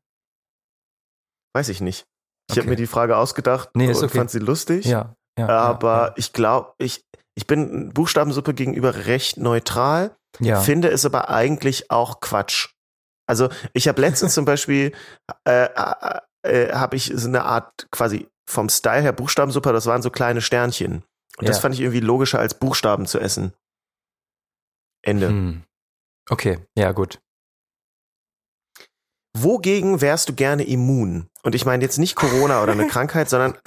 Weiß 1.54 1.70
ich 1.70 1.82
nicht. 1.82 2.06
Ich 2.48 2.54
okay. 2.54 2.60
habe 2.62 2.70
mir 2.72 2.76
die 2.76 2.88
Frage 2.88 3.18
ausgedacht 3.18 3.70
nee, 3.76 3.88
und 3.88 3.96
okay. 3.96 4.18
fand 4.18 4.30
sie 4.30 4.40
lustig. 4.40 4.86
Ja. 4.86 5.16
ja 5.38 5.48
aber 5.48 5.94
ja, 5.94 6.08
ja. 6.08 6.14
ich 6.18 6.34
glaube, 6.34 6.74
ich, 6.78 7.06
ich 7.36 7.48
bin 7.48 7.90
Buchstabensuppe 7.94 8.54
gegenüber 8.54 9.06
recht 9.06 9.38
neutral, 9.38 10.16
ja. 10.40 10.60
finde 10.60 10.90
es 10.90 11.06
aber 11.06 11.30
eigentlich 11.30 11.92
auch 11.92 12.20
Quatsch. 12.20 12.70
Also 13.28 13.50
ich 13.74 13.88
habe 13.88 14.02
letztens 14.02 14.34
zum 14.36 14.46
Beispiel 14.46 14.94
äh, 15.46 15.66
äh, 15.66 16.20
äh, 16.44 16.74
habe 16.74 16.96
ich 16.96 17.12
so 17.14 17.28
eine 17.28 17.44
Art 17.44 17.88
quasi 17.92 18.28
vom 18.50 18.70
Style 18.70 19.02
her 19.02 19.14
Buchstabensuppe, 19.14 19.72
das 19.72 19.86
waren 19.86 20.02
so 20.02 20.10
kleine 20.10 20.42
Sternchen. 20.42 21.04
Und 21.38 21.48
das 21.48 21.60
fand 21.60 21.74
ich 21.74 21.82
irgendwie 21.82 22.02
logischer 22.02 22.40
als 22.40 22.54
Buchstaben 22.54 23.06
zu 23.06 23.20
essen. 23.20 23.54
Ende. 25.02 25.30
Hm. 25.30 25.64
Okay, 26.30 26.60
ja, 26.78 26.92
gut. 26.92 27.20
Wogegen 29.36 30.02
wärst 30.02 30.30
du 30.30 30.36
gerne 30.36 30.64
immun? 30.64 31.30
Und 31.42 31.56
ich 31.56 31.66
meine 31.66 31.84
jetzt 31.84 31.98
nicht 31.98 32.16
Corona 32.16 32.62
oder 32.62 32.74
eine 32.74 32.88
Krankheit, 32.90 33.30
sondern 33.30 33.58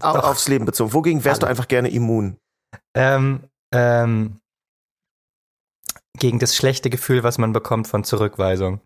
Doch. 0.00 0.24
aufs 0.24 0.48
Leben 0.48 0.64
bezogen. 0.64 0.92
Wogegen 0.92 1.24
wärst 1.24 1.42
Alle. 1.42 1.48
du 1.48 1.50
einfach 1.50 1.68
gerne 1.68 1.90
immun? 1.90 2.38
Ähm, 2.94 3.48
ähm, 3.72 4.40
gegen 6.18 6.38
das 6.38 6.54
schlechte 6.54 6.90
Gefühl, 6.90 7.22
was 7.22 7.38
man 7.38 7.52
bekommt 7.52 7.88
von 7.88 8.04
Zurückweisung. 8.04 8.80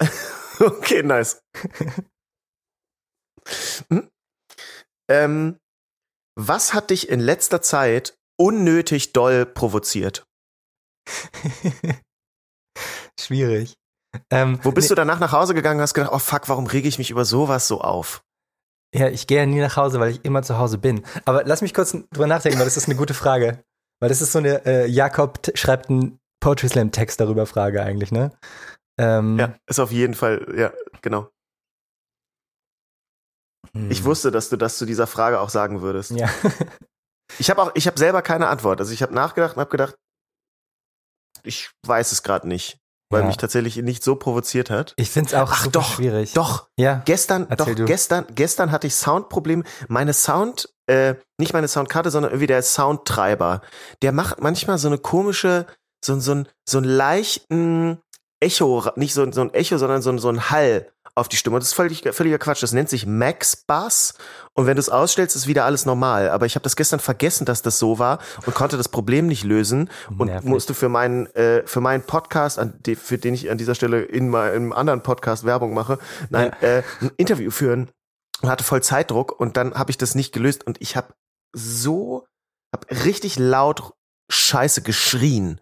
okay, 0.60 1.02
nice. 1.02 1.42
hm? 3.88 4.10
ähm, 5.10 5.58
was 6.36 6.74
hat 6.74 6.90
dich 6.90 7.08
in 7.08 7.20
letzter 7.20 7.62
Zeit 7.62 8.16
unnötig 8.38 9.12
doll 9.12 9.46
provoziert? 9.46 10.26
Schwierig. 13.20 13.76
Ähm, 14.30 14.58
Wo 14.62 14.72
bist 14.72 14.86
nee. 14.86 14.90
du 14.90 14.94
danach 14.94 15.18
nach 15.20 15.32
Hause 15.32 15.54
gegangen 15.54 15.80
und 15.80 15.82
hast 15.82 15.94
gedacht, 15.94 16.12
oh 16.12 16.18
fuck, 16.18 16.48
warum 16.48 16.66
rege 16.66 16.88
ich 16.88 16.98
mich 16.98 17.10
über 17.10 17.24
sowas 17.24 17.68
so 17.68 17.80
auf? 17.80 18.24
Ja, 18.94 19.08
ich 19.08 19.26
gehe 19.26 19.38
ja 19.38 19.46
nie 19.46 19.60
nach 19.60 19.76
Hause, 19.76 20.00
weil 20.00 20.10
ich 20.10 20.24
immer 20.24 20.42
zu 20.42 20.58
Hause 20.58 20.78
bin. 20.78 21.04
Aber 21.24 21.44
lass 21.44 21.60
mich 21.60 21.74
kurz 21.74 21.92
drüber 21.92 22.26
nachdenken, 22.26 22.58
weil 22.58 22.64
das 22.64 22.76
ist 22.76 22.86
eine 22.86 22.96
gute 22.96 23.14
Frage. 23.14 23.62
Weil 24.00 24.08
das 24.08 24.22
ist 24.22 24.32
so 24.32 24.38
eine, 24.38 24.64
äh, 24.64 24.86
Jakob 24.86 25.40
schreibt 25.54 25.90
einen 25.90 26.18
Poetry 26.40 26.68
Slam 26.68 26.92
Text 26.92 27.20
darüber 27.20 27.46
Frage 27.46 27.82
eigentlich, 27.82 28.12
ne? 28.12 28.30
Ähm, 28.98 29.38
ja, 29.38 29.54
ist 29.66 29.80
auf 29.80 29.92
jeden 29.92 30.14
Fall, 30.14 30.54
ja, 30.56 30.72
genau. 31.02 31.28
Hm. 33.74 33.90
Ich 33.90 34.04
wusste, 34.04 34.30
dass 34.30 34.48
du 34.48 34.56
das 34.56 34.78
zu 34.78 34.86
dieser 34.86 35.06
Frage 35.06 35.40
auch 35.40 35.50
sagen 35.50 35.82
würdest. 35.82 36.12
Ja. 36.12 36.28
ich 37.38 37.50
habe 37.50 37.62
auch, 37.62 37.72
ich 37.74 37.86
habe 37.86 37.98
selber 37.98 38.22
keine 38.22 38.48
Antwort. 38.48 38.80
Also 38.80 38.92
ich 38.92 39.02
habe 39.02 39.14
nachgedacht 39.14 39.56
und 39.56 39.60
habe 39.60 39.70
gedacht, 39.70 39.96
ich 41.42 41.70
weiß 41.86 42.12
es 42.12 42.22
gerade 42.22 42.48
nicht 42.48 42.78
weil 43.10 43.22
ja. 43.22 43.26
mich 43.26 43.36
tatsächlich 43.36 43.76
nicht 43.76 44.02
so 44.02 44.16
provoziert 44.16 44.70
hat. 44.70 44.94
Ich 44.96 45.10
finde 45.10 45.28
es 45.28 45.34
auch 45.34 45.50
Ach, 45.50 45.66
doch, 45.68 45.94
schwierig. 45.94 46.34
Doch, 46.34 46.68
ja. 46.76 47.02
Gestern, 47.04 47.46
Erzähl 47.48 47.74
doch, 47.74 47.80
du. 47.80 47.84
gestern, 47.86 48.26
gestern 48.34 48.70
hatte 48.70 48.86
ich 48.86 48.94
Soundprobleme. 48.94 49.64
Meine 49.88 50.12
Sound, 50.12 50.68
äh, 50.86 51.14
nicht 51.38 51.52
meine 51.52 51.68
Soundkarte, 51.68 52.10
sondern 52.10 52.32
irgendwie 52.32 52.46
der 52.46 52.62
Soundtreiber. 52.62 53.62
Der 54.02 54.12
macht 54.12 54.40
manchmal 54.40 54.78
so 54.78 54.88
eine 54.88 54.98
komische, 54.98 55.66
so, 56.04 56.18
so, 56.20 56.34
ein, 56.34 56.48
so 56.68 56.78
einen 56.78 56.86
leichten 56.86 57.98
Echo, 58.40 58.84
nicht 58.96 59.14
so, 59.14 59.30
so 59.32 59.40
ein 59.40 59.54
Echo, 59.54 59.78
sondern 59.78 60.02
so, 60.02 60.16
so 60.18 60.28
ein 60.28 60.50
Hall 60.50 60.92
auf 61.18 61.28
die 61.28 61.36
Stimme. 61.36 61.58
das 61.58 61.68
ist 61.68 61.74
völlig, 61.74 62.02
völliger 62.12 62.38
Quatsch. 62.38 62.62
Das 62.62 62.72
nennt 62.72 62.88
sich 62.88 63.06
Max 63.06 63.56
Bass. 63.56 64.14
Und 64.54 64.66
wenn 64.66 64.76
du 64.76 64.80
es 64.80 64.88
ausstellst, 64.88 65.36
ist 65.36 65.46
wieder 65.46 65.64
alles 65.64 65.86
normal. 65.86 66.30
Aber 66.30 66.46
ich 66.46 66.54
habe 66.54 66.62
das 66.62 66.76
gestern 66.76 67.00
vergessen, 67.00 67.44
dass 67.44 67.62
das 67.62 67.78
so 67.78 67.98
war 67.98 68.18
und 68.46 68.54
konnte 68.54 68.76
das 68.76 68.88
Problem 68.88 69.26
nicht 69.26 69.44
lösen 69.44 69.90
und 70.18 70.28
Nervig. 70.28 70.48
musste 70.48 70.74
für 70.74 70.88
meinen 70.88 71.26
äh, 71.34 71.66
für 71.66 71.80
meinen 71.80 72.02
Podcast, 72.02 72.58
an 72.58 72.78
für 72.96 73.18
den 73.18 73.34
ich 73.34 73.50
an 73.50 73.58
dieser 73.58 73.74
Stelle 73.74 74.02
in 74.02 74.28
meinem 74.28 74.72
anderen 74.72 75.02
Podcast 75.02 75.44
Werbung 75.44 75.74
mache, 75.74 75.98
nein, 76.30 76.52
ja. 76.60 76.68
äh, 76.68 76.82
ein 77.00 77.10
Interview 77.16 77.50
führen 77.50 77.90
und 78.42 78.48
hatte 78.48 78.64
voll 78.64 78.82
Zeitdruck 78.82 79.38
und 79.38 79.56
dann 79.56 79.74
habe 79.74 79.90
ich 79.90 79.98
das 79.98 80.14
nicht 80.14 80.32
gelöst 80.32 80.66
und 80.66 80.80
ich 80.80 80.96
habe 80.96 81.14
so, 81.52 82.26
habe 82.74 83.04
richtig 83.04 83.38
laut 83.38 83.92
Scheiße 84.30 84.82
geschrien 84.82 85.60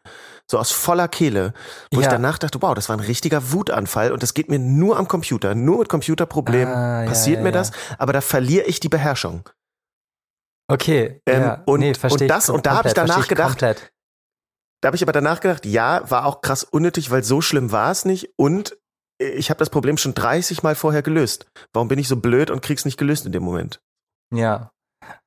so 0.51 0.59
aus 0.59 0.71
voller 0.71 1.09
Kehle, 1.09 1.53
wo 1.93 2.01
ja. 2.01 2.07
ich 2.07 2.13
danach 2.13 2.39
dachte, 2.39 2.61
wow, 2.63 2.75
das 2.75 2.89
war 2.89 2.97
ein 2.97 3.01
richtiger 3.01 3.53
Wutanfall 3.53 4.13
und 4.13 4.23
das 4.23 4.35
geht 4.35 4.49
mir 4.49 4.59
nur 4.59 4.97
am 4.97 5.09
Computer, 5.09 5.55
nur 5.55 5.79
mit 5.79 5.89
Computerproblemen 5.89 6.75
ah, 6.75 7.05
passiert 7.07 7.39
ja, 7.39 7.43
mir 7.43 7.53
das, 7.53 7.73
aber 7.99 8.13
da 8.13 8.21
verliere 8.21 8.67
ich 8.67 8.81
die 8.81 8.89
Beherrschung. 8.89 9.49
Okay, 10.69 11.21
ähm, 11.27 11.43
ja, 11.43 11.63
und, 11.67 11.81
nee, 11.81 11.93
und 12.09 12.31
das 12.31 12.49
und 12.51 12.67
da 12.67 12.77
habe 12.77 12.89
ich 12.89 12.95
danach 12.95 13.29
gedacht, 13.29 13.51
komplett. 13.51 13.93
da 14.81 14.89
habe 14.89 14.97
ich 14.97 15.03
aber 15.03 15.13
danach 15.13 15.41
gedacht, 15.41 15.65
ja, 15.67 16.09
war 16.11 16.27
auch 16.27 16.41
krass 16.41 16.65
unnötig, 16.65 17.11
weil 17.11 17.23
so 17.23 17.41
schlimm 17.41 17.73
war 17.73 17.91
es 17.91 18.05
nicht 18.05 18.31
und 18.37 18.77
ich 19.19 19.51
habe 19.51 19.59
das 19.59 19.71
Problem 19.71 19.97
schon 19.97 20.15
30 20.15 20.63
Mal 20.63 20.75
vorher 20.75 21.03
gelöst. 21.03 21.47
Warum 21.73 21.89
bin 21.89 21.99
ich 21.99 22.09
so 22.09 22.17
blöd 22.17 22.51
und 22.51 22.63
krieg's 22.63 22.85
nicht 22.85 22.99
gelöst 22.99 23.25
in 23.27 23.33
dem 23.33 23.43
Moment? 23.43 23.81
Ja. 24.35 24.71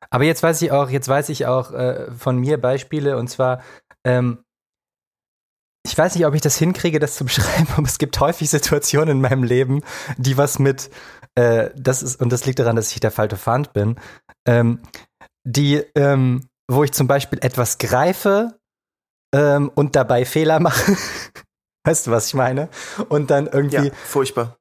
Aber 0.09 0.23
jetzt 0.23 0.43
weiß 0.43 0.61
ich 0.61 0.71
auch, 0.71 0.89
jetzt 0.89 1.07
weiß 1.07 1.29
ich 1.29 1.47
auch 1.47 1.71
äh, 1.71 2.11
von 2.11 2.37
mir 2.37 2.59
Beispiele 2.59 3.17
und 3.17 3.29
zwar, 3.29 3.63
ähm, 4.03 4.43
ich 5.85 5.97
weiß 5.97 6.15
nicht, 6.15 6.25
ob 6.25 6.35
ich 6.35 6.41
das 6.41 6.57
hinkriege, 6.57 6.99
das 6.99 7.15
zu 7.15 7.25
beschreiben, 7.25 7.67
aber 7.75 7.87
es 7.87 7.97
gibt 7.97 8.19
häufig 8.19 8.49
Situationen 8.49 9.17
in 9.17 9.21
meinem 9.21 9.43
Leben, 9.43 9.81
die 10.17 10.37
was 10.37 10.59
mit, 10.59 10.89
äh, 11.35 11.69
das 11.75 12.03
ist, 12.03 12.21
und 12.21 12.31
das 12.31 12.45
liegt 12.45 12.59
daran, 12.59 12.75
dass 12.75 12.91
ich 12.91 12.99
der 12.99 13.11
falsche 13.11 13.37
Fand 13.37 13.73
bin, 13.73 13.97
ähm, 14.45 14.81
die, 15.43 15.75
ähm, 15.95 16.47
wo 16.69 16.83
ich 16.83 16.91
zum 16.91 17.07
Beispiel 17.07 17.39
etwas 17.41 17.77
greife 17.77 18.59
ähm, 19.33 19.71
und 19.73 19.95
dabei 19.95 20.25
Fehler 20.25 20.59
mache. 20.59 20.95
weißt 21.85 22.07
du, 22.07 22.11
was 22.11 22.27
ich 22.27 22.33
meine? 22.33 22.69
Und 23.07 23.31
dann 23.31 23.47
irgendwie. 23.47 23.87
Ja, 23.87 23.93
furchtbar. 24.05 24.57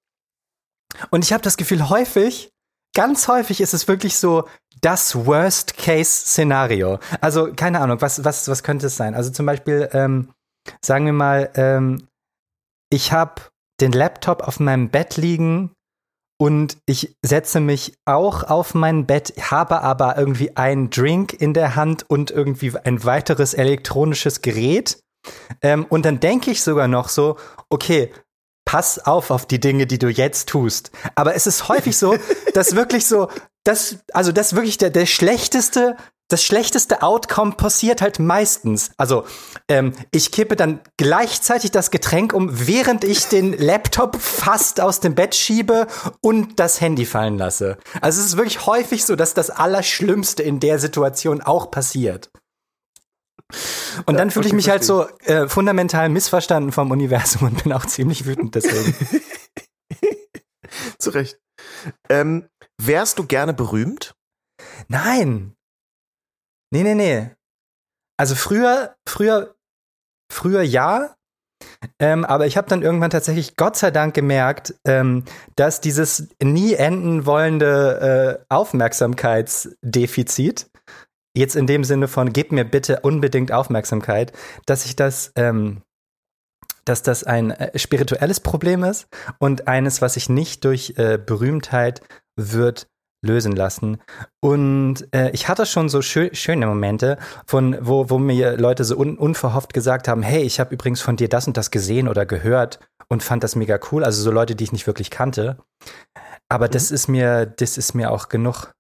Und 1.11 1.25
ich 1.25 1.33
habe 1.33 1.43
das 1.43 1.57
Gefühl, 1.57 1.91
häufig, 1.91 2.51
ganz 2.95 3.29
häufig 3.29 3.61
ist 3.61 3.75
es 3.75 3.87
wirklich 3.89 4.17
so 4.17 4.49
das 4.81 5.27
Worst-Case-Szenario. 5.27 6.99
Also, 7.21 7.53
keine 7.55 7.81
Ahnung, 7.81 8.01
was, 8.01 8.25
was, 8.25 8.49
was 8.49 8.63
könnte 8.63 8.87
es 8.87 8.97
sein? 8.97 9.15
Also 9.15 9.31
zum 9.31 9.45
Beispiel, 9.45 9.89
ähm, 9.93 10.33
sagen 10.85 11.07
wir 11.07 11.13
mal, 11.13 11.51
ähm, 11.55 12.07
ich 12.91 13.13
habe 13.13 13.43
den 13.81 13.93
Laptop 13.93 14.43
auf 14.43 14.61
meinem 14.61 14.91
Bett 14.91 15.17
liegen 15.17 15.73
und 16.41 16.79
ich 16.87 17.17
setze 17.23 17.61
mich 17.61 17.95
auch 18.05 18.45
auf 18.45 18.75
mein 18.75 19.07
Bett, 19.07 19.35
habe 19.51 19.83
aber 19.83 20.17
irgendwie 20.17 20.57
einen 20.57 20.91
Drink 20.91 21.35
in 21.35 21.53
der 21.53 21.75
Hand 21.75 22.09
und 22.09 22.31
irgendwie 22.31 22.73
ein 22.85 23.05
weiteres 23.05 23.55
elektronisches 23.55 24.41
Gerät. 24.41 25.01
Ähm, 25.63 25.85
und 25.89 26.05
dann 26.05 26.21
denke 26.21 26.51
ich 26.51 26.63
sogar 26.63 26.87
noch 26.87 27.09
so, 27.09 27.37
okay, 27.69 28.13
pass 28.65 28.99
auf 28.99 29.31
auf 29.31 29.47
die 29.47 29.61
Dinge, 29.61 29.87
die 29.87 29.99
du 29.99 30.09
jetzt 30.09 30.49
tust. 30.49 30.93
Aber 31.15 31.35
es 31.35 31.47
ist 31.47 31.69
häufig 31.69 31.97
so, 31.97 32.17
dass 32.55 32.77
wirklich 32.77 33.07
so, 33.07 33.29
das, 33.65 33.99
also 34.13 34.31
das 34.31 34.55
wirklich 34.55 34.79
der, 34.79 34.91
der 34.91 35.07
schlechteste 35.07 35.97
das 36.29 36.45
schlechteste 36.45 37.03
Outcome 37.03 37.53
passiert 37.53 38.03
halt 38.03 38.19
meistens. 38.19 38.91
Also 38.99 39.25
ähm, 39.69 39.95
ich 40.11 40.31
kippe 40.31 40.57
dann 40.57 40.81
gleichzeitig 40.99 41.71
das 41.71 41.91
Getränk 41.91 42.35
um, 42.35 42.69
während 42.69 43.03
ich 43.03 43.27
den 43.27 43.55
Laptop 43.55 44.21
fast 44.21 44.81
aus 44.81 45.01
dem 45.01 45.14
Bett 45.14 45.35
schiebe 45.35 45.87
und 46.21 46.61
das 46.61 46.81
Handy 46.81 47.07
fallen 47.07 47.38
lasse. 47.38 47.79
Also 48.03 48.21
es 48.21 48.27
ist 48.27 48.37
wirklich 48.37 48.67
häufig 48.67 49.05
so, 49.05 49.17
dass 49.17 49.33
das 49.33 49.51
Allerschlimmste 49.51 50.43
in 50.43 50.61
der 50.61 50.79
Situation 50.79 51.41
auch 51.41 51.71
passiert. 51.71 52.31
Und 54.05 54.14
ja, 54.14 54.19
dann 54.19 54.31
fühle 54.31 54.47
ich 54.47 54.53
mich 54.53 54.69
halt 54.69 54.85
so 54.85 55.07
äh, 55.25 55.49
fundamental 55.49 56.11
missverstanden 56.11 56.73
vom 56.73 56.91
Universum 56.91 57.49
und 57.49 57.62
bin 57.62 57.73
auch 57.73 57.87
ziemlich 57.87 58.27
wütend 58.27 58.55
deswegen. 58.55 58.95
Zu 60.99 61.11
Recht. 61.11 61.38
Ähm, 62.11 62.49
wärst 62.77 63.19
du 63.19 63.27
gerne 63.27 63.55
berühmt? 63.55 64.14
Nein, 64.88 65.55
Nee, 66.71 66.83
nee, 66.83 66.95
nee. 66.95 67.31
Also 68.19 68.35
früher, 68.35 68.97
früher, 69.07 69.55
früher 70.31 70.61
ja. 70.63 71.15
Ähm, 71.99 72.25
aber 72.25 72.47
ich 72.47 72.57
habe 72.57 72.69
dann 72.69 72.83
irgendwann 72.83 73.11
tatsächlich 73.11 73.57
Gott 73.57 73.77
sei 73.77 73.91
Dank 73.91 74.15
gemerkt, 74.15 74.77
ähm, 74.85 75.25
dass 75.57 75.81
dieses 75.81 76.29
nie 76.43 76.75
enden 76.75 77.27
wollende 77.27 78.39
äh, 78.39 78.45
Aufmerksamkeitsdefizit, 78.49 80.71
jetzt 81.37 81.57
in 81.57 81.67
dem 81.67 81.85
Sinne 81.85 82.09
von 82.09 82.33
gib 82.33 82.53
mir 82.53 82.65
bitte 82.65 83.01
unbedingt 83.01 83.53
Aufmerksamkeit, 83.53 84.33
dass 84.67 84.85
ich 84.85 84.97
das, 84.97 85.33
ähm, 85.37 85.83
dass 86.85 87.03
das 87.03 87.25
ein 87.25 87.51
äh, 87.51 87.79
spirituelles 87.79 88.41
Problem 88.41 88.85
ist 88.85 89.09
und 89.39 89.69
eines, 89.69 90.01
was 90.01 90.15
sich 90.15 90.29
nicht 90.29 90.65
durch 90.65 90.95
äh, 90.97 91.19
Berühmtheit 91.19 92.03
wird 92.37 92.89
lösen 93.23 93.53
lassen. 93.53 94.01
Und 94.41 95.09
äh, 95.13 95.31
ich 95.31 95.49
hatte 95.49 95.67
schon 95.67 95.89
so 95.89 96.03
schö 96.03 96.31
schöne 96.33 96.67
Momente, 96.67 97.19
von 97.47 97.77
wo, 97.81 98.11
wo 98.11 98.19
mir 98.19 98.57
Leute 98.57 98.85
so 98.85 98.97
un 98.97 99.19
unverhofft 99.19 99.75
gesagt 99.75 100.09
haben, 100.09 100.23
hey, 100.23 100.43
ich 100.43 100.61
habe 100.61 100.73
übrigens 100.73 101.01
von 101.01 101.17
dir 101.17 101.29
das 101.29 101.47
und 101.47 101.57
das 101.57 101.71
gesehen 101.71 102.09
oder 102.09 102.27
gehört 102.27 102.79
und 103.09 103.23
fand 103.23 103.43
das 103.43 103.57
mega 103.57 103.79
cool. 103.91 104.05
Also 104.05 104.23
so 104.23 104.31
Leute, 104.31 104.55
die 104.55 104.65
ich 104.65 104.73
nicht 104.73 104.87
wirklich 104.87 105.11
kannte. 105.11 105.59
Aber 106.49 106.67
mhm. 106.67 106.73
das 106.73 106.91
ist 106.91 107.09
mir, 107.09 107.47
das 107.47 107.77
ist 107.77 107.95
mir 107.95 108.11
auch 108.11 108.29
genug. 108.29 108.73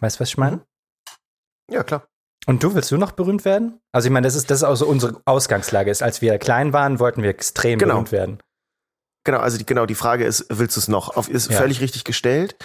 Weißt 0.00 0.16
du, 0.16 0.20
was 0.20 0.28
ich 0.28 0.38
meine? 0.38 0.56
Mhm. 0.56 0.62
Ja, 1.70 1.82
klar. 1.84 2.06
Und 2.46 2.64
du, 2.64 2.74
willst 2.74 2.90
du 2.90 2.96
noch 2.96 3.12
berühmt 3.12 3.44
werden? 3.44 3.78
Also 3.92 4.06
ich 4.06 4.12
meine, 4.12 4.26
das 4.26 4.34
ist, 4.34 4.50
das 4.50 4.58
ist 4.58 4.64
auch 4.64 4.74
so 4.74 4.86
unsere 4.86 5.20
Ausgangslage 5.26 5.90
ist. 5.90 6.02
Als 6.02 6.22
wir 6.22 6.38
klein 6.38 6.72
waren, 6.72 6.98
wollten 6.98 7.22
wir 7.22 7.30
extrem 7.30 7.78
genau. 7.78 7.94
berühmt 7.94 8.12
werden. 8.12 8.42
Genau, 9.24 9.38
also 9.38 9.56
die, 9.58 9.66
genau, 9.66 9.86
die 9.86 9.94
Frage 9.94 10.24
ist, 10.24 10.46
willst 10.48 10.76
du 10.76 10.80
es 10.80 10.88
noch? 10.88 11.16
Auf, 11.16 11.28
ist 11.28 11.50
ja. 11.50 11.56
völlig 11.56 11.80
richtig 11.80 12.02
gestellt. 12.02 12.56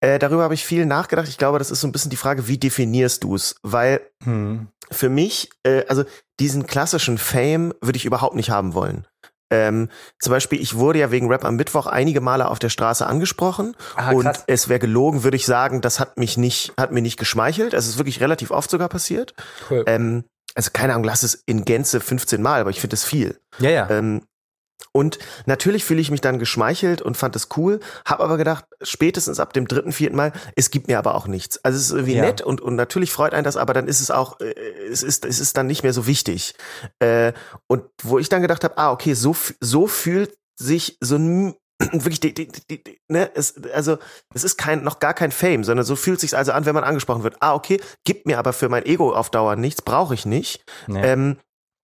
Äh, 0.00 0.18
darüber 0.18 0.44
habe 0.44 0.54
ich 0.54 0.64
viel 0.64 0.86
nachgedacht. 0.86 1.28
Ich 1.28 1.38
glaube, 1.38 1.58
das 1.58 1.70
ist 1.70 1.80
so 1.80 1.88
ein 1.88 1.92
bisschen 1.92 2.10
die 2.10 2.16
Frage, 2.16 2.46
wie 2.48 2.58
definierst 2.58 3.24
du 3.24 3.34
es? 3.34 3.56
Weil 3.62 4.00
hm. 4.22 4.68
für 4.90 5.08
mich, 5.08 5.50
äh, 5.64 5.84
also 5.88 6.04
diesen 6.38 6.66
klassischen 6.66 7.18
Fame 7.18 7.74
würde 7.80 7.96
ich 7.96 8.04
überhaupt 8.04 8.36
nicht 8.36 8.50
haben 8.50 8.74
wollen. 8.74 9.06
Ähm, 9.50 9.88
zum 10.20 10.32
Beispiel, 10.32 10.60
ich 10.60 10.76
wurde 10.76 10.98
ja 10.98 11.10
wegen 11.10 11.28
Rap 11.28 11.44
am 11.44 11.56
Mittwoch 11.56 11.86
einige 11.86 12.20
Male 12.20 12.48
auf 12.48 12.58
der 12.58 12.68
Straße 12.68 13.06
angesprochen 13.06 13.74
Aha, 13.96 14.12
und 14.12 14.28
es 14.46 14.68
wäre 14.68 14.78
gelogen, 14.78 15.24
würde 15.24 15.38
ich 15.38 15.46
sagen, 15.46 15.80
das 15.80 16.00
hat 16.00 16.18
mich 16.18 16.36
nicht, 16.36 16.74
hat 16.76 16.92
mir 16.92 17.00
nicht 17.00 17.18
geschmeichelt. 17.18 17.72
Es 17.72 17.88
ist 17.88 17.96
wirklich 17.96 18.20
relativ 18.20 18.50
oft 18.50 18.70
sogar 18.70 18.88
passiert. 18.90 19.34
Cool. 19.70 19.84
Ähm, 19.86 20.24
also 20.54 20.70
keine 20.72 20.92
Ahnung, 20.92 21.04
lass 21.04 21.22
es 21.22 21.34
in 21.34 21.64
Gänze 21.64 22.00
15 22.00 22.42
Mal, 22.42 22.60
aber 22.60 22.70
ich 22.70 22.80
finde 22.80 22.94
das 22.94 23.04
viel. 23.04 23.40
Ja, 23.58 23.70
ja. 23.70 23.90
Ähm, 23.90 24.22
und 24.98 25.20
natürlich 25.46 25.84
fühle 25.84 26.00
ich 26.00 26.10
mich 26.10 26.20
dann 26.20 26.40
geschmeichelt 26.40 27.02
und 27.02 27.16
fand 27.16 27.36
es 27.36 27.50
cool, 27.56 27.78
habe 28.04 28.24
aber 28.24 28.36
gedacht, 28.36 28.64
spätestens 28.82 29.38
ab 29.38 29.52
dem 29.52 29.68
dritten, 29.68 29.92
vierten 29.92 30.16
Mal, 30.16 30.32
es 30.56 30.72
gibt 30.72 30.88
mir 30.88 30.98
aber 30.98 31.14
auch 31.14 31.28
nichts. 31.28 31.64
Also 31.64 31.78
es 31.78 31.84
ist 31.84 31.92
irgendwie 31.92 32.16
ja. 32.16 32.22
nett 32.22 32.40
und, 32.40 32.60
und 32.60 32.74
natürlich 32.74 33.12
freut 33.12 33.32
einen 33.32 33.44
das, 33.44 33.56
aber 33.56 33.74
dann 33.74 33.86
ist 33.86 34.00
es 34.00 34.10
auch, 34.10 34.40
äh, 34.40 34.54
es 34.90 35.04
ist, 35.04 35.24
es 35.24 35.38
ist 35.38 35.56
dann 35.56 35.68
nicht 35.68 35.84
mehr 35.84 35.92
so 35.92 36.08
wichtig. 36.08 36.56
Äh, 36.98 37.32
und 37.68 37.84
wo 38.02 38.18
ich 38.18 38.28
dann 38.28 38.42
gedacht 38.42 38.64
habe, 38.64 38.76
ah, 38.76 38.90
okay, 38.90 39.14
so, 39.14 39.36
so 39.60 39.86
fühlt 39.86 40.36
sich 40.56 40.98
so 41.00 41.14
ein 41.14 41.54
wirklich 41.92 42.18
die, 42.18 42.34
die, 42.34 42.48
die, 42.48 42.82
die, 42.82 43.00
ne, 43.06 43.30
es, 43.36 43.54
also 43.72 43.98
es 44.34 44.42
ist 44.42 44.56
kein 44.58 44.82
noch 44.82 44.98
gar 44.98 45.14
kein 45.14 45.30
Fame, 45.30 45.62
sondern 45.62 45.86
so 45.86 45.94
fühlt 45.94 46.18
sich 46.18 46.36
also 46.36 46.50
an, 46.50 46.66
wenn 46.66 46.74
man 46.74 46.82
angesprochen 46.82 47.22
wird. 47.22 47.36
Ah, 47.38 47.54
okay, 47.54 47.80
gibt 48.04 48.26
mir 48.26 48.40
aber 48.40 48.52
für 48.52 48.68
mein 48.68 48.84
Ego 48.84 49.12
auf 49.14 49.30
Dauer 49.30 49.54
nichts, 49.54 49.80
brauche 49.80 50.14
ich 50.14 50.26
nicht. 50.26 50.64
Nee. 50.88 51.02
Ähm, 51.04 51.36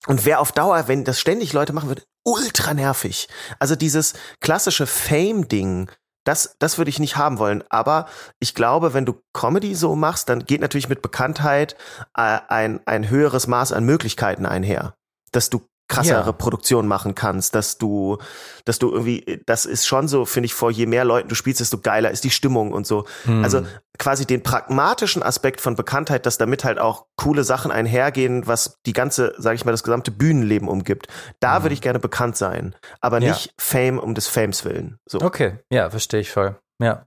und 0.06 0.24
wer 0.24 0.40
auf 0.40 0.52
Dauer, 0.52 0.88
wenn 0.88 1.04
das 1.04 1.20
ständig 1.20 1.52
Leute 1.52 1.72
machen 1.72 1.88
würde, 1.88 2.02
ultra 2.24 2.74
nervig. 2.74 3.28
Also 3.58 3.76
dieses 3.76 4.14
klassische 4.40 4.86
Fame-Ding, 4.86 5.90
das, 6.24 6.56
das 6.58 6.78
würde 6.78 6.88
ich 6.88 6.98
nicht 6.98 7.16
haben 7.16 7.38
wollen. 7.38 7.62
Aber 7.70 8.06
ich 8.40 8.54
glaube, 8.54 8.94
wenn 8.94 9.06
du 9.06 9.20
Comedy 9.32 9.74
so 9.74 9.94
machst, 9.94 10.28
dann 10.28 10.44
geht 10.44 10.60
natürlich 10.60 10.88
mit 10.88 11.02
Bekanntheit 11.02 11.76
äh, 12.16 12.38
ein, 12.48 12.80
ein 12.86 13.08
höheres 13.08 13.46
Maß 13.46 13.72
an 13.72 13.84
Möglichkeiten 13.84 14.46
einher. 14.46 14.94
Dass 15.32 15.50
du 15.50 15.66
krassere 15.88 16.26
ja. 16.26 16.32
Produktion 16.32 16.86
machen 16.86 17.14
kannst, 17.14 17.54
dass 17.54 17.76
du, 17.76 18.18
dass 18.64 18.78
du 18.78 18.90
irgendwie, 18.90 19.42
das 19.46 19.66
ist 19.66 19.86
schon 19.86 20.08
so, 20.08 20.24
finde 20.24 20.46
ich, 20.46 20.54
vor 20.54 20.70
je 20.70 20.86
mehr 20.86 21.04
Leuten 21.04 21.28
du 21.28 21.34
spielst, 21.34 21.60
desto 21.60 21.78
geiler 21.78 22.10
ist 22.10 22.24
die 22.24 22.30
Stimmung 22.30 22.72
und 22.72 22.86
so. 22.86 23.04
Hm. 23.24 23.44
Also 23.44 23.66
quasi 23.98 24.26
den 24.26 24.42
pragmatischen 24.42 25.22
Aspekt 25.22 25.60
von 25.60 25.76
Bekanntheit, 25.76 26.26
dass 26.26 26.38
damit 26.38 26.64
halt 26.64 26.78
auch 26.78 27.06
coole 27.16 27.44
Sachen 27.44 27.70
einhergehen, 27.70 28.46
was 28.46 28.80
die 28.86 28.94
ganze, 28.94 29.34
sage 29.36 29.56
ich 29.56 29.64
mal, 29.64 29.72
das 29.72 29.84
gesamte 29.84 30.10
Bühnenleben 30.10 30.68
umgibt. 30.68 31.08
Da 31.40 31.56
hm. 31.56 31.64
würde 31.64 31.74
ich 31.74 31.82
gerne 31.82 31.98
bekannt 31.98 32.36
sein, 32.36 32.74
aber 33.00 33.20
ja. 33.20 33.30
nicht 33.30 33.52
Fame 33.58 33.98
um 33.98 34.14
des 34.14 34.26
Fames 34.26 34.64
willen. 34.64 34.98
So. 35.06 35.20
Okay, 35.20 35.58
ja, 35.70 35.90
verstehe 35.90 36.20
ich 36.20 36.30
voll. 36.30 36.58
Ja. 36.80 37.06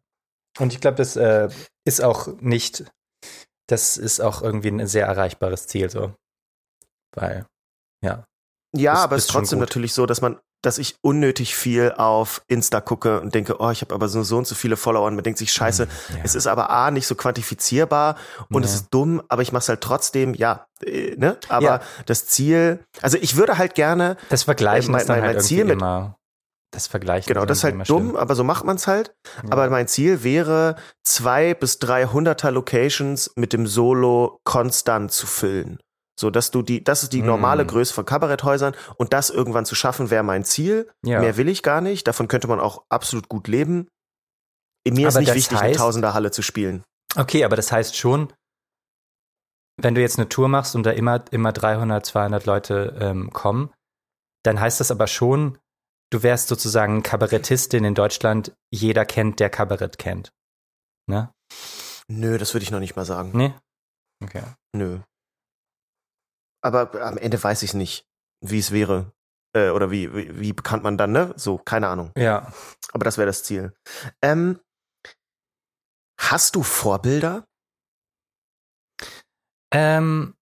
Und 0.59 0.73
ich 0.73 0.81
glaube, 0.81 0.97
das 0.97 1.15
äh, 1.15 1.49
ist 1.83 2.03
auch 2.03 2.27
nicht, 2.39 2.85
das 3.67 3.97
ist 3.97 4.21
auch 4.21 4.41
irgendwie 4.41 4.69
ein 4.69 4.87
sehr 4.87 5.07
erreichbares 5.07 5.67
Ziel, 5.67 5.89
so. 5.89 6.13
Weil, 7.15 7.45
ja, 8.03 8.25
ja, 8.79 8.93
ist, 8.93 8.99
aber 8.99 9.15
es 9.15 9.23
ist 9.23 9.31
trotzdem 9.31 9.59
natürlich 9.59 9.93
so, 9.93 10.05
dass 10.05 10.21
man, 10.21 10.37
dass 10.61 10.77
ich 10.77 10.95
unnötig 11.01 11.55
viel 11.55 11.93
auf 11.95 12.41
Insta 12.47 12.81
gucke 12.81 13.21
und 13.21 13.35
denke, 13.35 13.59
oh, 13.59 13.69
ich 13.69 13.81
habe 13.81 13.93
aber 13.93 14.07
so, 14.07 14.23
so 14.23 14.37
und 14.37 14.47
so 14.47 14.55
viele 14.55 14.77
Follower 14.77 15.05
und 15.05 15.15
man 15.15 15.23
denkt 15.23 15.39
sich, 15.39 15.51
scheiße, 15.51 15.83
hm, 15.83 16.17
ja. 16.17 16.21
es 16.23 16.35
ist 16.35 16.47
aber 16.47 16.69
A, 16.69 16.91
nicht 16.91 17.07
so 17.07 17.15
quantifizierbar 17.15 18.15
und 18.49 18.63
ja. 18.63 18.69
es 18.69 18.75
ist 18.75 18.87
dumm, 18.91 19.21
aber 19.27 19.41
ich 19.41 19.51
mache 19.51 19.61
es 19.61 19.69
halt 19.69 19.81
trotzdem, 19.81 20.33
ja, 20.33 20.67
äh, 20.83 21.15
ne? 21.15 21.37
Aber 21.49 21.65
ja. 21.65 21.81
das 22.05 22.27
Ziel, 22.27 22.83
also 23.01 23.17
ich 23.19 23.35
würde 23.35 23.57
halt 23.57 23.75
gerne. 23.75 24.17
Das 24.29 24.43
Vergleichen 24.43 24.89
äh, 24.89 24.97
mein, 24.97 25.07
mein, 25.07 25.19
mein 25.19 25.29
halt 25.29 25.43
Ziel 25.43 25.65
mit, 25.65 25.73
immer 25.73 26.17
das 26.71 26.87
Vergleichen. 26.87 27.27
Genau, 27.27 27.45
das 27.45 27.59
ist 27.59 27.63
halt 27.63 27.89
dumm, 27.89 28.15
aber 28.15 28.35
so 28.35 28.43
macht 28.43 28.65
man 28.65 28.75
es 28.75 28.87
halt. 28.87 29.15
Ja. 29.43 29.51
Aber 29.51 29.69
mein 29.69 29.87
Ziel 29.87 30.23
wäre, 30.23 30.75
zwei 31.03 31.53
bis 31.53 31.79
dreihunderter 31.79 32.51
Locations 32.51 33.31
mit 33.35 33.53
dem 33.53 33.67
Solo 33.67 34.39
konstant 34.43 35.11
zu 35.11 35.27
füllen. 35.27 35.79
So, 36.19 36.31
dass 36.31 36.49
du 36.49 36.63
die, 36.63 36.83
das 36.83 37.03
ist 37.03 37.13
die 37.13 37.21
normale 37.21 37.63
mm. 37.63 37.67
Größe 37.67 37.93
von 37.93 38.05
Kabaretthäusern 38.05 38.75
und 38.95 39.13
das 39.13 39.29
irgendwann 39.29 39.65
zu 39.65 39.75
schaffen, 39.75 40.09
wäre 40.09 40.23
mein 40.23 40.43
Ziel. 40.43 40.89
Ja. 41.05 41.19
Mehr 41.19 41.37
will 41.37 41.47
ich 41.47 41.61
gar 41.61 41.79
nicht. 41.79 42.07
Davon 42.07 42.27
könnte 42.27 42.47
man 42.47 42.59
auch 42.59 42.83
absolut 42.89 43.29
gut 43.29 43.47
leben. 43.47 43.87
Mir 44.87 45.07
aber 45.07 45.19
ist 45.19 45.27
nicht 45.27 45.35
wichtig, 45.35 45.59
heißt, 45.59 45.79
eine 45.79 46.13
Halle 46.13 46.31
zu 46.31 46.41
spielen. 46.41 46.83
Okay, 47.15 47.43
aber 47.43 47.55
das 47.55 47.71
heißt 47.71 47.95
schon, 47.95 48.33
wenn 49.79 49.95
du 49.95 50.01
jetzt 50.01 50.17
eine 50.17 50.27
Tour 50.27 50.47
machst 50.47 50.75
und 50.75 50.83
da 50.83 50.91
immer, 50.91 51.23
immer 51.31 51.51
300, 51.51 52.05
200 52.05 52.45
Leute 52.45 52.97
ähm, 52.99 53.31
kommen, 53.31 53.71
dann 54.43 54.59
heißt 54.59 54.79
das 54.79 54.91
aber 54.91 55.07
schon, 55.07 55.59
du 56.09 56.23
wärst 56.23 56.47
sozusagen 56.47 57.03
Kabarettistin 57.03 57.83
in 57.83 57.95
Deutschland, 57.95 58.55
jeder 58.71 59.05
kennt, 59.05 59.39
der 59.39 59.49
Kabarett 59.49 59.97
kennt. 59.97 60.31
Ne? 61.07 61.31
Nö, 62.07 62.37
das 62.37 62.53
würde 62.53 62.63
ich 62.63 62.71
noch 62.71 62.79
nicht 62.79 62.95
mal 62.95 63.05
sagen. 63.05 63.31
Nee? 63.33 63.53
Okay. 64.23 64.43
Nö. 64.73 64.99
Aber 66.61 66.93
am 67.01 67.17
Ende 67.17 67.41
weiß 67.41 67.63
ich 67.63 67.73
nicht, 67.73 68.05
wie 68.41 68.59
es 68.59 68.71
wäre. 68.71 69.13
Äh, 69.55 69.69
oder 69.69 69.91
wie, 69.91 70.13
wie, 70.13 70.39
wie 70.39 70.53
bekannt 70.53 70.83
man 70.83 70.97
dann, 70.97 71.11
ne? 71.11 71.33
So, 71.35 71.57
keine 71.57 71.87
Ahnung. 71.87 72.11
Ja. 72.17 72.51
Aber 72.91 73.05
das 73.05 73.17
wäre 73.17 73.27
das 73.27 73.43
Ziel. 73.43 73.73
Ähm, 74.21 74.59
hast 76.19 76.55
du 76.55 76.63
Vorbilder? 76.63 77.47
Ähm, 79.73 80.35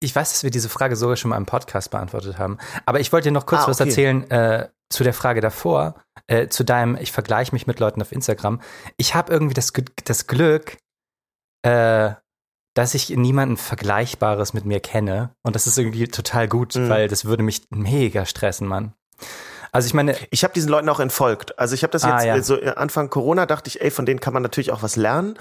ich 0.00 0.14
weiß, 0.14 0.30
dass 0.30 0.42
wir 0.42 0.50
diese 0.50 0.68
Frage 0.68 0.96
sogar 0.96 1.16
schon 1.16 1.30
mal 1.30 1.36
im 1.36 1.46
Podcast 1.46 1.90
beantwortet 1.90 2.38
haben. 2.38 2.58
Aber 2.86 3.00
ich 3.00 3.12
wollte 3.12 3.28
dir 3.28 3.32
noch 3.32 3.46
kurz 3.46 3.62
Ah, 3.62 3.68
was 3.68 3.80
okay. 3.80 3.90
erzählen 3.90 4.30
äh, 4.30 4.68
zu 4.90 5.04
der 5.04 5.14
Frage 5.14 5.40
davor, 5.40 6.02
äh, 6.28 6.48
zu 6.48 6.64
deinem, 6.64 6.96
ich 6.96 7.12
vergleiche 7.12 7.52
mich 7.52 7.66
mit 7.66 7.80
Leuten 7.80 8.00
auf 8.00 8.12
Instagram. 8.12 8.60
Ich 8.96 9.14
habe 9.14 9.32
irgendwie 9.32 9.54
das, 9.54 9.72
das 10.04 10.26
Glück, 10.26 10.78
äh, 11.62 12.12
dass 12.78 12.94
ich 12.94 13.10
niemanden 13.10 13.56
Vergleichbares 13.56 14.54
mit 14.54 14.64
mir 14.64 14.78
kenne. 14.78 15.30
Und 15.42 15.56
das 15.56 15.66
ist 15.66 15.76
irgendwie 15.78 16.06
total 16.06 16.46
gut, 16.46 16.76
Mhm. 16.76 16.88
weil 16.88 17.08
das 17.08 17.24
würde 17.24 17.42
mich 17.42 17.62
mega 17.70 18.24
stressen, 18.24 18.68
Mann. 18.68 18.92
Also 19.72 19.86
ich 19.86 19.94
meine, 19.94 20.16
Ich 20.30 20.44
habe 20.44 20.54
diesen 20.54 20.70
Leuten 20.70 20.88
auch 20.88 21.00
entfolgt. 21.00 21.58
Also 21.58 21.74
ich 21.74 21.82
habe 21.82 21.90
das 21.90 22.04
Ah, 22.04 22.16
jetzt 22.18 22.24
ja. 22.26 22.36
äh, 22.36 22.42
so 22.42 22.56
äh, 22.56 22.70
Anfang 22.76 23.10
Corona 23.10 23.46
dachte 23.46 23.68
ich, 23.68 23.80
ey, 23.80 23.90
von 23.90 24.06
denen 24.06 24.20
kann 24.20 24.32
man 24.32 24.42
natürlich 24.42 24.70
auch 24.70 24.82
was 24.82 24.94
lernen. 24.96 25.36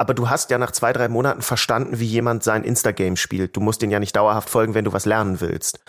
Aber 0.00 0.14
du 0.14 0.30
hast 0.30 0.50
ja 0.50 0.58
nach 0.58 0.70
zwei, 0.70 0.92
drei 0.92 1.08
Monaten 1.08 1.42
verstanden, 1.42 1.98
wie 1.98 2.06
jemand 2.06 2.44
sein 2.44 2.62
Instagame 2.62 3.16
spielt. 3.16 3.56
Du 3.56 3.60
musst 3.60 3.82
den 3.82 3.90
ja 3.90 3.98
nicht 3.98 4.14
dauerhaft 4.14 4.48
folgen, 4.48 4.74
wenn 4.74 4.84
du 4.84 4.92
was 4.92 5.04
lernen 5.04 5.40
willst. 5.40 5.80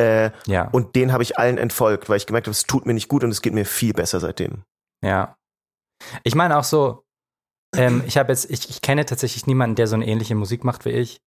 Äh, 0.00 0.30
ja, 0.46 0.68
und 0.72 0.96
den 0.96 1.12
habe 1.12 1.22
ich 1.22 1.38
allen 1.38 1.58
entfolgt, 1.58 2.08
weil 2.08 2.16
ich 2.16 2.26
gemerkt 2.26 2.46
habe, 2.46 2.52
es 2.52 2.64
tut 2.64 2.86
mir 2.86 2.94
nicht 2.94 3.08
gut 3.08 3.22
und 3.22 3.30
es 3.30 3.42
geht 3.42 3.52
mir 3.52 3.66
viel 3.66 3.92
besser 3.92 4.18
seitdem. 4.20 4.62
ja. 5.04 5.36
Ich 6.24 6.34
meine 6.36 6.56
auch 6.56 6.64
so, 6.64 7.04
ähm, 7.76 8.02
ich 8.06 8.16
habe 8.18 8.32
jetzt, 8.32 8.50
ich, 8.50 8.70
ich 8.70 8.80
kenne 8.82 9.04
tatsächlich 9.04 9.46
niemanden, 9.46 9.76
der 9.76 9.86
so 9.86 9.94
eine 9.94 10.06
ähnliche 10.06 10.34
Musik 10.34 10.64
macht 10.64 10.84
wie 10.84 10.90
ich. 10.90 11.20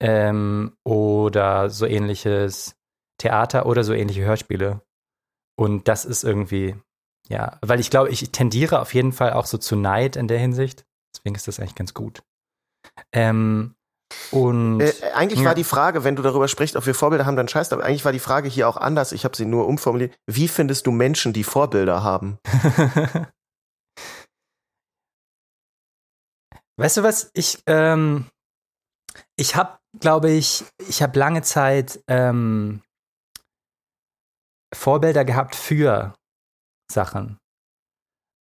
Ähm, 0.00 0.76
oder 0.84 1.70
so 1.70 1.84
ähnliches 1.86 2.76
Theater 3.18 3.66
oder 3.66 3.82
so 3.82 3.92
ähnliche 3.92 4.22
Hörspiele. 4.24 4.80
Und 5.58 5.88
das 5.88 6.04
ist 6.04 6.22
irgendwie, 6.22 6.76
ja, 7.28 7.58
weil 7.62 7.80
ich 7.80 7.90
glaube, 7.90 8.10
ich 8.10 8.30
tendiere 8.30 8.80
auf 8.80 8.94
jeden 8.94 9.12
Fall 9.12 9.32
auch 9.32 9.46
so 9.46 9.58
zu 9.58 9.74
Neid 9.74 10.14
in 10.16 10.28
der 10.28 10.38
Hinsicht. 10.38 10.84
Deswegen 11.14 11.34
ist 11.34 11.48
das 11.48 11.58
eigentlich 11.58 11.74
ganz 11.74 11.94
gut. 11.94 12.22
Ähm, 13.12 13.74
und 14.30 14.80
Äh, 14.80 14.92
eigentlich 15.14 15.40
Ja. 15.40 15.46
war 15.46 15.54
die 15.54 15.64
Frage, 15.64 16.04
wenn 16.04 16.14
du 16.14 16.22
darüber 16.22 16.46
sprichst, 16.46 16.76
ob 16.76 16.86
wir 16.86 16.94
Vorbilder 16.94 17.26
haben, 17.26 17.36
dann 17.36 17.48
scheiß, 17.48 17.72
aber 17.72 17.82
eigentlich 17.84 18.04
war 18.04 18.12
die 18.12 18.18
Frage 18.20 18.48
hier 18.48 18.68
auch 18.68 18.76
anders. 18.76 19.10
Ich 19.12 19.24
habe 19.24 19.36
sie 19.36 19.46
nur 19.46 19.66
umformuliert. 19.66 20.14
Wie 20.26 20.46
findest 20.48 20.86
du 20.86 20.92
Menschen, 20.92 21.32
die 21.32 21.44
Vorbilder 21.44 22.02
haben? 22.04 22.38
Weißt 26.78 26.96
du 26.96 27.02
was? 27.02 27.30
Ich, 27.34 27.62
ähm, 27.66 28.26
ich 29.36 29.56
habe, 29.56 29.78
glaube 29.98 30.30
ich, 30.30 30.64
ich 30.88 31.02
habe 31.02 31.18
lange 31.18 31.42
Zeit 31.42 32.00
ähm, 32.06 32.82
Vorbilder 34.72 35.24
gehabt 35.24 35.56
für 35.56 36.14
Sachen. 36.90 37.38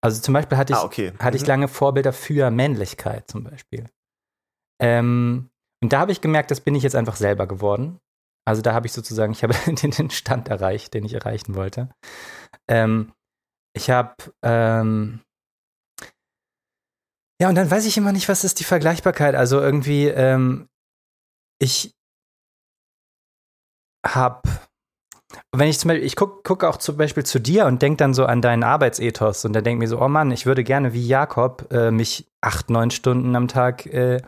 Also 0.03 0.21
zum 0.21 0.35
Beispiel 0.35 0.59
hatte 0.59 0.73
ich, 0.75 0.79
ah, 0.79 0.85
okay. 0.85 1.13
hatte 1.19 1.37
ich 1.37 1.43
Mhm. 1.43 1.49
lange 1.49 1.69
Vorbilder 1.69 2.13
für 2.13 2.51
Männlichkeit 2.51 3.29
zum 3.31 3.45
Beispiel. 3.45 3.89
Ähm, 4.81 5.51
und 5.83 5.93
da 5.93 6.01
habe 6.01 6.13
ich 6.13 6.21
gemerkt, 6.21 6.51
das 6.51 6.61
bin 6.61 6.75
ich 6.75 6.83
jetzt 6.83 6.97
einfach 6.97 7.17
selber 7.17 7.47
geworden. 7.47 7.99
Also 8.47 8.61
da 8.63 8.75
habe 8.75 8.87
ich 8.87 8.93
sozusagen, 8.93 9.33
ich 9.33 9.43
habe 9.43 9.55
den, 9.67 9.91
den 9.91 10.11
Stand 10.11 10.49
erreicht, 10.49 10.95
den 10.95 11.05
ich 11.05 11.15
erreichen 11.15 11.55
wollte. 11.55 11.89
Ähm, 12.69 13.13
ich 13.75 13.91
habe, 13.91 14.15
ähm, 14.43 15.23
ja, 17.41 17.49
und 17.49 17.55
dann 17.55 17.71
weiß 17.71 17.87
ich 17.87 17.97
immer 17.97 18.13
nicht, 18.13 18.29
was 18.29 18.45
ist 18.45 18.61
die 18.61 18.65
Vergleichbarkeit. 18.65 19.35
Also 19.35 19.61
irgendwie, 19.61 20.07
ähm, 20.07 20.69
ich 21.59 21.95
habe, 24.07 24.43
wenn 25.53 25.69
ich 25.69 25.79
zum 25.79 25.89
Beispiel, 25.89 26.07
ich 26.07 26.17
gucke 26.17 26.41
guck 26.45 26.65
auch 26.65 26.77
zum 26.77 26.97
Beispiel 26.97 27.25
zu 27.25 27.39
dir 27.39 27.67
und 27.67 27.83
denke 27.83 27.99
dann 27.99 28.15
so 28.15 28.25
an 28.25 28.41
deinen 28.41 28.63
Arbeitsethos 28.63 29.45
und 29.45 29.53
dann 29.53 29.65
denke 29.65 29.81
mir 29.81 29.89
so, 29.89 30.01
oh 30.01 30.09
Mann, 30.09 30.31
ich 30.31 30.47
würde 30.47 30.65
gerne 30.65 30.93
wie 30.93 31.07
Jakob 31.07 31.71
äh, 31.73 31.91
mich 31.91 32.27
acht, 32.41 32.71
neun 32.71 32.91
Stunden 32.91 33.37
am 33.37 33.49
Tag 33.49 33.87
äh, 33.87 34.23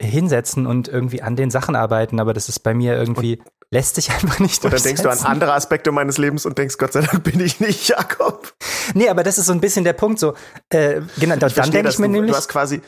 hinsetzen 0.00 0.66
und 0.66 0.88
irgendwie 0.88 1.22
an 1.22 1.36
den 1.36 1.50
Sachen 1.50 1.76
arbeiten, 1.76 2.20
aber 2.20 2.34
das 2.34 2.48
ist 2.48 2.60
bei 2.60 2.74
mir 2.74 2.96
irgendwie, 2.96 3.42
lässt 3.72 3.94
sich 3.96 4.10
einfach 4.10 4.38
nicht 4.38 4.62
Und 4.64 4.72
dann 4.72 4.82
denkst 4.82 5.02
du 5.02 5.08
an 5.08 5.12
durchsetzen. 5.14 5.26
andere 5.32 5.54
Aspekte 5.54 5.90
meines 5.92 6.18
Lebens 6.18 6.44
und 6.46 6.58
denkst, 6.58 6.76
Gott 6.78 6.92
sei 6.92 7.00
Dank 7.00 7.24
bin 7.24 7.40
ich 7.40 7.58
nicht 7.58 7.88
Jakob. 7.88 8.54
Nee, 8.94 9.08
aber 9.08 9.22
das 9.24 9.38
ist 9.38 9.46
so 9.46 9.52
ein 9.52 9.60
bisschen 9.60 9.82
der 9.84 9.94
Punkt 9.94 10.18
so, 10.20 10.34
äh, 10.68 11.00
genau, 11.18 11.36
dann 11.36 11.50
verstehe 11.50 11.72
denke 11.72 11.88
ich 11.90 11.98
mir 11.98 12.06
du, 12.06 12.12
nämlich, 12.12 12.30
Du 12.32 12.36
hast 12.36 12.48
quasi, 12.48 12.82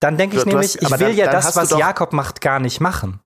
dann 0.00 0.18
denke 0.18 0.36
ich 0.36 0.44
nämlich, 0.44 0.74
hast- 0.74 0.82
ich 0.82 0.90
will 0.90 0.98
dann- 0.98 1.16
ja 1.16 1.24
dann 1.26 1.34
das, 1.36 1.54
was 1.56 1.68
doch- 1.70 1.78
Jakob 1.78 2.12
macht, 2.12 2.40
gar 2.40 2.58
nicht 2.60 2.80
machen. 2.80 3.20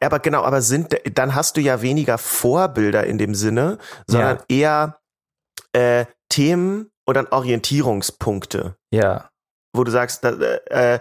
aber 0.00 0.18
genau, 0.18 0.42
aber 0.42 0.60
sind, 0.60 0.94
dann 1.14 1.34
hast 1.34 1.56
du 1.56 1.60
ja 1.62 1.80
weniger 1.80 2.18
Vorbilder 2.18 3.06
in 3.06 3.16
dem 3.18 3.34
Sinne, 3.34 3.78
sondern 4.06 4.38
eher 4.48 4.98
äh, 5.72 6.04
Themen 6.28 6.90
und 7.06 7.14
dann 7.16 7.26
Orientierungspunkte. 7.28 8.76
Ja. 8.92 9.30
Wo 9.74 9.84
du 9.84 9.90
sagst, 9.90 10.24
äh, 10.24 10.60
äh, 10.70 10.98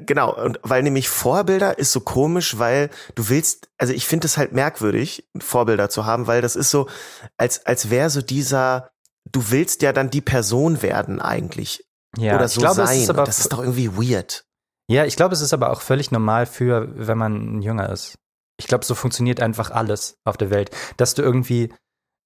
genau, 0.00 0.34
und 0.34 0.58
weil 0.62 0.82
nämlich 0.82 1.08
Vorbilder 1.08 1.78
ist 1.78 1.92
so 1.92 2.00
komisch, 2.00 2.58
weil 2.58 2.90
du 3.14 3.28
willst, 3.28 3.68
also 3.78 3.92
ich 3.92 4.06
finde 4.06 4.26
es 4.26 4.38
halt 4.38 4.52
merkwürdig, 4.52 5.28
Vorbilder 5.38 5.90
zu 5.90 6.06
haben, 6.06 6.26
weil 6.26 6.40
das 6.40 6.56
ist 6.56 6.70
so, 6.70 6.88
als, 7.36 7.64
als 7.66 7.90
wäre 7.90 8.10
so 8.10 8.22
dieser, 8.22 8.90
du 9.30 9.50
willst 9.50 9.82
ja 9.82 9.92
dann 9.92 10.10
die 10.10 10.22
Person 10.22 10.82
werden 10.82 11.20
eigentlich. 11.20 11.84
Ja, 12.16 12.36
oder 12.36 12.46
ich 12.46 12.52
so 12.52 12.62
glaube, 12.62 12.76
sein. 12.76 12.96
es 12.96 13.02
ist 13.02 13.10
aber 13.10 13.24
das 13.24 13.38
ist 13.38 13.52
doch 13.52 13.60
irgendwie 13.60 13.96
weird. 13.96 14.44
Ja, 14.88 15.04
ich 15.04 15.16
glaube, 15.16 15.34
es 15.34 15.42
ist 15.42 15.52
aber 15.52 15.70
auch 15.70 15.82
völlig 15.82 16.10
normal 16.10 16.46
für, 16.46 16.88
wenn 16.94 17.18
man 17.18 17.58
ein 17.58 17.62
Jünger 17.62 17.90
ist. 17.90 18.18
Ich 18.58 18.66
glaube, 18.66 18.84
so 18.84 18.94
funktioniert 18.94 19.40
einfach 19.40 19.70
alles 19.70 20.16
auf 20.24 20.38
der 20.38 20.48
Welt. 20.50 20.70
Dass 20.96 21.14
du 21.14 21.22
irgendwie, 21.22 21.74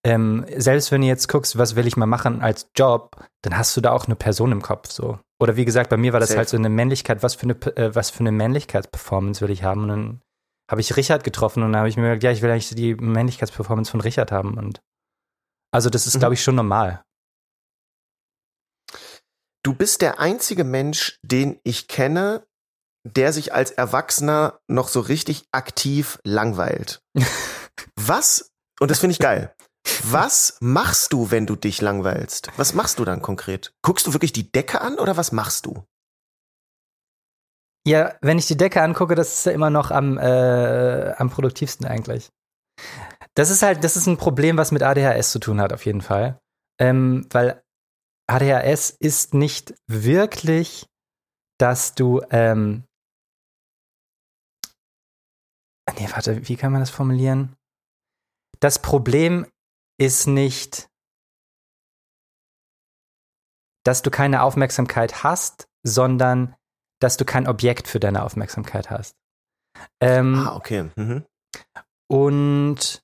ähm, 0.04 0.46
selbst 0.56 0.90
wenn 0.92 1.02
du 1.02 1.06
jetzt 1.06 1.28
guckst, 1.28 1.58
was 1.58 1.76
will 1.76 1.86
ich 1.86 1.96
mal 1.96 2.06
machen 2.06 2.40
als 2.42 2.68
Job, 2.76 3.16
dann 3.42 3.56
hast 3.56 3.76
du 3.76 3.80
da 3.80 3.92
auch 3.92 4.06
eine 4.06 4.16
Person 4.16 4.52
im 4.52 4.62
Kopf 4.62 4.90
so. 4.90 5.18
Oder 5.40 5.56
wie 5.56 5.64
gesagt, 5.64 5.90
bei 5.90 5.96
mir 5.96 6.12
war 6.12 6.20
das 6.20 6.30
Safe. 6.30 6.38
halt 6.38 6.48
so 6.48 6.56
eine 6.56 6.68
Männlichkeit, 6.68 7.22
was 7.22 7.34
für 7.34 7.44
eine, 7.44 7.54
äh, 7.76 7.94
was 7.94 8.10
für 8.10 8.20
eine 8.20 8.32
Männlichkeitsperformance 8.32 9.40
will 9.42 9.50
ich 9.50 9.62
haben? 9.62 9.82
Und 9.84 9.88
dann 9.88 10.22
habe 10.70 10.80
ich 10.80 10.96
Richard 10.96 11.24
getroffen 11.24 11.62
und 11.62 11.72
dann 11.72 11.80
habe 11.80 11.88
ich 11.88 11.96
mir 11.96 12.08
gedacht, 12.10 12.22
ja, 12.22 12.30
ich 12.30 12.42
will 12.42 12.50
eigentlich 12.50 12.70
die 12.74 12.94
Männlichkeitsperformance 12.94 13.90
von 13.90 14.00
Richard 14.00 14.32
haben. 14.32 14.56
Und 14.56 14.80
also 15.72 15.90
das 15.90 16.06
ist, 16.06 16.14
Mhm. 16.16 16.18
glaube 16.20 16.34
ich, 16.34 16.42
schon 16.42 16.54
normal. 16.54 17.02
Du 19.62 19.74
bist 19.74 20.00
der 20.00 20.20
einzige 20.20 20.64
Mensch, 20.64 21.18
den 21.22 21.60
ich 21.64 21.88
kenne, 21.88 22.46
der 23.04 23.32
sich 23.32 23.52
als 23.52 23.70
Erwachsener 23.70 24.60
noch 24.68 24.88
so 24.88 25.00
richtig 25.00 25.44
aktiv 25.52 26.18
langweilt. 26.24 27.02
Was, 27.96 28.50
und 28.80 28.90
das 28.90 28.98
finde 29.00 29.12
ich 29.12 29.18
geil, 29.18 29.54
was 30.04 30.58
machst 30.60 31.12
du, 31.12 31.30
wenn 31.30 31.46
du 31.46 31.56
dich 31.56 31.80
langweilst? 31.80 32.50
Was 32.56 32.74
machst 32.74 32.98
du 32.98 33.04
dann 33.04 33.22
konkret? 33.22 33.72
Guckst 33.82 34.06
du 34.06 34.12
wirklich 34.12 34.32
die 34.32 34.50
Decke 34.50 34.80
an 34.80 34.98
oder 34.98 35.16
was 35.16 35.32
machst 35.32 35.66
du? 35.66 35.84
Ja, 37.86 38.14
wenn 38.20 38.38
ich 38.38 38.46
die 38.46 38.56
Decke 38.56 38.82
angucke, 38.82 39.14
das 39.14 39.32
ist 39.32 39.46
ja 39.46 39.52
immer 39.52 39.70
noch 39.70 39.90
am, 39.90 40.18
äh, 40.18 41.12
am 41.16 41.30
produktivsten 41.30 41.86
eigentlich. 41.86 42.30
Das 43.34 43.48
ist 43.50 43.62
halt, 43.62 43.84
das 43.84 43.96
ist 43.96 44.06
ein 44.06 44.18
Problem, 44.18 44.56
was 44.58 44.72
mit 44.72 44.82
ADHS 44.82 45.32
zu 45.32 45.38
tun 45.38 45.60
hat, 45.60 45.72
auf 45.72 45.86
jeden 45.86 46.02
Fall. 46.02 46.38
Ähm, 46.78 47.26
weil 47.30 47.62
ADHS 48.26 48.90
ist 48.90 49.34
nicht 49.34 49.74
wirklich, 49.86 50.86
dass 51.58 51.94
du, 51.94 52.20
ähm, 52.30 52.84
nee, 55.98 56.08
warte, 56.10 56.48
wie 56.48 56.56
kann 56.56 56.72
man 56.72 56.80
das 56.80 56.90
formulieren? 56.90 57.56
Das 58.60 58.80
Problem 58.80 59.46
ist 60.00 60.26
nicht, 60.26 60.88
dass 63.84 64.02
du 64.02 64.10
keine 64.10 64.42
Aufmerksamkeit 64.42 65.22
hast, 65.22 65.68
sondern 65.82 66.54
dass 67.00 67.16
du 67.16 67.24
kein 67.24 67.46
Objekt 67.46 67.86
für 67.88 68.00
deine 68.00 68.22
Aufmerksamkeit 68.24 68.90
hast. 68.90 69.16
Ähm, 70.00 70.46
Ah, 70.46 70.56
okay. 70.56 70.90
Mhm. 70.96 71.24
und 72.10 73.02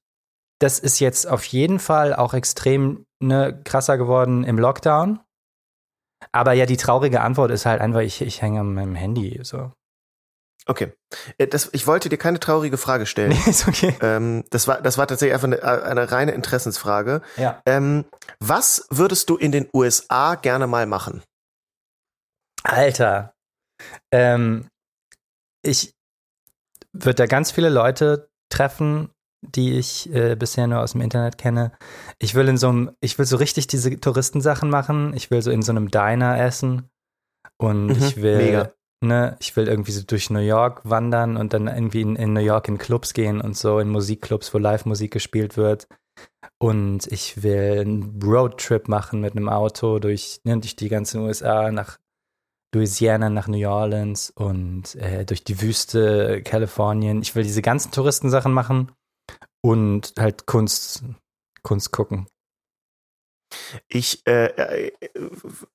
das 0.58 0.78
ist 0.78 1.00
jetzt 1.00 1.26
auf 1.26 1.44
jeden 1.44 1.78
Fall 1.78 2.14
auch 2.14 2.32
extrem 2.32 3.04
ne, 3.22 3.60
krasser 3.64 3.98
geworden 3.98 4.42
im 4.42 4.58
Lockdown. 4.58 5.20
Aber 6.32 6.54
ja, 6.54 6.64
die 6.64 6.78
traurige 6.78 7.20
Antwort 7.20 7.50
ist 7.50 7.66
halt 7.66 7.82
einfach, 7.82 8.00
ich, 8.00 8.22
ich 8.22 8.40
hänge 8.40 8.60
an 8.60 8.72
meinem 8.72 8.94
Handy. 8.94 9.38
So. 9.42 9.72
Okay. 10.66 10.92
Äh, 11.38 11.46
Das, 11.46 11.70
ich 11.72 11.86
wollte 11.86 12.08
dir 12.08 12.18
keine 12.18 12.40
traurige 12.40 12.76
Frage 12.76 13.06
stellen. 13.06 13.30
Nee, 13.30 13.50
ist 13.50 13.66
okay. 13.68 13.96
ähm, 14.02 14.44
das, 14.50 14.66
war, 14.68 14.82
das 14.82 14.98
war 14.98 15.06
tatsächlich 15.06 15.34
einfach 15.34 15.46
eine, 15.46 15.84
eine 15.84 16.10
reine 16.10 16.32
Interessensfrage. 16.32 17.22
Ja. 17.36 17.62
Ähm, 17.66 18.04
was 18.40 18.86
würdest 18.90 19.30
du 19.30 19.36
in 19.36 19.52
den 19.52 19.68
USA 19.72 20.34
gerne 20.34 20.66
mal 20.66 20.86
machen? 20.86 21.22
Alter. 22.64 23.34
Ähm, 24.10 24.68
ich 25.62 25.94
würde 26.92 27.14
da 27.14 27.26
ganz 27.26 27.50
viele 27.50 27.68
Leute 27.68 28.28
treffen, 28.50 29.10
die 29.42 29.78
ich 29.78 30.12
äh, 30.12 30.34
bisher 30.34 30.66
nur 30.66 30.80
aus 30.80 30.92
dem 30.92 31.00
Internet 31.00 31.38
kenne. 31.38 31.72
Ich 32.18 32.34
will 32.34 32.48
in 32.48 32.56
so 32.56 32.68
einem, 32.68 32.96
ich 33.00 33.18
will 33.18 33.26
so 33.26 33.36
richtig 33.36 33.66
diese 33.66 34.00
Touristensachen 34.00 34.70
machen. 34.70 35.14
Ich 35.14 35.30
will 35.30 35.42
so 35.42 35.50
in 35.50 35.62
so 35.62 35.72
einem 35.72 35.90
Diner 35.90 36.38
essen 36.40 36.88
Und 37.58 37.88
Mhm, 37.88 37.96
ich 37.96 38.16
will, 38.22 38.36
mega. 38.38 38.72
Ne, 39.00 39.36
ich 39.40 39.56
will 39.56 39.68
irgendwie 39.68 39.92
so 39.92 40.02
durch 40.04 40.30
New 40.30 40.40
York 40.40 40.80
wandern 40.84 41.36
und 41.36 41.52
dann 41.52 41.66
irgendwie 41.66 42.02
in, 42.02 42.16
in 42.16 42.32
New 42.32 42.40
York 42.40 42.68
in 42.68 42.78
Clubs 42.78 43.14
gehen 43.14 43.40
und 43.40 43.56
so, 43.56 43.78
in 43.78 43.88
Musikclubs, 43.88 44.52
wo 44.52 44.58
Live-Musik 44.58 45.12
gespielt 45.12 45.56
wird. 45.56 45.86
Und 46.58 47.06
ich 47.08 47.42
will 47.42 47.80
einen 47.80 48.20
Roadtrip 48.22 48.88
machen 48.88 49.20
mit 49.20 49.32
einem 49.32 49.48
Auto 49.48 49.98
durch, 49.98 50.40
ne, 50.44 50.58
durch 50.58 50.76
die 50.76 50.88
ganzen 50.88 51.20
USA 51.20 51.70
nach 51.70 51.98
Louisiana, 52.74 53.30
nach 53.30 53.48
New 53.48 53.68
Orleans 53.68 54.30
und 54.30 54.94
äh, 54.96 55.24
durch 55.24 55.44
die 55.44 55.60
Wüste 55.60 56.42
Kalifornien. 56.42 57.22
Ich 57.22 57.34
will 57.34 57.42
diese 57.42 57.62
ganzen 57.62 57.92
Touristensachen 57.92 58.52
machen 58.52 58.92
und 59.62 60.14
halt 60.18 60.46
Kunst, 60.46 61.04
Kunst 61.62 61.92
gucken. 61.92 62.26
Ich 63.88 64.26
äh, 64.26 64.46
äh, 64.46 64.92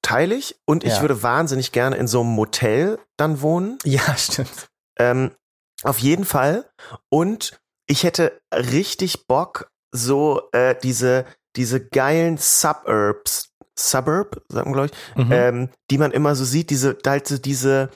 teile 0.02 0.36
ich 0.36 0.60
und 0.66 0.84
ich 0.84 0.96
Ja. 0.96 1.02
würde 1.02 1.24
wahnsinnig 1.24 1.72
gerne 1.72 1.96
in 1.98 2.08
so 2.08 2.22
einem 2.22 2.30
Motel 2.32 3.00
dann 3.18 3.42
wohnen. 3.42 3.78
Ja, 3.84 4.02
stimmt. 4.18 4.70
Ähm, 4.98 5.32
auf 5.84 6.00
jeden 6.00 6.26
Fall. 6.26 6.70
Und 7.10 7.60
ich 7.88 8.04
hätte 8.04 8.40
richtig 8.54 9.28
Bock, 9.28 9.72
so 9.92 10.50
äh, 10.52 10.76
diese, 10.82 11.26
diese 11.56 11.86
geilen 11.86 12.38
Suburbs, 12.38 13.50
Suburb, 13.78 14.44
sagen 14.50 14.72
wir, 14.72 14.74
glaube 14.88 14.90
ich, 14.94 15.26
Mhm. 15.26 15.32
ähm, 15.32 15.70
die 15.90 15.98
man 15.98 16.12
immer 16.12 16.36
so 16.36 16.46
sieht, 16.46 16.70
diese, 16.70 16.98
halt 17.06 17.28
so 17.28 17.90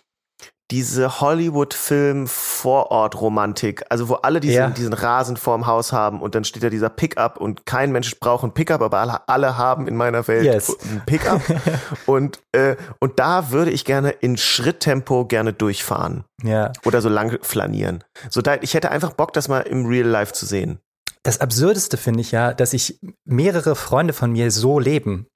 diese, 0.71 0.95
diese 0.95 1.21
Hollywood-Film-Vorort-Romantik, 1.21 3.85
also 3.89 4.09
wo 4.09 4.15
alle 4.15 4.39
diesen, 4.39 4.55
Ja. 4.55 4.69
diesen 4.69 4.93
Rasen 4.93 5.37
vorm 5.37 5.67
Haus 5.67 5.93
haben 5.93 6.21
und 6.21 6.35
dann 6.35 6.43
steht 6.43 6.63
da 6.63 6.69
dieser 6.69 6.89
Pickup 6.89 7.37
und 7.37 7.65
kein 7.65 7.91
Mensch 7.91 8.19
braucht 8.19 8.43
einen 8.43 8.53
Pickup, 8.53 8.81
aber 8.81 8.99
alle, 8.99 9.27
alle 9.27 9.57
haben 9.57 9.87
in 9.87 9.95
meiner 9.95 10.27
Welt 10.27 10.45
Yes. 10.45 10.75
einen 10.89 11.01
Pickup. 11.05 11.41
und, 12.05 12.39
äh, 12.51 12.75
und 12.99 13.19
da 13.19 13.51
würde 13.51 13.71
ich 13.71 13.85
gerne 13.85 14.11
in 14.11 14.37
Schritttempo 14.37 15.25
gerne 15.25 15.53
durchfahren 15.53 16.25
ja. 16.43 16.71
oder 16.85 17.01
so 17.01 17.09
lang 17.09 17.37
flanieren. 17.41 18.03
So 18.29 18.41
da, 18.41 18.55
ich 18.61 18.73
hätte 18.73 18.91
einfach 18.91 19.13
Bock, 19.13 19.33
das 19.33 19.47
mal 19.47 19.61
im 19.61 19.85
Real 19.85 20.07
Life 20.07 20.33
zu 20.33 20.45
sehen. 20.45 20.79
Das 21.23 21.41
Absurdeste 21.41 21.97
finde 21.97 22.21
ich 22.21 22.31
ja, 22.31 22.53
dass 22.53 22.73
ich 22.73 22.99
mehrere 23.25 23.75
Freunde 23.75 24.13
von 24.13 24.31
mir 24.31 24.51
so 24.51 24.79
leben. 24.79 25.27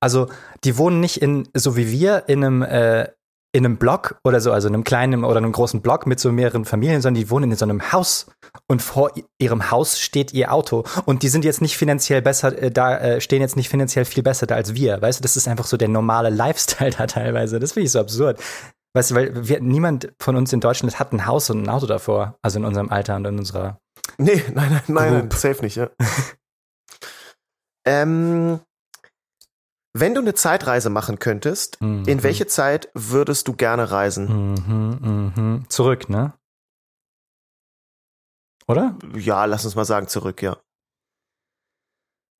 Also, 0.00 0.28
die 0.64 0.78
wohnen 0.78 1.00
nicht 1.00 1.20
in, 1.20 1.48
so 1.54 1.76
wie 1.76 1.90
wir, 1.90 2.24
in 2.28 2.44
einem, 2.44 2.62
äh, 2.62 3.08
in 3.54 3.64
einem 3.64 3.76
Block 3.76 4.16
oder 4.24 4.40
so, 4.40 4.50
also 4.50 4.66
in 4.66 4.74
einem 4.74 4.82
kleinen 4.82 5.22
oder 5.22 5.36
einem 5.36 5.52
großen 5.52 5.80
Block 5.80 6.08
mit 6.08 6.18
so 6.18 6.32
mehreren 6.32 6.64
Familien, 6.64 7.00
sondern 7.00 7.22
die 7.22 7.30
wohnen 7.30 7.52
in 7.52 7.56
so 7.56 7.64
einem 7.64 7.92
Haus 7.92 8.26
und 8.66 8.82
vor 8.82 9.12
ihrem 9.38 9.70
Haus 9.70 10.00
steht 10.00 10.32
ihr 10.32 10.52
Auto. 10.52 10.82
Und 11.04 11.22
die 11.22 11.28
sind 11.28 11.44
jetzt 11.44 11.62
nicht 11.62 11.76
finanziell 11.76 12.20
besser, 12.20 12.60
äh, 12.60 12.72
da 12.72 12.98
äh, 12.98 13.20
stehen 13.20 13.40
jetzt 13.40 13.56
nicht 13.56 13.68
finanziell 13.68 14.06
viel 14.06 14.24
besser 14.24 14.48
da 14.48 14.56
als 14.56 14.74
wir. 14.74 15.00
Weißt 15.00 15.20
du, 15.20 15.22
das 15.22 15.36
ist 15.36 15.46
einfach 15.46 15.66
so 15.66 15.76
der 15.76 15.86
normale 15.86 16.30
Lifestyle 16.30 16.90
da 16.90 17.06
teilweise. 17.06 17.60
Das 17.60 17.72
finde 17.72 17.86
ich 17.86 17.92
so 17.92 18.00
absurd. 18.00 18.40
Weißt 18.92 19.12
du, 19.12 19.14
weil 19.14 19.48
wir, 19.48 19.60
niemand 19.60 20.12
von 20.18 20.34
uns 20.34 20.52
in 20.52 20.58
Deutschland 20.58 20.98
hat 20.98 21.12
ein 21.12 21.24
Haus 21.24 21.48
und 21.48 21.62
ein 21.62 21.68
Auto 21.68 21.86
davor. 21.86 22.36
Also 22.42 22.58
in 22.58 22.64
unserem 22.64 22.90
Alter 22.90 23.14
und 23.14 23.24
in 23.24 23.38
unserer. 23.38 23.78
Nee, 24.18 24.42
nein, 24.52 24.70
nein, 24.70 24.82
nein, 24.88 25.12
nein 25.12 25.30
safe 25.30 25.62
nicht, 25.62 25.76
ja. 25.76 25.90
ähm, 27.86 28.58
wenn 29.96 30.14
du 30.14 30.20
eine 30.20 30.34
Zeitreise 30.34 30.90
machen 30.90 31.18
könntest, 31.18 31.76
in 31.80 32.02
Mhm. 32.04 32.22
welche 32.22 32.46
Zeit 32.46 32.90
würdest 32.94 33.46
du 33.48 33.54
gerne 33.54 33.90
reisen? 33.90 34.54
Mhm, 34.54 35.32
mhm. 35.36 35.64
Zurück, 35.70 36.08
ne? 36.08 36.34
Oder? 38.66 38.98
Ja, 39.14 39.44
lass 39.44 39.64
uns 39.64 39.74
mal 39.76 39.84
sagen, 39.84 40.08
zurück, 40.08 40.42
ja. 40.42 40.58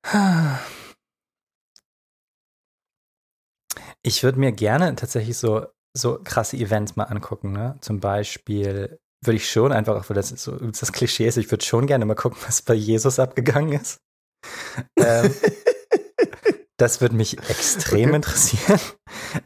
Ich 4.03 4.23
würde 4.23 4.39
mir 4.39 4.51
gerne 4.51 4.95
tatsächlich 4.95 5.37
so, 5.37 5.65
so 5.97 6.19
krasse 6.23 6.57
Events 6.57 6.95
mal 6.95 7.05
angucken, 7.05 7.51
ne? 7.51 7.75
Zum 7.81 7.99
Beispiel 7.99 8.99
würde 9.23 9.37
ich 9.37 9.49
schon 9.49 9.71
einfach, 9.71 9.95
auch 9.95 10.09
weil 10.09 10.15
das 10.15 10.29
so 10.29 10.51
das 10.57 10.91
Klischee 10.91 11.27
ist, 11.27 11.37
ich 11.37 11.49
würde 11.49 11.65
schon 11.65 11.87
gerne 11.87 12.05
mal 12.05 12.13
gucken, 12.15 12.37
was 12.45 12.61
bei 12.61 12.75
Jesus 12.75 13.17
abgegangen 13.17 13.73
ist. 13.73 13.99
ähm, 14.97 15.33
das 16.77 17.01
würde 17.01 17.15
mich 17.15 17.37
extrem 17.49 18.09
Okay. 18.09 18.15
interessieren. 18.17 18.79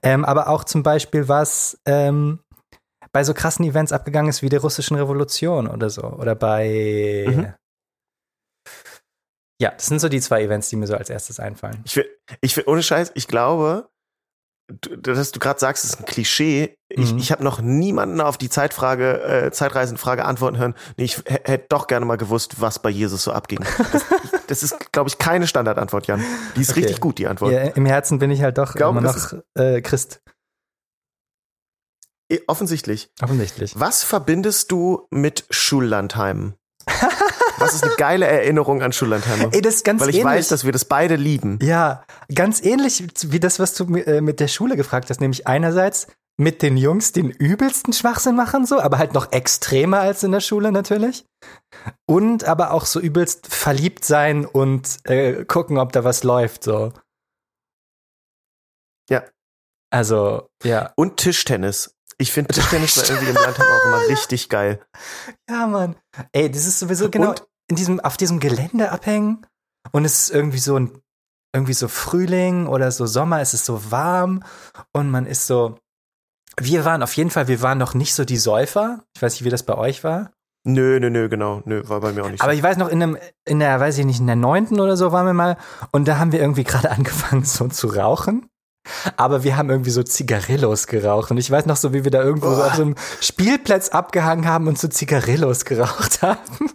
Ähm, 0.04 0.26
aber 0.26 0.48
auch 0.50 0.64
zum 0.64 0.84
Beispiel, 0.84 1.28
was 1.28 1.80
ähm, 1.86 2.40
bei 3.12 3.24
so 3.24 3.34
krassen 3.34 3.66
Events 3.66 3.92
abgegangen 3.92 4.30
ist 4.30 4.42
wie 4.42 4.50
der 4.50 4.62
russischen 4.62 4.96
Revolution 4.98 5.68
oder 5.68 5.90
so. 5.90 6.04
Oder 6.04 6.36
bei. 6.36 7.26
Mhm. 7.28 7.54
Ja, 9.62 9.72
das 9.72 9.88
sind 9.88 10.00
so 10.00 10.08
die 10.08 10.22
zwei 10.22 10.44
Events, 10.44 10.70
die 10.70 10.78
mir 10.78 10.88
so 10.88 10.96
als 10.96 11.10
erstes 11.10 11.40
einfallen. 11.40 11.82
Ich 11.86 11.96
will, 11.98 12.10
ich 12.42 12.56
will, 12.56 12.64
ohne 12.68 12.82
Scheiß, 12.82 13.12
ich 13.16 13.28
glaube, 13.28 13.90
du- 14.70 14.96
dass 14.96 15.32
du 15.32 15.40
gerade 15.40 15.60
sagst, 15.60 15.84
es 15.84 15.92
ist 15.92 16.00
ein 16.00 16.06
Klischee. 16.06 16.78
Ich, 16.92 17.12
Mhm. 17.14 17.20
ich 17.20 17.32
habe 17.32 17.44
noch 17.44 17.62
niemanden 17.62 18.20
auf 18.20 18.38
die 18.40 18.50
Zeitfrage, 18.50 19.22
äh, 19.22 19.52
Zeitreisenfrage 19.52 20.26
antworten 20.26 20.58
hören. 20.58 20.74
Nee, 20.98 21.04
ich 21.04 21.18
hätte 21.28 21.66
doch 21.70 21.86
gerne 21.86 22.06
mal 22.06 22.18
gewusst, 22.18 22.62
was 22.62 22.80
bei 22.80 22.90
Jesus 22.90 23.24
so 23.24 23.32
abging. 23.32 23.60
Das, 23.92 24.02
ich, 24.24 24.40
das 24.48 24.64
ist, 24.64 24.92
glaube 24.92 25.08
ich, 25.08 25.20
keine 25.20 25.46
Standardantwort, 25.46 26.08
Jan. 26.08 26.24
Die 26.56 26.62
ist 26.62 26.72
Okay. 26.72 26.80
richtig 26.82 27.00
gut, 27.00 27.20
die 27.20 27.28
Antwort. 27.28 27.52
Ja, 27.52 27.60
Im 27.62 27.86
Herzen 27.86 28.18
bin 28.18 28.32
ich 28.32 28.42
halt 28.42 28.58
doch 28.58 28.74
glaube, 28.74 28.98
immer 29.00 29.08
noch 29.14 29.34
äh, 29.56 29.82
Christ, 29.82 30.22
Offensichtlich. 32.48 33.10
offensichtlich. 33.24 33.74
Was 33.80 34.04
verbindest 34.04 34.72
du 34.72 35.08
mit 35.10 35.46
Schullandheim? 35.50 36.54
Was 37.58 37.74
ist 37.74 37.84
eine 37.84 37.94
geile 37.98 38.26
Erinnerung 38.28 38.82
an 38.84 38.94
Schullandheim? 38.94 39.50
Ey, 39.52 39.62
das 39.62 39.76
ist 39.76 39.86
ganz 39.86 40.02
Weil 40.02 40.10
ich 40.10 40.16
ähnlich. 40.18 40.26
weiß, 40.38 40.48
dass 40.48 40.64
wir 40.64 40.72
das 40.72 40.86
beide 40.86 41.16
lieben. 41.16 41.58
ja, 41.62 42.04
ganz 42.34 42.64
ähnlich 42.64 43.04
wie 43.32 43.40
das, 43.40 43.60
was 43.60 43.74
du 43.74 43.96
äh, 43.96 44.22
mit 44.22 44.40
der 44.40 44.48
Schule 44.48 44.76
gefragt 44.78 45.10
hast, 45.10 45.22
nämlich 45.22 45.48
einerseits 45.48 46.08
mit 46.40 46.62
den 46.62 46.78
Jungs 46.78 47.12
den 47.12 47.30
übelsten 47.30 47.92
Schwachsinn 47.94 48.36
machen, 48.36 48.66
so, 48.66 48.80
aber 48.80 48.98
halt 48.98 49.14
noch 49.14 49.32
extremer 49.34 50.00
als 50.00 50.24
in 50.24 50.32
der 50.32 50.40
Schule 50.40 50.72
natürlich. 50.72 51.26
Und 52.08 52.46
aber 52.46 52.72
auch 52.72 52.86
so 52.86 53.00
übelst 53.00 53.48
verliebt 53.54 54.06
sein 54.06 54.46
und 54.46 55.00
äh, 55.04 55.44
gucken, 55.46 55.78
ob 55.78 55.92
da 55.92 56.04
was 56.04 56.24
läuft, 56.24 56.64
so. 56.64 56.94
Ja. 59.10 59.24
Also, 59.92 60.48
ja. 60.64 60.94
Und 60.96 61.18
Tischtennis. 61.18 61.96
Ich 62.18 62.32
finde 62.32 62.54
Tischtennis 62.54 62.98
war 62.98 63.10
irgendwie 63.10 63.30
im 63.32 63.36
Landheim 63.36 63.68
auch 63.68 63.86
immer 63.86 64.08
richtig 64.10 64.50
geil. 64.50 64.86
Ja, 65.50 65.68
Mann. 65.68 65.96
Ey, 66.32 66.50
das 66.52 66.66
ist 66.66 66.80
sowieso 66.80 67.10
genau 67.10 67.30
Und- 67.32 67.46
in 67.70 67.76
diesem, 67.76 68.00
auf 68.00 68.18
diesem 68.18 68.40
Gelände 68.40 68.92
abhängen 68.92 69.46
und 69.92 70.04
es 70.04 70.22
ist 70.22 70.30
irgendwie 70.32 70.58
so 70.58 70.76
ein, 70.78 71.00
irgendwie 71.56 71.74
so 71.74 71.88
Frühling 71.88 72.66
oder 72.68 72.92
so 72.92 73.06
Sommer, 73.06 73.42
es 73.42 73.54
ist 73.54 73.66
so 73.66 73.92
warm 73.92 74.44
und 74.92 75.12
man 75.12 75.28
ist 75.28 75.46
so, 75.46 75.78
wir 76.62 76.86
waren 76.86 77.04
auf 77.04 77.14
jeden 77.14 77.30
Fall, 77.30 77.48
wir 77.48 77.62
waren 77.62 77.78
noch 77.78 77.94
nicht 77.94 78.14
so 78.14 78.26
die 78.26 78.38
Säufer. 78.38 79.04
Ich 79.16 79.22
weiß 79.22 79.34
nicht, 79.34 79.46
wie 79.46 79.50
das 79.50 79.64
bei 79.64 79.76
euch 79.76 80.04
war. 80.04 80.32
Nö, 80.66 81.00
nö, 81.00 81.10
nö, 81.10 81.30
genau. 81.30 81.62
Nö, 81.66 81.84
war 81.88 82.02
bei 82.02 82.12
mir 82.12 82.24
auch 82.24 82.30
nicht 82.30 82.42
Aber 82.42 82.52
so. 82.52 82.58
ich 82.58 82.64
weiß 82.64 82.78
noch, 82.78 82.90
in 82.90 83.02
einem, 83.02 83.18
in 83.46 83.60
der, 83.60 83.80
weiß 83.80 83.98
ich 83.98 84.06
nicht, 84.06 84.20
in 84.20 84.28
der 84.28 84.36
neunten 84.36 84.80
oder 84.80 84.98
so 84.98 85.12
waren 85.12 85.26
wir 85.26 85.34
mal 85.34 85.58
und 85.92 86.08
da 86.08 86.18
haben 86.18 86.32
wir 86.32 86.40
irgendwie 86.40 86.64
gerade 86.64 86.92
angefangen 86.92 87.44
so 87.44 87.68
zu 87.68 87.88
rauchen. 87.88 88.50
Aber 89.18 89.44
wir 89.44 89.56
haben 89.56 89.70
irgendwie 89.70 89.92
so 89.92 90.04
Zigarillos 90.04 90.88
geraucht. 90.88 91.32
Und 91.32 91.38
ich 91.38 91.52
weiß 91.52 91.66
noch 91.66 91.76
so, 91.76 91.94
wie 91.94 92.04
wir 92.04 92.12
da 92.12 92.24
irgendwo 92.24 92.54
so 92.54 92.64
auf 92.64 92.76
so 92.76 92.82
einem 92.82 92.96
Spielplatz 93.22 93.90
abgehangen 93.90 94.48
haben 94.48 94.68
und 94.68 94.80
so 94.80 94.88
Zigarillos 94.88 95.66
geraucht 95.66 96.22
haben. 96.22 96.72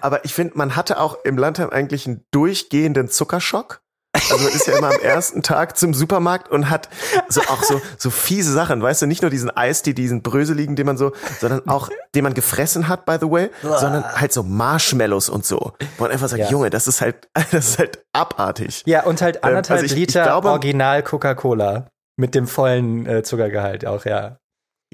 Aber 0.00 0.24
ich 0.24 0.34
finde, 0.34 0.56
man 0.56 0.76
hatte 0.76 0.98
auch 0.98 1.18
im 1.24 1.36
Landheim 1.36 1.70
eigentlich 1.70 2.06
einen 2.06 2.24
durchgehenden 2.30 3.08
Zuckerschock. 3.08 3.82
Also 4.14 4.38
man 4.38 4.52
ist 4.52 4.66
ja 4.68 4.78
immer 4.78 4.88
am 4.94 5.00
ersten 5.00 5.42
Tag 5.42 5.76
zum 5.76 5.92
Supermarkt 5.92 6.48
und 6.48 6.70
hat 6.70 6.88
so 7.28 7.40
auch 7.42 7.62
so, 7.64 7.80
so 7.98 8.10
fiese 8.10 8.52
Sachen, 8.52 8.80
weißt 8.80 9.02
du, 9.02 9.06
nicht 9.06 9.22
nur 9.22 9.30
diesen 9.30 9.50
Eistee, 9.50 9.92
diesen 9.92 10.22
Bröseligen, 10.22 10.76
den 10.76 10.86
man 10.86 10.96
so, 10.96 11.12
sondern 11.40 11.68
auch, 11.68 11.90
den 12.14 12.22
man 12.24 12.32
gefressen 12.32 12.86
hat, 12.88 13.06
by 13.06 13.16
the 13.20 13.28
way, 13.30 13.50
sondern 13.62 14.04
halt 14.04 14.32
so 14.32 14.42
Marshmallows 14.44 15.28
und 15.28 15.44
so. 15.44 15.72
Wo 15.98 16.04
man 16.04 16.12
einfach 16.12 16.28
sagt, 16.28 16.40
Ja. 16.40 16.48
Junge, 16.50 16.70
das 16.70 16.86
ist 16.86 17.00
halt, 17.00 17.28
das 17.52 17.70
ist 17.70 17.78
halt 17.78 18.04
abartig. 18.12 18.82
Ja, 18.86 19.02
und 19.04 19.20
halt 19.20 19.36
Ähm, 19.36 19.42
anderthalb 19.48 19.80
also 19.82 19.86
ich- 19.86 19.92
ich 19.92 19.98
Liter 20.08 20.22
glaube- 20.24 20.48
Original 20.48 21.02
Coca-Cola. 21.02 21.88
Mit 22.16 22.36
dem 22.36 22.46
vollen 22.46 23.06
äh, 23.06 23.22
Zuckergehalt 23.24 23.84
auch, 23.86 24.04
ja. 24.04 24.38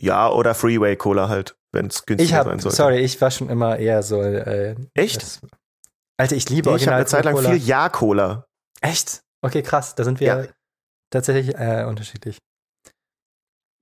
Ja, 0.00 0.30
oder 0.30 0.54
Freeway 0.54 0.96
Cola 0.96 1.28
halt, 1.28 1.54
wenn 1.72 1.88
es 1.88 2.06
günstiger 2.06 2.40
Ich 2.40 2.44
sein 2.46 2.58
sollte. 2.58 2.76
sorry, 2.76 2.98
ich 3.00 3.20
war 3.20 3.30
schon 3.30 3.50
immer 3.50 3.78
eher 3.78 4.02
so. 4.02 4.22
Äh, 4.22 4.76
Echt? 4.94 5.20
Das, 5.22 5.40
Alter, 6.16 6.36
ich 6.36 6.48
liebe 6.48 6.70
Nee, 6.70 6.76
ich 6.76 6.86
habe 6.86 6.96
Original 6.96 6.96
eine 7.00 7.06
Zeit 7.06 7.24
lang 7.26 7.36
viel 7.36 7.56
Ja-Cola. 7.56 8.46
Echt? 8.80 9.22
Okay, 9.42 9.62
krass. 9.62 9.94
Da 9.94 10.04
sind 10.04 10.20
wir 10.20 10.26
Ja. 10.26 10.46
tatsächlich 11.10 11.54
äh, 11.56 11.84
unterschiedlich. 11.84 12.38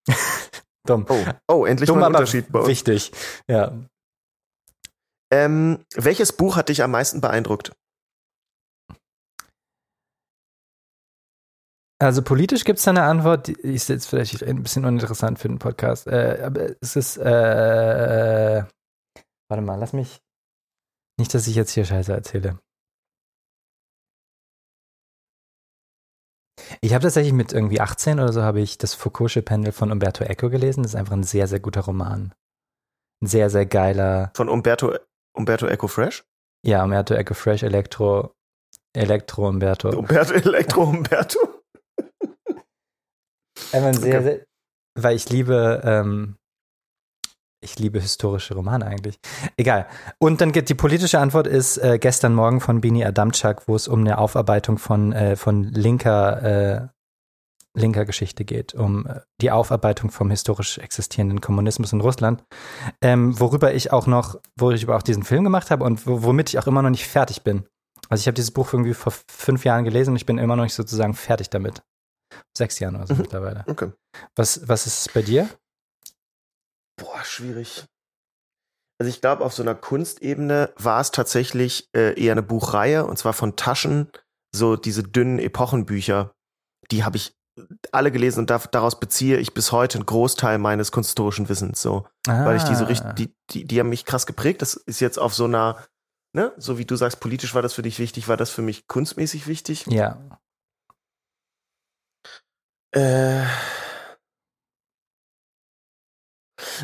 Dumm. 0.87 1.07
Oh, 1.09 1.25
oh, 1.49 1.65
endlich 1.67 1.87
Dumm, 1.89 1.99
mal 2.01 2.07
ein 2.07 2.15
Unterschied 2.15 2.51
bei 2.51 2.61
uns. 2.61 2.69
wichtig. 2.69 3.13
Ja. 3.49 3.73
Ähm, 5.31 5.85
welches 5.95 6.33
Buch 6.33 6.57
hat 6.57 6.69
dich 6.71 6.83
am 6.83 6.91
meisten 6.91 7.21
beeindruckt? 7.21 7.73
Also 12.01 12.23
politisch 12.23 12.65
gibt 12.65 12.79
es 12.79 12.85
da 12.85 12.93
eine 12.93 13.03
Antwort, 13.03 13.49
die 13.49 13.53
ist 13.55 13.89
jetzt 13.89 14.07
vielleicht 14.07 14.43
ein 14.45 14.63
bisschen 14.63 14.85
uninteressant 14.85 15.39
für 15.41 15.49
den 15.49 15.59
Podcast. 15.59 16.07
Äh, 16.07 16.41
aber 16.45 16.77
es 16.81 16.95
ist, 16.95 17.17
äh, 17.17 18.65
warte 19.51 19.63
mal, 19.63 19.75
lass 19.75 19.93
mich. 19.93 20.21
Nicht, 21.19 21.35
dass 21.35 21.49
ich 21.49 21.57
jetzt 21.57 21.73
hier 21.73 21.85
Scheiße 21.85 22.13
erzähle. 22.13 22.61
Ich 26.81 26.95
habe 26.95 27.03
tatsächlich 27.03 27.33
mit 27.33 27.53
irgendwie 27.53 27.81
18 27.81 28.21
oder 28.21 28.33
so 28.33 28.43
habe 28.43 28.61
ich 28.61 28.79
das 28.79 28.95
Foucault'sche 28.97 29.43
Pendel 29.43 29.73
von 29.73 29.93
Umberto 29.93 30.25
Eco 30.25 30.51
gelesen. 30.51 30.83
Das 30.83 30.93
ist 30.93 30.97
einfach 30.97 31.15
ein 31.15 31.23
sehr, 31.25 31.47
sehr 31.47 31.61
guter 31.61 31.83
Roman. 31.83 32.35
Ein 33.23 33.27
sehr, 33.27 33.51
sehr 33.51 33.67
geiler. 33.67 34.33
Von 34.35 34.49
Umberto, 34.49 34.95
Umberto 35.35 35.67
Eco 35.67 35.89
Fresh? 35.89 36.25
Ja, 36.65 36.85
Umberto 36.85 37.15
Eco 37.15 37.35
Fresh, 37.35 37.63
Elektro, 37.63 38.35
Elektro 38.93 39.49
Umberto. 39.49 39.91
Umberto 39.91 40.35
Elektro 40.35 40.85
Umberto? 40.85 41.39
Einfach 43.73 43.95
sehr, 43.95 44.21
okay. 44.21 44.23
sehr, 44.23 44.45
weil 44.95 45.17
ich 45.17 45.29
liebe, 45.29 45.83
ähm, 45.85 46.38
ich 47.61 47.79
liebe 47.79 48.01
historische 48.01 48.55
Romane 48.55 48.87
eigentlich. 48.87 49.19
Egal. 49.57 49.87
Und 50.19 50.41
dann 50.41 50.53
geht 50.53 50.69
die 50.69 50.75
politische 50.75 51.19
Antwort 51.19 51.47
ist 51.47 51.79
äh, 51.79 51.99
gestern 51.99 52.35
Morgen 52.35 52.61
von 52.61 52.81
Bini 52.81 53.05
Adamczak, 53.05 53.67
wo 53.67 53.75
es 53.75 53.89
um 53.89 54.01
eine 54.01 54.19
Aufarbeitung 54.19 54.79
von, 54.79 55.13
äh, 55.13 55.37
von 55.37 55.65
linker, 55.65 56.43
äh, 56.43 56.89
linker 57.75 58.05
Geschichte 58.05 58.45
geht, 58.45 58.75
um 58.75 59.07
äh, 59.07 59.21
die 59.41 59.51
Aufarbeitung 59.51 60.11
vom 60.11 60.31
historisch 60.31 60.79
existierenden 60.79 61.41
Kommunismus 61.41 61.93
in 61.93 62.01
Russland, 62.01 62.45
ähm, 63.03 63.39
worüber 63.41 63.75
ich 63.75 63.93
auch 63.93 64.07
noch, 64.07 64.41
wo 64.57 64.71
ich 64.71 64.85
über 64.85 64.97
auch 64.97 65.03
diesen 65.03 65.25
Film 65.25 65.45
gemacht 65.45 65.71
habe 65.71 65.85
und 65.85 66.07
womit 66.07 66.51
ich 66.51 66.59
auch 66.59 66.67
immer 66.67 66.83
noch 66.83 66.91
nicht 66.91 67.09
fertig 67.09 67.43
bin. 67.43 67.65
Also 68.09 68.23
ich 68.23 68.27
habe 68.27 68.35
dieses 68.35 68.53
Buch 68.53 68.73
irgendwie 68.73 68.95
vor 68.95 69.13
fünf 69.29 69.65
Jahren 69.65 69.85
gelesen 69.85 70.11
und 70.11 70.17
ich 70.17 70.27
bin 70.27 70.39
immer 70.39 70.57
noch 70.57 70.65
nicht 70.65 70.75
sozusagen 70.75 71.15
fertig 71.15 71.51
damit. 71.51 71.83
Sechs 72.57 72.79
Jahren 72.79 72.97
oder 72.97 73.07
so 73.07 73.15
mhm. 73.15 73.23
mittlerweile. 73.23 73.65
Okay. 73.67 73.91
Was, 74.37 74.69
was 74.69 74.87
ist 74.87 75.07
es 75.07 75.13
bei 75.13 75.23
dir? 75.23 75.49
Boah, 76.99 77.25
schwierig. 77.25 77.87
Also 79.01 79.09
ich 79.09 79.21
glaube, 79.21 79.45
auf 79.45 79.55
so 79.55 79.63
einer 79.63 79.77
Kunstebene 79.77 80.73
war 80.77 81.01
es 81.01 81.13
tatsächlich 81.13 81.89
äh, 81.95 82.21
eher 82.21 82.33
eine 82.33 82.43
Buchreihe 82.43 83.07
und 83.07 83.17
zwar 83.17 83.33
von 83.33 83.57
Taschen, 83.57 84.11
so 84.55 84.77
diese 84.77 85.05
dünnen 85.05 85.39
Epochenbücher. 85.39 86.33
Die 86.91 87.05
habe 87.05 87.17
ich 87.17 87.35
alle 87.93 88.13
gelesen 88.13 88.41
und 88.41 88.51
da, 88.51 88.59
daraus 88.59 88.99
beziehe 88.99 89.39
ich 89.39 89.55
bis 89.55 89.73
heute 89.73 89.99
einen 89.99 90.07
Großteil 90.07 90.59
meines 90.59 90.93
kunsthistorischen 90.93 91.49
Wissens 91.49 91.81
so, 91.81 92.07
ah. 92.27 92.45
weil 92.45 92.57
ich 92.57 92.65
die 92.65 92.75
so 92.75 92.85
richtig, 92.85 93.07
ah. 93.07 93.13
die, 93.13 93.35
die, 93.51 93.65
die 93.65 93.81
haben 93.81 93.89
mich 93.89 94.05
krass 94.05 94.27
geprägt. 94.27 94.63
Das 94.63 94.75
ist 94.75 95.01
jetzt 95.01 95.19
auf 95.19 95.35
so 95.35 95.45
einer, 95.45 95.85
ne, 96.33 96.53
so 96.57 96.79
wie 96.79 96.85
du 96.85 96.97
sagst, 96.97 97.21
politisch 97.21 97.55
war 97.55 97.63
das 97.63 97.75
für 97.75 97.83
dich 97.83 97.99
wichtig, 97.99 98.29
war 98.29 98.37
das 98.37 98.51
für 98.51 98.63
mich 98.63 98.87
kunstmäßig 98.87 99.47
wichtig. 99.47 99.87
Ja. 99.87 100.19
Äh, 102.93 103.45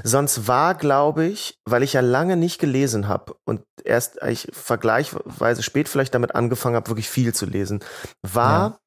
Sonst 0.03 0.49
war, 0.49 0.75
glaube 0.75 1.27
ich, 1.27 1.59
weil 1.65 1.83
ich 1.83 1.93
ja 1.93 2.01
lange 2.01 2.37
nicht 2.37 2.59
gelesen 2.59 3.09
habe 3.09 3.37
und 3.45 3.63
erst 3.85 4.23
ich 4.23 4.49
vergleichsweise 4.53 5.63
spät 5.63 5.89
vielleicht 5.89 6.15
damit 6.15 6.35
angefangen 6.35 6.77
habe, 6.77 6.89
wirklich 6.89 7.09
viel 7.09 7.35
zu 7.35 7.47
lesen, 7.47 7.81
war 8.23 8.71
ja. 8.71 8.79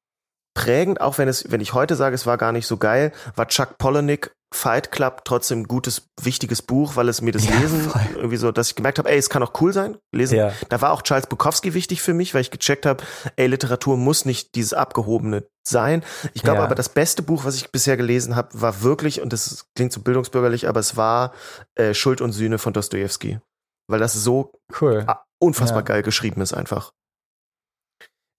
prägend, 0.54 1.00
auch 1.00 1.18
wenn 1.18 1.28
es, 1.28 1.50
wenn 1.50 1.60
ich 1.60 1.74
heute 1.74 1.96
sage, 1.96 2.14
es 2.14 2.26
war 2.26 2.38
gar 2.38 2.52
nicht 2.52 2.66
so 2.66 2.76
geil, 2.76 3.12
war 3.34 3.48
Chuck 3.48 3.78
Palahniuk 3.78 4.32
Fight 4.52 4.90
Club 4.90 5.22
trotzdem 5.24 5.60
ein 5.60 5.64
gutes, 5.64 6.08
wichtiges 6.20 6.62
Buch, 6.62 6.96
weil 6.96 7.08
es 7.08 7.20
mir 7.20 7.32
das 7.32 7.44
ja, 7.44 7.58
Lesen 7.58 7.82
voll. 7.82 8.00
irgendwie 8.16 8.38
so, 8.38 8.50
dass 8.50 8.70
ich 8.70 8.74
gemerkt 8.76 8.98
habe, 8.98 9.10
ey, 9.10 9.18
es 9.18 9.28
kann 9.28 9.42
auch 9.42 9.52
cool 9.60 9.72
sein, 9.74 9.98
lesen. 10.10 10.38
Ja. 10.38 10.52
Da 10.70 10.80
war 10.80 10.92
auch 10.92 11.02
Charles 11.02 11.26
Bukowski 11.26 11.74
wichtig 11.74 12.00
für 12.00 12.14
mich, 12.14 12.32
weil 12.32 12.40
ich 12.40 12.50
gecheckt 12.50 12.86
habe, 12.86 13.04
ey, 13.36 13.46
Literatur 13.46 13.98
muss 13.98 14.24
nicht 14.24 14.54
dieses 14.54 14.72
abgehobene 14.72 15.46
sein. 15.66 16.02
Ich 16.32 16.42
glaube 16.42 16.60
ja. 16.60 16.64
aber, 16.64 16.74
das 16.74 16.88
beste 16.88 17.22
Buch, 17.22 17.44
was 17.44 17.56
ich 17.56 17.70
bisher 17.70 17.98
gelesen 17.98 18.36
habe, 18.36 18.48
war 18.58 18.82
wirklich, 18.82 19.20
und 19.20 19.34
das 19.34 19.66
klingt 19.76 19.92
so 19.92 20.00
bildungsbürgerlich, 20.00 20.66
aber 20.66 20.80
es 20.80 20.96
war 20.96 21.34
äh, 21.74 21.92
Schuld 21.92 22.22
und 22.22 22.32
Sühne 22.32 22.58
von 22.58 22.72
Dostoevsky. 22.72 23.40
Weil 23.86 24.00
das 24.00 24.14
so 24.14 24.52
cool. 24.80 25.06
unfassbar 25.38 25.82
geil 25.82 26.02
geschrieben 26.02 26.40
ist 26.40 26.54
einfach. 26.54 26.92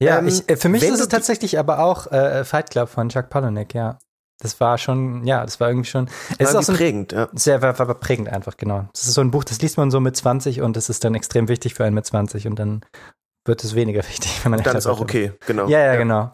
Ja, 0.01 0.19
ähm, 0.19 0.27
ich, 0.27 0.49
äh, 0.49 0.55
für 0.55 0.69
mich 0.69 0.83
ist 0.83 0.99
es 0.99 1.07
tatsächlich 1.07 1.59
aber 1.59 1.79
auch 1.79 2.07
äh, 2.11 2.43
Fight 2.45 2.71
Club 2.71 2.89
von 2.89 3.09
Chuck 3.09 3.29
Palahniuk, 3.29 3.73
ja. 3.73 3.99
Das 4.41 4.59
war 4.61 4.77
schon, 4.77 5.25
ja, 5.25 5.43
das 5.43 5.59
war 5.59 5.69
irgendwie 5.69 5.89
schon. 5.89 6.09
Es 6.37 6.49
ist 6.49 6.55
auch 6.55 6.63
so 6.63 6.73
prägend, 6.73 7.11
ja. 7.11 7.27
Sehr 7.33 7.61
war, 7.61 7.77
war 7.77 7.95
prägend 7.95 8.29
einfach, 8.29 8.55
genau. 8.55 8.87
Das 8.93 9.05
ist 9.05 9.13
so 9.13 9.21
ein 9.21 9.31
Buch, 9.31 9.43
das 9.43 9.61
liest 9.61 9.77
man 9.77 9.91
so 9.91 9.99
mit 9.99 10.15
20 10.15 10.61
und 10.61 10.77
das 10.77 10.89
ist 10.89 11.03
dann 11.03 11.13
extrem 11.13 11.49
wichtig 11.49 11.73
für 11.73 11.83
einen 11.83 11.95
mit 11.95 12.05
20 12.05 12.47
und 12.47 12.57
dann 12.57 12.85
wird 13.45 13.63
es 13.63 13.75
weniger 13.75 13.99
wichtig, 14.07 14.43
wenn 14.43 14.51
man 14.51 14.63
Dann 14.63 14.77
ist 14.77 14.87
auch 14.87 15.01
okay, 15.01 15.33
genau. 15.45 15.67
Ja, 15.67 15.79
ja, 15.79 15.85
ja. 15.93 15.95
genau. 15.97 16.33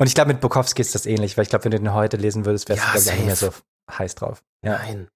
Und 0.00 0.06
ich 0.06 0.14
glaube, 0.14 0.28
mit 0.32 0.40
Bukowski 0.40 0.80
ist 0.80 0.94
das 0.94 1.06
ähnlich, 1.06 1.36
weil 1.36 1.42
ich 1.42 1.48
glaube, 1.48 1.64
wenn 1.64 1.72
du 1.72 1.78
den 1.78 1.94
heute 1.94 2.16
lesen 2.16 2.44
würdest, 2.44 2.68
wärst 2.68 2.82
ja, 2.82 2.98
du 2.98 3.04
gar 3.04 3.14
nicht 3.14 3.26
mehr 3.26 3.36
so 3.36 3.50
heiß 3.90 4.14
drauf. 4.14 4.42
Ja. 4.64 4.78
Nein. 4.78 5.08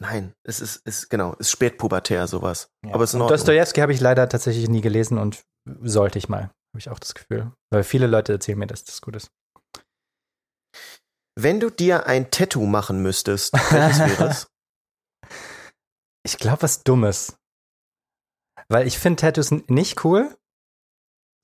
Nein, 0.00 0.32
es 0.42 0.60
ist, 0.60 0.84
ist 0.86 1.08
genau, 1.08 1.34
es 1.34 1.46
ist 1.46 1.50
spätpubertär 1.52 2.26
sowas. 2.26 2.68
Ja. 2.84 2.94
Aber 2.94 3.04
es 3.04 3.14
ist 3.14 3.20
Dostoevsky 3.20 3.80
habe 3.80 3.92
ich 3.92 4.00
leider 4.00 4.28
tatsächlich 4.28 4.68
nie 4.68 4.80
gelesen 4.80 5.18
und 5.18 5.44
sollte 5.82 6.18
ich 6.18 6.28
mal, 6.28 6.42
habe 6.42 6.78
ich 6.78 6.90
auch 6.90 6.98
das 6.98 7.14
Gefühl. 7.14 7.52
Weil 7.70 7.84
viele 7.84 8.08
Leute 8.08 8.32
erzählen 8.32 8.58
mir, 8.58 8.66
dass 8.66 8.84
das 8.84 9.00
gut 9.00 9.14
ist. 9.14 9.30
Wenn 11.36 11.60
du 11.60 11.70
dir 11.70 12.06
ein 12.06 12.30
Tattoo 12.30 12.66
machen 12.66 13.02
müsstest, 13.02 13.52
welches 13.70 13.98
wäre 13.98 14.28
es? 14.30 14.46
Ich 16.26 16.38
glaube, 16.38 16.62
was 16.62 16.82
Dummes. 16.84 17.36
Weil 18.68 18.86
ich 18.86 18.98
finde 18.98 19.20
Tattoos 19.20 19.50
nicht 19.50 20.04
cool. 20.04 20.34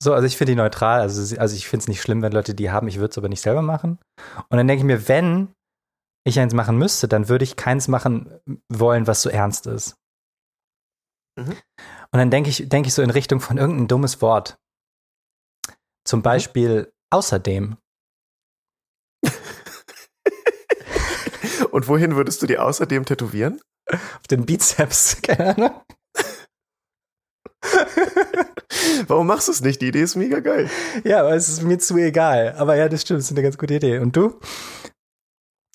So, 0.01 0.15
also 0.15 0.25
ich 0.25 0.37
finde 0.37 0.53
die 0.53 0.57
neutral. 0.57 1.01
Also, 1.01 1.37
also 1.37 1.55
ich 1.55 1.67
finde 1.67 1.83
es 1.83 1.87
nicht 1.87 2.01
schlimm, 2.01 2.23
wenn 2.23 2.31
Leute 2.31 2.55
die 2.55 2.71
haben. 2.71 2.87
Ich 2.87 2.97
würde 2.97 3.11
es 3.11 3.17
aber 3.19 3.29
nicht 3.29 3.41
selber 3.41 3.61
machen. 3.61 3.99
Und 4.49 4.57
dann 4.57 4.67
denke 4.67 4.81
ich 4.81 4.85
mir, 4.85 5.07
wenn 5.07 5.53
ich 6.23 6.39
eins 6.39 6.55
machen 6.55 6.77
müsste, 6.77 7.07
dann 7.07 7.29
würde 7.29 7.43
ich 7.43 7.55
keins 7.55 7.87
machen 7.87 8.39
wollen, 8.69 9.05
was 9.05 9.21
so 9.21 9.29
ernst 9.29 9.67
ist. 9.67 9.97
Mhm. 11.37 11.51
Und 11.51 12.17
dann 12.17 12.31
denke 12.31 12.49
ich, 12.49 12.67
denke 12.67 12.87
ich 12.87 12.93
so 12.93 13.01
in 13.01 13.11
Richtung 13.11 13.39
von 13.39 13.57
irgendein 13.57 13.87
dummes 13.87 14.21
Wort. 14.21 14.59
Zum 16.05 16.19
mhm. 16.19 16.23
Beispiel 16.23 16.83
mhm. 16.83 16.91
außerdem. 17.11 17.77
Und 21.71 21.87
wohin 21.87 22.15
würdest 22.15 22.41
du 22.41 22.47
die 22.47 22.57
außerdem 22.57 23.05
tätowieren? 23.05 23.61
Auf 23.89 24.27
den 24.29 24.45
Bizeps, 24.45 25.21
keine 25.21 25.55
Ahnung. 25.55 25.81
Warum 29.07 29.27
machst 29.27 29.47
du 29.47 29.51
es 29.51 29.61
nicht? 29.61 29.81
Die 29.81 29.87
Idee 29.87 30.01
ist 30.01 30.15
mega 30.15 30.39
geil. 30.39 30.69
Ja, 31.03 31.21
aber 31.21 31.35
es 31.35 31.49
ist 31.49 31.61
mir 31.61 31.77
zu 31.77 31.97
egal. 31.97 32.55
Aber 32.57 32.75
ja, 32.75 32.89
das 32.89 33.01
stimmt, 33.01 33.19
das 33.19 33.25
ist 33.25 33.31
eine 33.31 33.43
ganz 33.43 33.57
gute 33.57 33.75
Idee. 33.75 33.99
Und 33.99 34.15
du? 34.15 34.39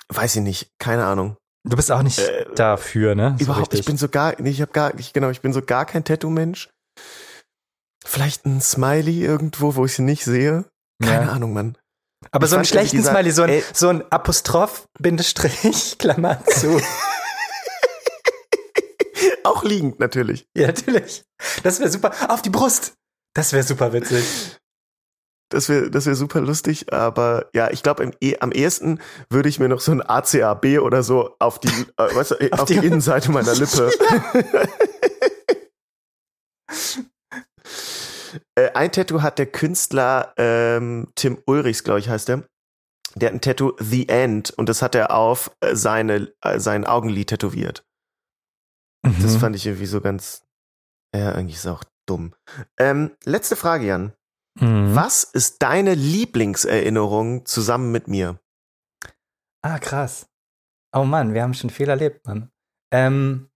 Weiß 0.09 0.37
ich 0.37 0.43
nicht, 0.43 0.71
keine 0.79 1.05
Ahnung. 1.05 1.37
Du 1.65 1.77
bist 1.77 1.91
auch 1.91 2.03
nicht 2.03 2.21
äh, 2.21 2.47
dafür, 2.55 3.15
ne? 3.15 3.35
So 3.39 3.45
überhaupt, 3.45 3.73
richtig. 3.73 3.81
ich 3.81 3.87
bin 3.87 3.97
so 3.97 4.09
gar, 4.09 4.39
ich 4.39 4.61
habe 4.61 4.73
gar, 4.73 4.99
ich, 4.99 5.13
genau, 5.13 5.31
ich 5.31 5.41
bin 5.41 5.53
so 5.53 5.63
gar 5.63 5.85
kein 5.85 6.05
Tattoo-Mensch. 6.05 6.71
Vielleicht 8.05 8.47
ein 8.47 8.61
Smiley 8.61 9.25
irgendwo, 9.25 9.75
wo 9.75 9.85
ich 9.85 9.95
sie 9.95 10.03
nicht 10.03 10.25
sehe. 10.25 10.65
Keine 11.03 11.27
ja. 11.27 11.33
Ahnung, 11.33 11.53
Mann. 11.53 11.77
Aber 12.31 12.45
ich 12.45 12.51
so 12.51 12.57
einen 12.57 12.65
schlechten 12.65 12.97
dieser, 12.97 13.13
Smiley, 13.13 13.31
so 13.31 13.43
ein, 13.43 13.63
so 13.73 13.89
ein 13.89 14.05
Apostroph, 14.11 14.89
Bindestrich, 14.99 15.97
Klammer 15.99 16.45
zu. 16.47 16.81
Auch 19.45 19.63
liegend 19.63 20.01
natürlich. 20.01 20.49
Ja, 20.57 20.69
natürlich. 20.69 21.25
Das 21.63 21.81
wäre 21.81 21.91
super. 21.91 22.13
Auf 22.29 22.43
die 22.43 22.51
Brust. 22.51 22.95
Das 23.35 23.53
wäre 23.53 23.63
super 23.63 23.93
witzig. 23.93 24.25
Das 25.49 25.69
wäre 25.69 25.91
das 25.91 26.07
wär 26.07 26.17
super 26.17 26.41
lustig, 26.41 26.93
aber 26.93 27.49
ja, 27.55 27.71
ich 27.71 27.85
glaube, 27.85 28.11
e 28.21 28.37
am 28.41 28.51
ehesten 28.51 29.01
würde 29.31 29.49
ich 29.49 29.61
mir 29.61 29.69
noch 29.69 29.79
so 29.79 29.93
ein 29.93 30.03
ACAB 30.03 30.81
oder 30.81 31.05
so 31.05 31.37
auf 31.39 31.61
die, 31.61 31.69
äh, 31.69 32.15
weißt 32.15 32.33
du, 32.33 32.35
auf, 32.53 32.61
auf 32.61 32.69
die, 32.69 32.81
die 32.81 32.87
Innenseite 32.87 33.31
meiner 33.31 33.55
Lippe. 33.55 33.93
Äh, 38.59 38.73
ein 38.73 38.91
Tattoo 38.91 39.23
hat 39.23 39.39
der 39.39 39.47
Künstler 39.47 40.33
ähm, 40.37 41.13
Tim 41.15 41.43
Ulrichs, 41.47 41.85
glaube 41.85 42.01
ich, 42.01 42.09
heißt 42.09 42.29
der. 42.29 42.49
Der 43.15 43.29
hat 43.29 43.35
ein 43.35 43.41
Tattoo 43.41 43.77
The 43.79 44.09
End 44.09 44.51
und 44.51 44.69
das 44.69 44.83
hat 44.83 44.95
er 44.95 45.13
auf 45.13 45.55
äh, 45.61 45.75
seine, 45.75 46.33
äh, 46.43 46.59
sein 46.59 46.85
Augenlid 46.85 47.29
tätowiert. 47.29 47.87
Mhm. 49.05 49.23
Das 49.23 49.37
fand 49.37 49.57
ich 49.57 49.67
irgendwie 49.67 49.87
so 49.87 50.01
ganz. 50.01 50.47
Ja, 51.15 51.33
eigentlich 51.33 51.57
ist 51.57 51.67
auch 51.67 51.85
dumm. 52.07 52.35
Ähm, 52.79 53.17
letzte 53.25 53.57
Frage, 53.57 53.87
Jan. 53.87 54.13
Mhm. 54.59 54.95
Was 54.95 55.25
ist 55.25 55.63
deine 55.63 55.95
Lieblingserinnerung 55.95 57.47
zusammen 57.47 57.93
mit 57.93 58.09
mir? 58.09 58.41
Ah, 59.63 59.79
krass. 59.79 60.29
Oh 60.95 61.05
Mann, 61.05 61.35
wir 61.35 61.43
haben 61.43 61.55
schon 61.55 61.71
viel 61.71 61.89
erlebt, 61.89 62.27
Mann. 62.27 62.51
Ähm, 62.93 63.51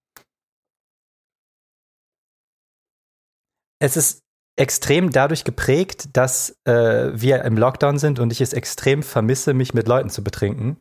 es 3.78 3.96
ist 3.96 4.24
extrem 4.56 5.10
dadurch 5.10 5.44
geprägt, 5.44 6.16
dass 6.16 6.56
äh, 6.64 7.10
wir 7.12 7.44
im 7.44 7.56
Lockdown 7.56 7.98
sind 7.98 8.18
und 8.18 8.32
ich 8.32 8.40
es 8.40 8.52
extrem 8.52 9.02
vermisse, 9.02 9.54
mich 9.54 9.74
mit 9.74 9.88
Leuten 9.88 10.10
zu 10.10 10.22
betrinken. 10.22 10.78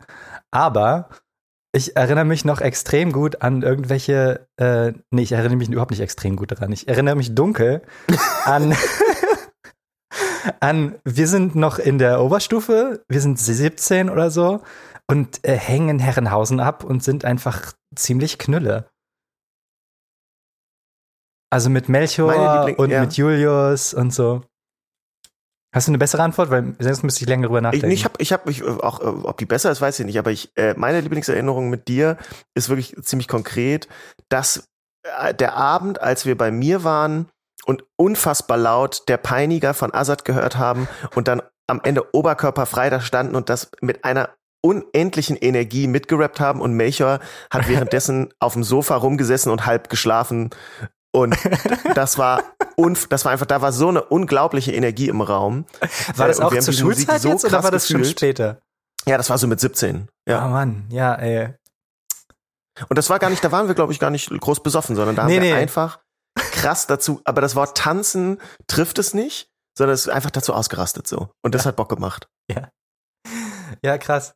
Aber 0.51 1.09
ich 1.71 1.95
erinnere 1.95 2.25
mich 2.25 2.45
noch 2.45 2.61
extrem 2.61 3.11
gut 3.11 3.41
an 3.41 3.61
irgendwelche, 3.61 4.47
äh, 4.57 4.93
nee, 5.11 5.21
ich 5.21 5.31
erinnere 5.31 5.55
mich 5.55 5.69
überhaupt 5.69 5.91
nicht 5.91 6.01
extrem 6.01 6.35
gut 6.35 6.51
daran. 6.51 6.71
Ich 6.71 6.87
erinnere 6.87 7.15
mich 7.15 7.35
dunkel 7.35 7.83
an, 8.45 8.75
an, 10.59 10.95
wir 11.05 11.27
sind 11.27 11.55
noch 11.55 11.77
in 11.77 11.99
der 11.99 12.21
Oberstufe, 12.21 13.03
wir 13.07 13.21
sind 13.21 13.39
17 13.39 14.09
oder 14.09 14.31
so 14.31 14.61
und 15.07 15.45
äh, 15.47 15.55
hängen 15.55 15.99
Herrenhausen 15.99 16.59
ab 16.59 16.83
und 16.83 17.03
sind 17.03 17.23
einfach 17.23 17.73
ziemlich 17.95 18.39
knülle. 18.39 18.89
Also 21.49 21.69
mit 21.69 21.89
Melchior 21.89 22.75
und 22.77 22.91
ja. 22.91 23.01
mit 23.01 23.13
Julius 23.13 23.93
und 23.93 24.13
so. 24.13 24.43
Hast 25.73 25.87
du 25.87 25.91
eine 25.91 25.99
bessere 25.99 26.23
Antwort? 26.23 26.49
Weil 26.49 26.75
sonst 26.79 27.03
müsste 27.03 27.23
ich 27.23 27.29
länger 27.29 27.47
drüber 27.47 27.61
nachdenken. 27.61 27.91
Ich, 27.91 27.99
ich 27.99 28.05
habe, 28.05 28.15
ich 28.19 28.33
hab, 28.33 28.49
ich, 28.49 28.63
auch, 28.63 29.01
ob 29.01 29.37
die 29.37 29.45
besser 29.45 29.71
ist, 29.71 29.81
weiß 29.81 29.99
ich 29.99 30.05
nicht. 30.05 30.17
Aber 30.17 30.31
ich, 30.31 30.51
äh, 30.55 30.73
meine 30.75 31.01
Lieblingserinnerung 31.01 31.69
mit 31.69 31.87
dir 31.87 32.17
ist 32.55 32.69
wirklich 32.69 32.95
ziemlich 33.03 33.27
konkret, 33.27 33.87
dass 34.29 34.67
äh, 35.03 35.33
der 35.33 35.55
Abend, 35.55 36.01
als 36.01 36.25
wir 36.25 36.37
bei 36.37 36.51
mir 36.51 36.83
waren 36.83 37.29
und 37.65 37.83
unfassbar 37.97 38.57
laut 38.57 39.03
der 39.07 39.17
Peiniger 39.17 39.75
von 39.75 39.93
Azad 39.93 40.25
gehört 40.25 40.57
haben 40.57 40.87
und 41.13 41.27
dann 41.27 41.43
am 41.67 41.81
Ende 41.83 42.15
oberkörperfrei 42.15 42.89
da 42.89 42.99
standen 42.99 43.35
und 43.35 43.49
das 43.49 43.69
mit 43.81 44.05
einer 44.05 44.29
unendlichen 44.61 45.37
Energie 45.37 45.87
mitgerappt 45.87 46.39
haben 46.39 46.61
und 46.61 46.73
Melchior 46.73 47.19
hat 47.51 47.69
währenddessen 47.69 48.33
auf 48.39 48.53
dem 48.53 48.63
Sofa 48.63 48.95
rumgesessen 48.95 49.51
und 49.51 49.67
halb 49.67 49.89
geschlafen 49.89 50.49
und 51.11 51.35
das 51.95 52.17
war 52.17 52.43
unf 52.75 53.07
das 53.07 53.25
war 53.25 53.31
einfach, 53.31 53.45
da 53.45 53.61
war 53.61 53.71
so 53.71 53.87
eine 53.89 54.03
unglaubliche 54.03 54.71
Energie 54.71 55.07
im 55.07 55.21
Raum. 55.21 55.65
War 56.15 56.27
das 56.27 56.39
auch 56.39 56.55
zur 56.57 56.73
Schulzeit 56.73 57.21
so 57.21 57.29
jetzt 57.29 57.45
oder 57.45 57.63
war 57.63 57.71
das 57.71 57.87
gefühlt. 57.87 58.05
schon 58.05 58.11
später? 58.11 58.61
Ja, 59.05 59.17
das 59.17 59.29
war 59.29 59.37
so 59.37 59.47
mit 59.47 59.59
17. 59.59 60.07
Ja. 60.27 60.45
Oh 60.45 60.49
Mann, 60.49 60.85
ja, 60.89 61.15
ey. 61.15 61.53
Und 62.87 62.97
das 62.97 63.09
war 63.09 63.19
gar 63.19 63.29
nicht, 63.29 63.43
da 63.43 63.51
waren 63.51 63.67
wir, 63.67 63.75
glaube 63.75 63.91
ich, 63.91 63.99
gar 63.99 64.09
nicht 64.09 64.29
groß 64.29 64.61
besoffen, 64.61 64.95
sondern 64.95 65.15
da 65.15 65.25
nee, 65.25 65.35
haben 65.35 65.43
wir 65.43 65.53
nee. 65.53 65.59
einfach 65.59 65.99
krass 66.35 66.87
dazu, 66.87 67.21
aber 67.25 67.41
das 67.41 67.55
Wort 67.55 67.77
tanzen 67.77 68.39
trifft 68.67 68.99
es 68.99 69.13
nicht, 69.13 69.49
sondern 69.77 69.93
es 69.93 70.01
ist 70.01 70.09
einfach 70.09 70.31
dazu 70.31 70.53
ausgerastet 70.53 71.07
so. 71.07 71.29
Und 71.41 71.55
das 71.55 71.63
ja. 71.63 71.69
hat 71.69 71.75
Bock 71.75 71.89
gemacht. 71.89 72.29
Ja. 72.49 72.69
Ja, 73.83 73.97
krass. 73.97 74.33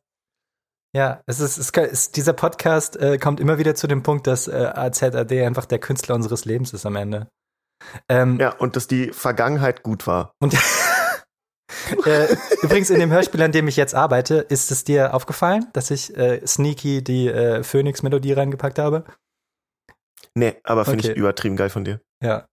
Ja, 0.94 1.22
es 1.26 1.40
ist, 1.40 1.58
es 1.58 1.70
ist 1.70 2.16
dieser 2.16 2.32
Podcast 2.32 2.96
äh, 2.96 3.18
kommt 3.18 3.40
immer 3.40 3.58
wieder 3.58 3.74
zu 3.74 3.88
dem 3.88 4.04
Punkt, 4.04 4.28
dass 4.28 4.46
äh, 4.46 4.52
AZAD 4.52 5.32
einfach 5.32 5.66
der 5.66 5.80
Künstler 5.80 6.14
unseres 6.14 6.44
Lebens 6.44 6.72
ist 6.72 6.86
am 6.86 6.94
Ende. 6.94 7.28
Ähm, 8.08 8.38
ja, 8.38 8.54
und 8.54 8.76
dass 8.76 8.86
die 8.86 9.12
Vergangenheit 9.12 9.82
gut 9.82 10.06
war. 10.06 10.34
Und 10.38 10.54
äh, 12.06 12.36
übrigens 12.62 12.90
in 12.90 13.00
dem 13.00 13.10
Hörspiel, 13.10 13.42
an 13.42 13.50
dem 13.50 13.66
ich 13.66 13.76
jetzt 13.76 13.96
arbeite, 13.96 14.36
ist 14.36 14.70
es 14.70 14.84
dir 14.84 15.14
aufgefallen, 15.14 15.66
dass 15.72 15.90
ich 15.90 16.16
äh, 16.16 16.46
sneaky 16.46 17.02
die 17.02 17.26
äh, 17.26 17.64
Phoenix-Melodie 17.64 18.32
reingepackt 18.32 18.78
habe? 18.78 19.04
Nee, 20.36 20.60
aber 20.62 20.84
finde 20.84 21.00
okay. 21.00 21.12
ich 21.12 21.18
übertrieben 21.18 21.56
geil 21.56 21.70
von 21.70 21.84
dir. 21.84 22.00
Ja. 22.22 22.46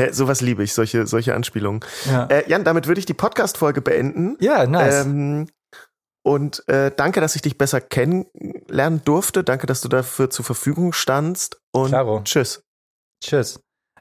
Ja, 0.00 0.12
sowas 0.12 0.40
liebe 0.40 0.62
ich, 0.62 0.72
solche, 0.72 1.06
solche 1.06 1.34
Anspielungen. 1.34 1.80
Ja. 2.06 2.26
Äh, 2.26 2.48
Jan, 2.48 2.64
damit 2.64 2.86
würde 2.86 3.00
ich 3.00 3.06
die 3.06 3.14
Podcast-Folge 3.14 3.82
beenden. 3.82 4.36
Ja, 4.40 4.66
nice. 4.66 5.04
Ähm, 5.04 5.48
und 6.28 6.68
äh, 6.68 6.92
danke, 6.94 7.22
dass 7.22 7.36
ich 7.36 7.42
dich 7.42 7.56
besser 7.56 7.80
kennenlernen 7.80 9.02
durfte. 9.02 9.42
Danke, 9.42 9.66
dass 9.66 9.80
du 9.80 9.88
dafür 9.88 10.28
zur 10.28 10.44
Verfügung 10.44 10.92
standst. 10.92 11.58
Und 11.72 11.88
Claro. 11.88 12.20
tschüss. 12.22 12.62
Tschüss. 13.24 13.60